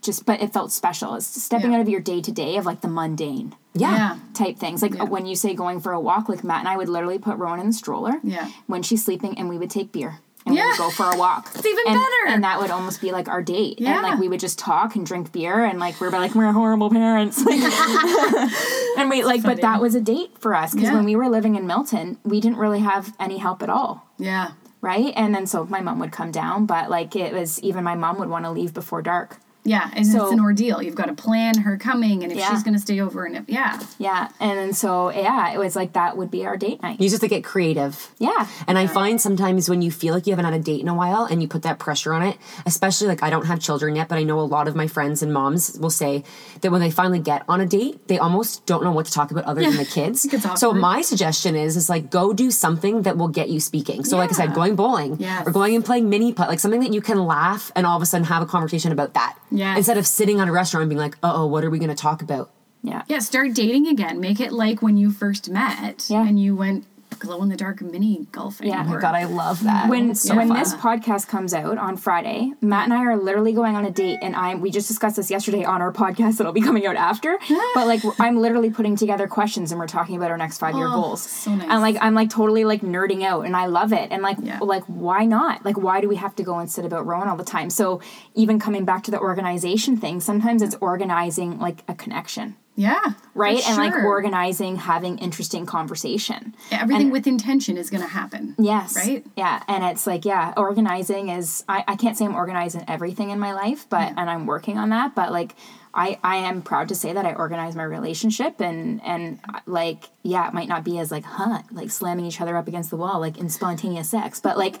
just 0.00 0.26
but 0.26 0.42
it 0.42 0.52
felt 0.52 0.72
special. 0.72 1.14
It's 1.14 1.26
stepping 1.26 1.70
Yeah. 1.72 1.78
out 1.78 1.80
of 1.82 1.88
your 1.88 2.00
day 2.00 2.20
to 2.20 2.32
day 2.32 2.56
of 2.56 2.66
like 2.66 2.80
the 2.80 2.88
mundane 2.88 3.54
Yeah. 3.74 3.92
Yeah. 3.96 4.16
type 4.34 4.58
things. 4.58 4.82
Like 4.82 4.94
Yeah. 4.94 5.04
when 5.04 5.26
you 5.26 5.34
say 5.36 5.54
going 5.54 5.80
for 5.80 5.92
a 5.92 6.00
walk, 6.00 6.28
like 6.28 6.42
Matt 6.42 6.60
and 6.60 6.68
I 6.68 6.76
would 6.76 6.88
literally 6.88 7.18
put 7.18 7.36
Rowan 7.38 7.60
in 7.60 7.66
the 7.66 7.72
stroller. 7.72 8.14
Yeah. 8.22 8.48
When 8.66 8.82
she's 8.82 9.04
sleeping, 9.04 9.38
and 9.38 9.48
we 9.48 9.58
would 9.58 9.70
take 9.70 9.92
beer. 9.92 10.18
And 10.46 10.54
we 10.54 10.62
would 10.62 10.78
go 10.78 10.88
for 10.90 11.04
a 11.10 11.16
walk. 11.18 11.50
It's 11.54 11.66
even 11.66 11.84
and, 11.86 11.94
better. 11.96 12.34
And 12.34 12.42
that 12.44 12.58
would 12.60 12.70
almost 12.70 13.00
be 13.02 13.12
like 13.12 13.28
our 13.28 13.42
date. 13.42 13.78
And 13.78 13.86
Yeah. 13.88 14.00
like 14.00 14.18
we 14.18 14.26
would 14.28 14.40
just 14.40 14.58
talk 14.58 14.96
and 14.96 15.04
drink 15.06 15.32
beer 15.32 15.64
and 15.64 15.78
like 15.78 16.00
we're 16.00 16.08
like 16.10 16.34
we're 16.34 16.50
horrible 16.52 16.88
parents. 16.90 17.44
Like, 17.44 17.60
and 18.98 19.10
we 19.10 19.22
like, 19.22 19.42
but 19.42 19.60
that 19.60 19.80
was 19.80 19.94
a 19.94 20.00
date 20.00 20.38
for 20.38 20.54
us 20.54 20.72
because 20.72 20.88
Yeah. 20.88 20.94
when 20.96 21.04
we 21.04 21.14
were 21.14 21.28
living 21.28 21.56
in 21.56 21.66
Milton, 21.66 22.16
we 22.24 22.40
didn't 22.40 22.58
really 22.58 22.80
have 22.80 23.14
any 23.20 23.38
help 23.38 23.62
at 23.62 23.70
all. 23.70 24.06
Yeah. 24.18 24.52
Right. 24.80 25.12
And 25.14 25.34
then 25.34 25.46
so 25.46 25.64
my 25.66 25.80
mom 25.82 25.98
would 26.00 26.10
come 26.12 26.30
down, 26.30 26.64
but 26.64 26.88
like 26.90 27.14
it 27.14 27.34
was 27.34 27.60
even 27.62 27.84
my 27.84 27.94
mom 27.94 28.18
would 28.18 28.30
want 28.30 28.46
to 28.46 28.50
leave 28.50 28.72
before 28.72 29.02
dark. 29.02 29.38
Yeah. 29.64 29.90
And 29.94 30.06
So- 30.06 30.24
it's 30.24 30.32
an 30.32 30.40
ordeal. 30.40 30.82
You've 30.82 30.94
got 30.94 31.06
to 31.06 31.12
plan 31.14 31.58
her 31.58 31.76
coming 31.76 32.22
and 32.22 32.32
if 32.32 32.38
Yeah. 32.38 32.50
she's 32.50 32.62
going 32.62 32.74
to 32.74 32.80
stay 32.80 33.00
over 33.00 33.24
and 33.24 33.36
if, 33.36 33.44
yeah. 33.46 33.78
Yeah. 33.98 34.28
And 34.40 34.58
then 34.58 34.72
so, 34.72 35.10
yeah, 35.10 35.52
it 35.52 35.58
was 35.58 35.76
like 35.76 35.92
that 35.92 36.16
would 36.16 36.30
be 36.30 36.46
our 36.46 36.56
date 36.56 36.82
night. 36.82 37.00
You 37.00 37.08
just 37.08 37.20
have 37.22 37.28
to 37.28 37.34
get 37.34 37.44
creative. 37.44 38.08
Yeah. 38.18 38.46
And 38.66 38.78
I 38.78 38.86
find 38.86 39.20
sometimes 39.20 39.68
when 39.68 39.82
you 39.82 39.90
feel 39.90 40.14
like 40.14 40.26
you 40.26 40.32
haven't 40.32 40.46
had 40.46 40.54
a 40.54 40.58
date 40.62 40.80
in 40.80 40.88
a 40.88 40.94
while 40.94 41.24
and 41.24 41.42
you 41.42 41.48
put 41.48 41.62
that 41.62 41.78
pressure 41.78 42.14
on 42.14 42.22
it, 42.22 42.38
especially 42.64 43.06
like 43.08 43.22
I 43.22 43.28
don't 43.30 43.46
have 43.46 43.60
children 43.60 43.96
yet, 43.96 44.08
but 44.08 44.16
I 44.18 44.22
know 44.22 44.40
a 44.40 44.42
lot 44.42 44.66
of 44.68 44.74
my 44.74 44.86
friends 44.86 45.22
and 45.22 45.32
moms 45.32 45.76
will 45.78 45.90
say 45.90 46.24
that 46.62 46.70
when 46.72 46.80
they 46.80 46.90
finally 46.90 47.18
get 47.18 47.42
on 47.48 47.60
a 47.60 47.66
date, 47.66 48.08
they 48.08 48.18
almost 48.18 48.64
don't 48.66 48.82
know 48.82 48.92
what 48.92 49.06
to 49.06 49.12
talk 49.12 49.30
about 49.30 49.44
other 49.44 49.60
than 49.60 49.76
the 49.76 49.84
kids. 49.98 50.26
So 50.56 50.72
my 50.72 51.02
suggestion 51.02 51.54
is 51.54 51.76
is 51.76 51.88
like 51.90 52.10
go 52.10 52.32
do 52.32 52.50
something 52.50 53.02
that 53.02 53.16
will 53.18 53.28
get 53.28 53.50
you 53.50 53.60
speaking. 53.60 54.04
So 54.04 54.16
like 54.16 54.30
I 54.30 54.34
said, 54.34 54.54
going 54.54 54.74
bowling 54.76 55.16
Yes. 55.20 55.46
or 55.46 55.50
going 55.52 55.74
and 55.74 55.84
playing 55.84 56.08
mini 56.08 56.32
putt, 56.32 56.48
like 56.48 56.60
something 56.60 56.80
that 56.80 56.92
you 56.94 57.00
can 57.02 57.18
laugh 57.26 57.70
and 57.76 57.86
all 57.86 57.96
of 57.96 58.02
a 58.02 58.06
sudden 58.06 58.24
have 58.26 58.42
a 58.42 58.46
conversation 58.46 58.90
about 58.92 59.14
that. 59.14 59.36
Yes. 59.50 59.76
Instead 59.78 59.98
of 59.98 60.06
sitting 60.06 60.40
on 60.40 60.48
a 60.48 60.52
restaurant 60.52 60.82
and 60.82 60.90
being 60.90 60.98
like, 61.00 61.16
uh 61.22 61.32
oh, 61.34 61.46
what 61.46 61.64
are 61.64 61.70
we 61.70 61.78
gonna 61.78 61.94
talk 61.94 62.22
about? 62.22 62.50
Yeah. 62.82 63.02
Yeah. 63.08 63.18
Start 63.18 63.52
dating 63.54 63.88
again. 63.88 64.20
Make 64.20 64.40
it 64.40 64.52
like 64.52 64.80
when 64.80 64.96
you 64.96 65.10
first 65.10 65.50
met 65.50 66.06
Yeah. 66.08 66.26
and 66.26 66.40
you 66.40 66.56
went 66.56 66.86
glow 67.20 67.42
in 67.42 67.48
the 67.48 67.56
dark 67.56 67.80
mini 67.82 68.26
golfing. 68.32 68.68
Yeah. 68.68 68.82
Oh 68.86 68.90
my 68.90 69.00
god, 69.00 69.14
I 69.14 69.24
love 69.24 69.62
that. 69.64 69.88
when 69.88 70.14
so 70.14 70.34
when 70.34 70.48
fun. 70.48 70.58
this 70.58 70.74
podcast 70.74 71.28
comes 71.28 71.54
out 71.54 71.78
on 71.78 71.96
Friday, 71.96 72.52
Matt 72.60 72.84
and 72.84 72.94
I 72.94 73.04
are 73.04 73.16
literally 73.16 73.52
going 73.52 73.76
on 73.76 73.84
a 73.84 73.90
date, 73.90 74.18
and 74.22 74.34
I'm 74.34 74.60
we 74.60 74.70
just 74.70 74.88
discussed 74.88 75.16
this 75.16 75.30
yesterday 75.30 75.64
on 75.64 75.80
our 75.82 75.92
podcast 75.92 76.36
that'll 76.38 76.52
be 76.52 76.60
coming 76.60 76.86
out 76.86 76.96
after. 76.96 77.38
but 77.74 77.86
like 77.86 78.00
I'm 78.18 78.38
literally 78.38 78.70
putting 78.70 78.96
together 78.96 79.28
questions, 79.28 79.70
and 79.70 79.78
we're 79.78 79.86
talking 79.86 80.16
about 80.16 80.30
our 80.30 80.38
next 80.38 80.58
five 80.58 80.74
year 80.74 80.86
Oh, 80.88 80.92
goals. 81.02 81.22
so 81.22 81.54
nice. 81.54 81.68
And 81.70 81.82
like 81.82 81.96
I'm 82.00 82.14
like 82.14 82.30
totally 82.30 82.64
like 82.64 82.80
nerding 82.80 83.22
out, 83.22 83.46
and 83.46 83.54
I 83.56 83.66
love 83.66 83.92
it. 83.92 84.10
And 84.10 84.22
like 84.22 84.38
Yeah. 84.42 84.58
like 84.60 84.84
why 84.86 85.24
not? 85.26 85.64
Like 85.64 85.76
why 85.78 86.00
do 86.00 86.08
we 86.08 86.16
have 86.16 86.34
to 86.36 86.42
go 86.42 86.58
and 86.58 86.70
sit 86.70 86.84
about 86.84 87.06
Rowan 87.06 87.28
all 87.28 87.36
the 87.36 87.44
time? 87.44 87.70
So 87.70 88.00
even 88.34 88.58
coming 88.58 88.84
back 88.84 89.02
to 89.04 89.10
the 89.10 89.20
organization 89.20 89.96
thing, 89.96 90.20
sometimes 90.20 90.62
it's 90.62 90.76
organizing 90.80 91.58
like 91.58 91.82
a 91.88 91.94
connection. 91.94 92.56
Yeah. 92.76 93.12
Right. 93.34 93.66
And 93.68 93.76
like 93.76 93.94
organizing, 93.94 94.76
having 94.76 95.18
interesting 95.18 95.66
conversation. 95.66 96.54
Everything 96.70 97.02
and- 97.06 97.12
with 97.12 97.26
intention 97.26 97.76
is 97.76 97.90
going 97.90 98.02
to 98.02 98.08
happen. 98.08 98.54
Yes. 98.58 98.96
Right? 98.96 99.26
Yeah. 99.36 99.62
And 99.68 99.84
it's 99.84 100.06
like, 100.06 100.24
yeah, 100.24 100.54
organizing 100.56 101.28
is, 101.28 101.64
I, 101.68 101.84
I 101.86 101.96
can't 101.96 102.16
say 102.16 102.24
I'm 102.24 102.34
organizing 102.34 102.84
everything 102.88 103.30
in 103.30 103.38
my 103.38 103.52
life, 103.52 103.86
but, 103.88 104.14
and 104.16 104.30
I'm 104.30 104.46
working 104.46 104.78
on 104.78 104.90
that, 104.90 105.14
but 105.14 105.30
like, 105.30 105.54
I, 105.92 106.20
I 106.22 106.36
am 106.36 106.62
proud 106.62 106.88
to 106.90 106.94
say 106.94 107.12
that 107.12 107.26
I 107.26 107.34
organize 107.34 107.74
my 107.74 107.82
relationship 107.82 108.60
and, 108.60 109.02
and 109.04 109.40
like, 109.66 110.04
yeah, 110.22 110.46
it 110.46 110.54
might 110.54 110.68
not 110.68 110.84
be 110.84 110.98
as 111.00 111.10
like, 111.10 111.24
huh, 111.24 111.62
like 111.72 111.90
slamming 111.90 112.24
each 112.24 112.40
other 112.40 112.56
up 112.56 112.68
against 112.68 112.90
the 112.90 112.96
wall, 112.96 113.18
like 113.18 113.36
in 113.38 113.48
spontaneous 113.48 114.08
sex, 114.08 114.40
but 114.40 114.56
like, 114.56 114.76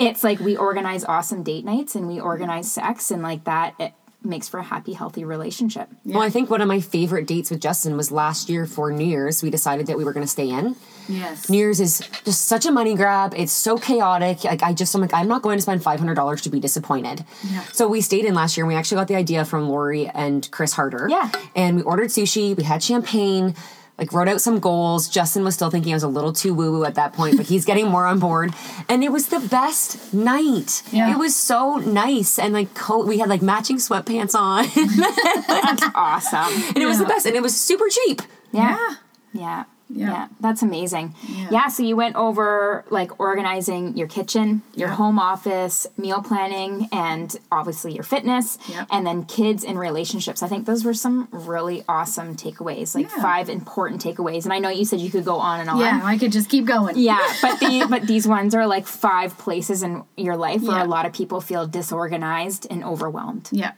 it's 0.00 0.24
like 0.24 0.40
we 0.40 0.56
organize 0.56 1.04
awesome 1.04 1.42
date 1.42 1.64
nights 1.66 1.94
and 1.94 2.08
we 2.08 2.18
organize 2.18 2.72
sex 2.72 3.10
and 3.10 3.22
like 3.22 3.44
that, 3.44 3.74
it 3.78 3.92
makes 4.26 4.48
for 4.48 4.58
a 4.58 4.62
happy, 4.62 4.92
healthy 4.92 5.24
relationship. 5.24 5.88
Well, 6.04 6.22
I 6.22 6.30
think 6.30 6.50
one 6.50 6.60
of 6.60 6.68
my 6.68 6.80
favorite 6.80 7.26
dates 7.26 7.50
with 7.50 7.60
Justin 7.60 7.96
was 7.96 8.10
last 8.10 8.48
year 8.48 8.66
for 8.66 8.90
New 8.90 9.04
Year's. 9.06 9.42
We 9.42 9.50
decided 9.50 9.86
that 9.86 9.96
we 9.96 10.04
were 10.04 10.12
going 10.12 10.24
to 10.24 10.30
stay 10.30 10.50
in. 10.50 10.76
Yes. 11.08 11.48
New 11.48 11.58
Year's 11.58 11.80
is 11.80 12.00
just 12.24 12.46
such 12.46 12.66
a 12.66 12.72
money 12.72 12.94
grab. 12.94 13.32
It's 13.36 13.52
so 13.52 13.78
chaotic. 13.78 14.44
Like 14.44 14.62
I 14.62 14.72
just, 14.72 14.94
I'm 14.94 15.00
like, 15.00 15.14
I'm 15.14 15.28
not 15.28 15.42
going 15.42 15.56
to 15.56 15.62
spend 15.62 15.82
five 15.82 16.00
hundred 16.00 16.14
dollars 16.14 16.42
to 16.42 16.50
be 16.50 16.58
disappointed. 16.58 17.24
Yeah. 17.48 17.62
So 17.72 17.86
we 17.86 18.00
stayed 18.00 18.24
in 18.24 18.34
last 18.34 18.56
year, 18.56 18.64
and 18.64 18.68
we 18.68 18.74
actually 18.74 18.96
got 18.96 19.08
the 19.08 19.16
idea 19.16 19.44
from 19.44 19.68
Lori 19.68 20.08
and 20.08 20.50
Chris 20.50 20.72
Harder. 20.72 21.06
Yeah. 21.08 21.30
And 21.54 21.76
we 21.76 21.82
ordered 21.82 22.08
sushi. 22.08 22.56
We 22.56 22.64
had 22.64 22.82
champagne. 22.82 23.54
Like 23.98 24.12
wrote 24.12 24.28
out 24.28 24.42
some 24.42 24.60
goals. 24.60 25.08
Justin 25.08 25.42
was 25.42 25.54
still 25.54 25.70
thinking 25.70 25.92
I 25.92 25.96
was 25.96 26.02
a 26.02 26.08
little 26.08 26.32
too 26.32 26.52
woo 26.52 26.70
woo 26.70 26.84
at 26.84 26.96
that 26.96 27.14
point, 27.14 27.38
but 27.38 27.46
he's 27.46 27.64
getting 27.64 27.88
more 27.88 28.04
on 28.04 28.18
board. 28.18 28.52
And 28.90 29.02
it 29.02 29.10
was 29.10 29.28
the 29.28 29.40
best 29.40 30.12
night. 30.12 30.82
Yeah. 30.92 31.12
It 31.14 31.18
was 31.18 31.34
so 31.34 31.76
nice, 31.76 32.38
and 32.38 32.52
like 32.52 32.74
coat. 32.74 33.06
We 33.06 33.18
had 33.18 33.28
like 33.30 33.40
matching 33.40 33.76
sweatpants 33.78 34.34
on, 34.34 34.64
That's 35.46 35.84
awesome. 35.94 36.62
and 36.74 36.78
it 36.78 36.86
was 36.86 36.98
the 36.98 37.06
best. 37.06 37.24
And 37.26 37.34
it 37.34 37.42
was 37.42 37.58
super 37.58 37.86
cheap. 37.88 38.20
Yeah. 38.52 38.96
Yeah. 39.32 39.64
Yeah. 39.88 40.06
Yeah. 40.06 40.12
Yeah. 40.12 40.28
That's 40.40 40.62
amazing. 40.62 41.14
Yeah. 41.28 41.48
Yeah. 41.50 41.68
So 41.68 41.82
you 41.84 41.94
went 41.96 42.16
over 42.16 42.84
like 42.90 43.20
organizing 43.20 43.96
your 43.96 44.08
kitchen, 44.08 44.62
your 44.74 44.88
home 44.88 45.18
office, 45.18 45.86
meal 45.96 46.22
planning, 46.22 46.88
and 46.92 47.34
obviously 47.52 47.94
your 47.94 48.02
fitness, 48.02 48.58
Yep. 48.68 48.88
and 48.90 49.06
then 49.06 49.24
kids 49.24 49.62
and 49.64 49.78
relationships. 49.78 50.42
I 50.42 50.48
think 50.48 50.66
those 50.66 50.84
were 50.84 50.94
some 50.94 51.28
really 51.30 51.84
awesome 51.88 52.34
takeaways, 52.34 52.94
like 52.94 53.08
Yeah. 53.16 53.22
five 53.22 53.48
important 53.48 54.02
takeaways. 54.02 54.44
And 54.44 54.52
I 54.52 54.58
know 54.58 54.68
you 54.70 54.84
said 54.84 55.00
you 55.00 55.10
could 55.10 55.24
go 55.24 55.36
on 55.36 55.60
and 55.60 55.70
on. 55.70 55.78
Yeah, 55.78 56.00
I 56.02 56.18
could 56.18 56.32
just 56.32 56.48
keep 56.48 56.64
going. 56.64 56.96
Yeah, 56.98 57.18
but 57.42 57.60
the 57.60 57.86
but 57.88 58.02
these 58.06 58.26
ones 58.26 58.54
are 58.54 58.66
like 58.66 58.86
five 58.86 59.38
places 59.38 59.82
in 59.82 60.02
your 60.16 60.36
life 60.36 60.62
where 60.62 60.78
Yeah. 60.78 60.84
a 60.84 60.88
lot 60.88 61.06
of 61.06 61.12
people 61.12 61.40
feel 61.40 61.66
disorganized 61.66 62.66
and 62.70 62.82
overwhelmed. 62.84 63.48
Yeah. 63.52 63.72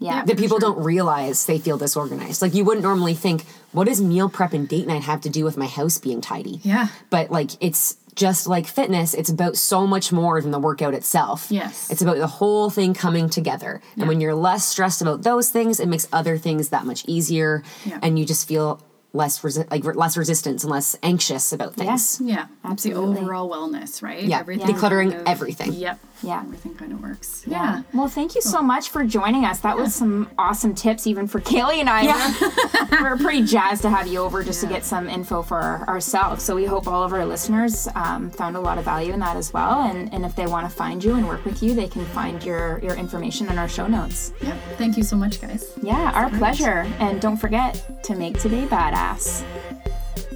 Yeah. 0.00 0.24
that 0.24 0.36
people 0.36 0.58
don't 0.58 0.82
realize 0.84 1.46
they 1.46 1.58
feel 1.58 1.78
disorganized. 1.78 2.42
Like 2.42 2.52
you 2.54 2.64
wouldn't 2.64 2.82
normally 2.82 3.14
think, 3.14 3.44
what 3.74 3.86
does 3.86 4.00
meal 4.00 4.28
prep 4.30 4.52
and 4.54 4.66
date 4.68 4.86
night 4.86 5.02
have 5.02 5.20
to 5.22 5.28
do 5.28 5.44
with 5.44 5.56
my 5.58 5.66
house 5.66 5.98
being 5.98 6.20
tidy? 6.22 6.60
Yeah. 6.62 6.88
But 7.10 7.30
like 7.30 7.50
it's 7.60 7.96
just 8.14 8.46
like 8.46 8.66
fitness, 8.68 9.12
it's 9.12 9.28
about 9.28 9.56
so 9.56 9.86
much 9.86 10.12
more 10.12 10.40
than 10.40 10.52
the 10.52 10.58
workout 10.60 10.94
itself. 10.94 11.48
Yes. 11.50 11.90
It's 11.90 12.00
about 12.00 12.16
the 12.16 12.28
whole 12.28 12.70
thing 12.70 12.94
coming 12.94 13.28
together. 13.28 13.82
And 13.98 14.06
when 14.08 14.20
you're 14.20 14.36
less 14.36 14.64
stressed 14.64 15.02
about 15.02 15.22
those 15.24 15.50
things, 15.50 15.80
it 15.80 15.88
makes 15.88 16.06
other 16.12 16.38
things 16.38 16.68
that 16.68 16.86
much 16.86 17.04
easier 17.08 17.64
Yeah. 17.84 17.98
and 18.02 18.16
you 18.18 18.24
just 18.24 18.46
feel 18.46 18.80
less 19.12 19.40
resi- 19.42 19.68
like 19.70 19.84
re- 19.84 19.94
less 19.94 20.16
resistance 20.16 20.62
and 20.64 20.70
less 20.72 20.96
anxious 21.02 21.52
about 21.52 21.74
things. 21.74 22.20
Yeah. 22.20 22.46
It's 22.70 22.82
the 22.84 22.90
Absolutely. 22.90 23.20
overall 23.20 23.48
wellness, 23.50 24.02
right? 24.02 24.22
Yeah, 24.22 24.42
decluttering 24.42 25.22
everything. 25.26 25.72
Yep. 25.72 25.98
Yeah. 26.24 26.40
Everything 26.40 26.74
kind 26.74 26.92
of 26.92 27.02
works. 27.02 27.44
Yeah. 27.46 27.54
Yeah. 27.54 27.82
Well, 27.92 28.08
thank 28.08 28.34
you 28.34 28.40
so 28.42 28.62
much 28.62 28.88
for 28.88 29.04
joining 29.04 29.44
us. 29.44 29.60
That 29.60 29.76
was 29.76 29.94
some 29.94 30.28
awesome 30.38 30.74
tips, 30.74 31.06
even 31.06 31.26
for 31.26 31.40
Kaylie 31.40 31.78
and 31.78 31.88
I. 31.88 32.02
Yeah. 32.02 33.02
We're 33.02 33.16
pretty 33.16 33.44
jazzed 33.44 33.82
to 33.82 33.90
have 33.90 34.06
you 34.06 34.18
over 34.20 34.42
just 34.42 34.60
to 34.62 34.66
get 34.66 34.84
some 34.84 35.08
info 35.08 35.42
for 35.42 35.84
ourselves. 35.86 36.42
So 36.42 36.54
we 36.54 36.64
hope 36.64 36.88
all 36.88 37.02
of 37.02 37.12
our 37.12 37.24
listeners 37.24 37.88
um, 37.94 38.30
found 38.30 38.56
a 38.56 38.60
lot 38.60 38.78
of 38.78 38.84
value 38.84 39.12
in 39.12 39.20
that 39.20 39.36
as 39.36 39.52
well. 39.52 39.82
And, 39.82 40.12
and 40.12 40.24
if 40.24 40.34
they 40.34 40.46
want 40.46 40.68
to 40.68 40.74
find 40.74 41.02
you 41.02 41.14
and 41.14 41.28
work 41.28 41.44
with 41.44 41.62
you, 41.62 41.74
they 41.74 41.88
can 41.88 42.04
find 42.06 42.42
your, 42.42 42.80
your 42.80 42.94
information 42.96 43.48
in 43.48 43.58
our 43.58 43.68
show 43.68 43.86
notes. 43.86 44.32
Yep. 44.42 44.56
Thank 44.76 44.96
you 44.96 45.02
so 45.02 45.16
much, 45.16 45.40
guys. 45.40 45.72
Yeah, 45.82 46.12
our 46.14 46.30
pleasure. 46.30 46.86
And 46.98 47.20
don't 47.20 47.36
forget 47.36 48.02
to 48.04 48.14
make 48.14 48.38
today 48.38 48.66
badass. 48.66 49.44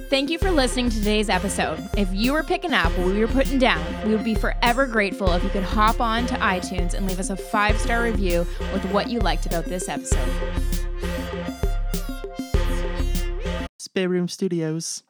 Thank 0.09 0.31
you 0.31 0.39
for 0.39 0.49
listening 0.49 0.89
to 0.89 0.97
today's 0.97 1.29
episode. 1.29 1.87
If 1.95 2.11
you 2.11 2.33
were 2.33 2.41
picking 2.41 2.73
up 2.73 2.91
what 2.97 3.09
we 3.09 3.19
were 3.19 3.27
putting 3.27 3.59
down, 3.59 3.85
we 4.07 4.15
would 4.15 4.23
be 4.23 4.33
forever 4.33 4.87
grateful 4.87 5.31
if 5.33 5.43
you 5.43 5.51
could 5.51 5.61
hop 5.61 6.01
on 6.01 6.25
to 6.25 6.33
iTunes 6.33 6.95
and 6.95 7.05
leave 7.05 7.19
us 7.19 7.29
a 7.29 7.35
five 7.35 7.79
star 7.79 8.01
review 8.01 8.39
with 8.73 8.83
what 8.85 9.07
you 9.07 9.19
liked 9.19 9.45
about 9.45 9.65
this 9.65 9.87
episode. 9.87 10.27
Spare 13.77 14.09
Room 14.09 14.27
Studios. 14.27 15.03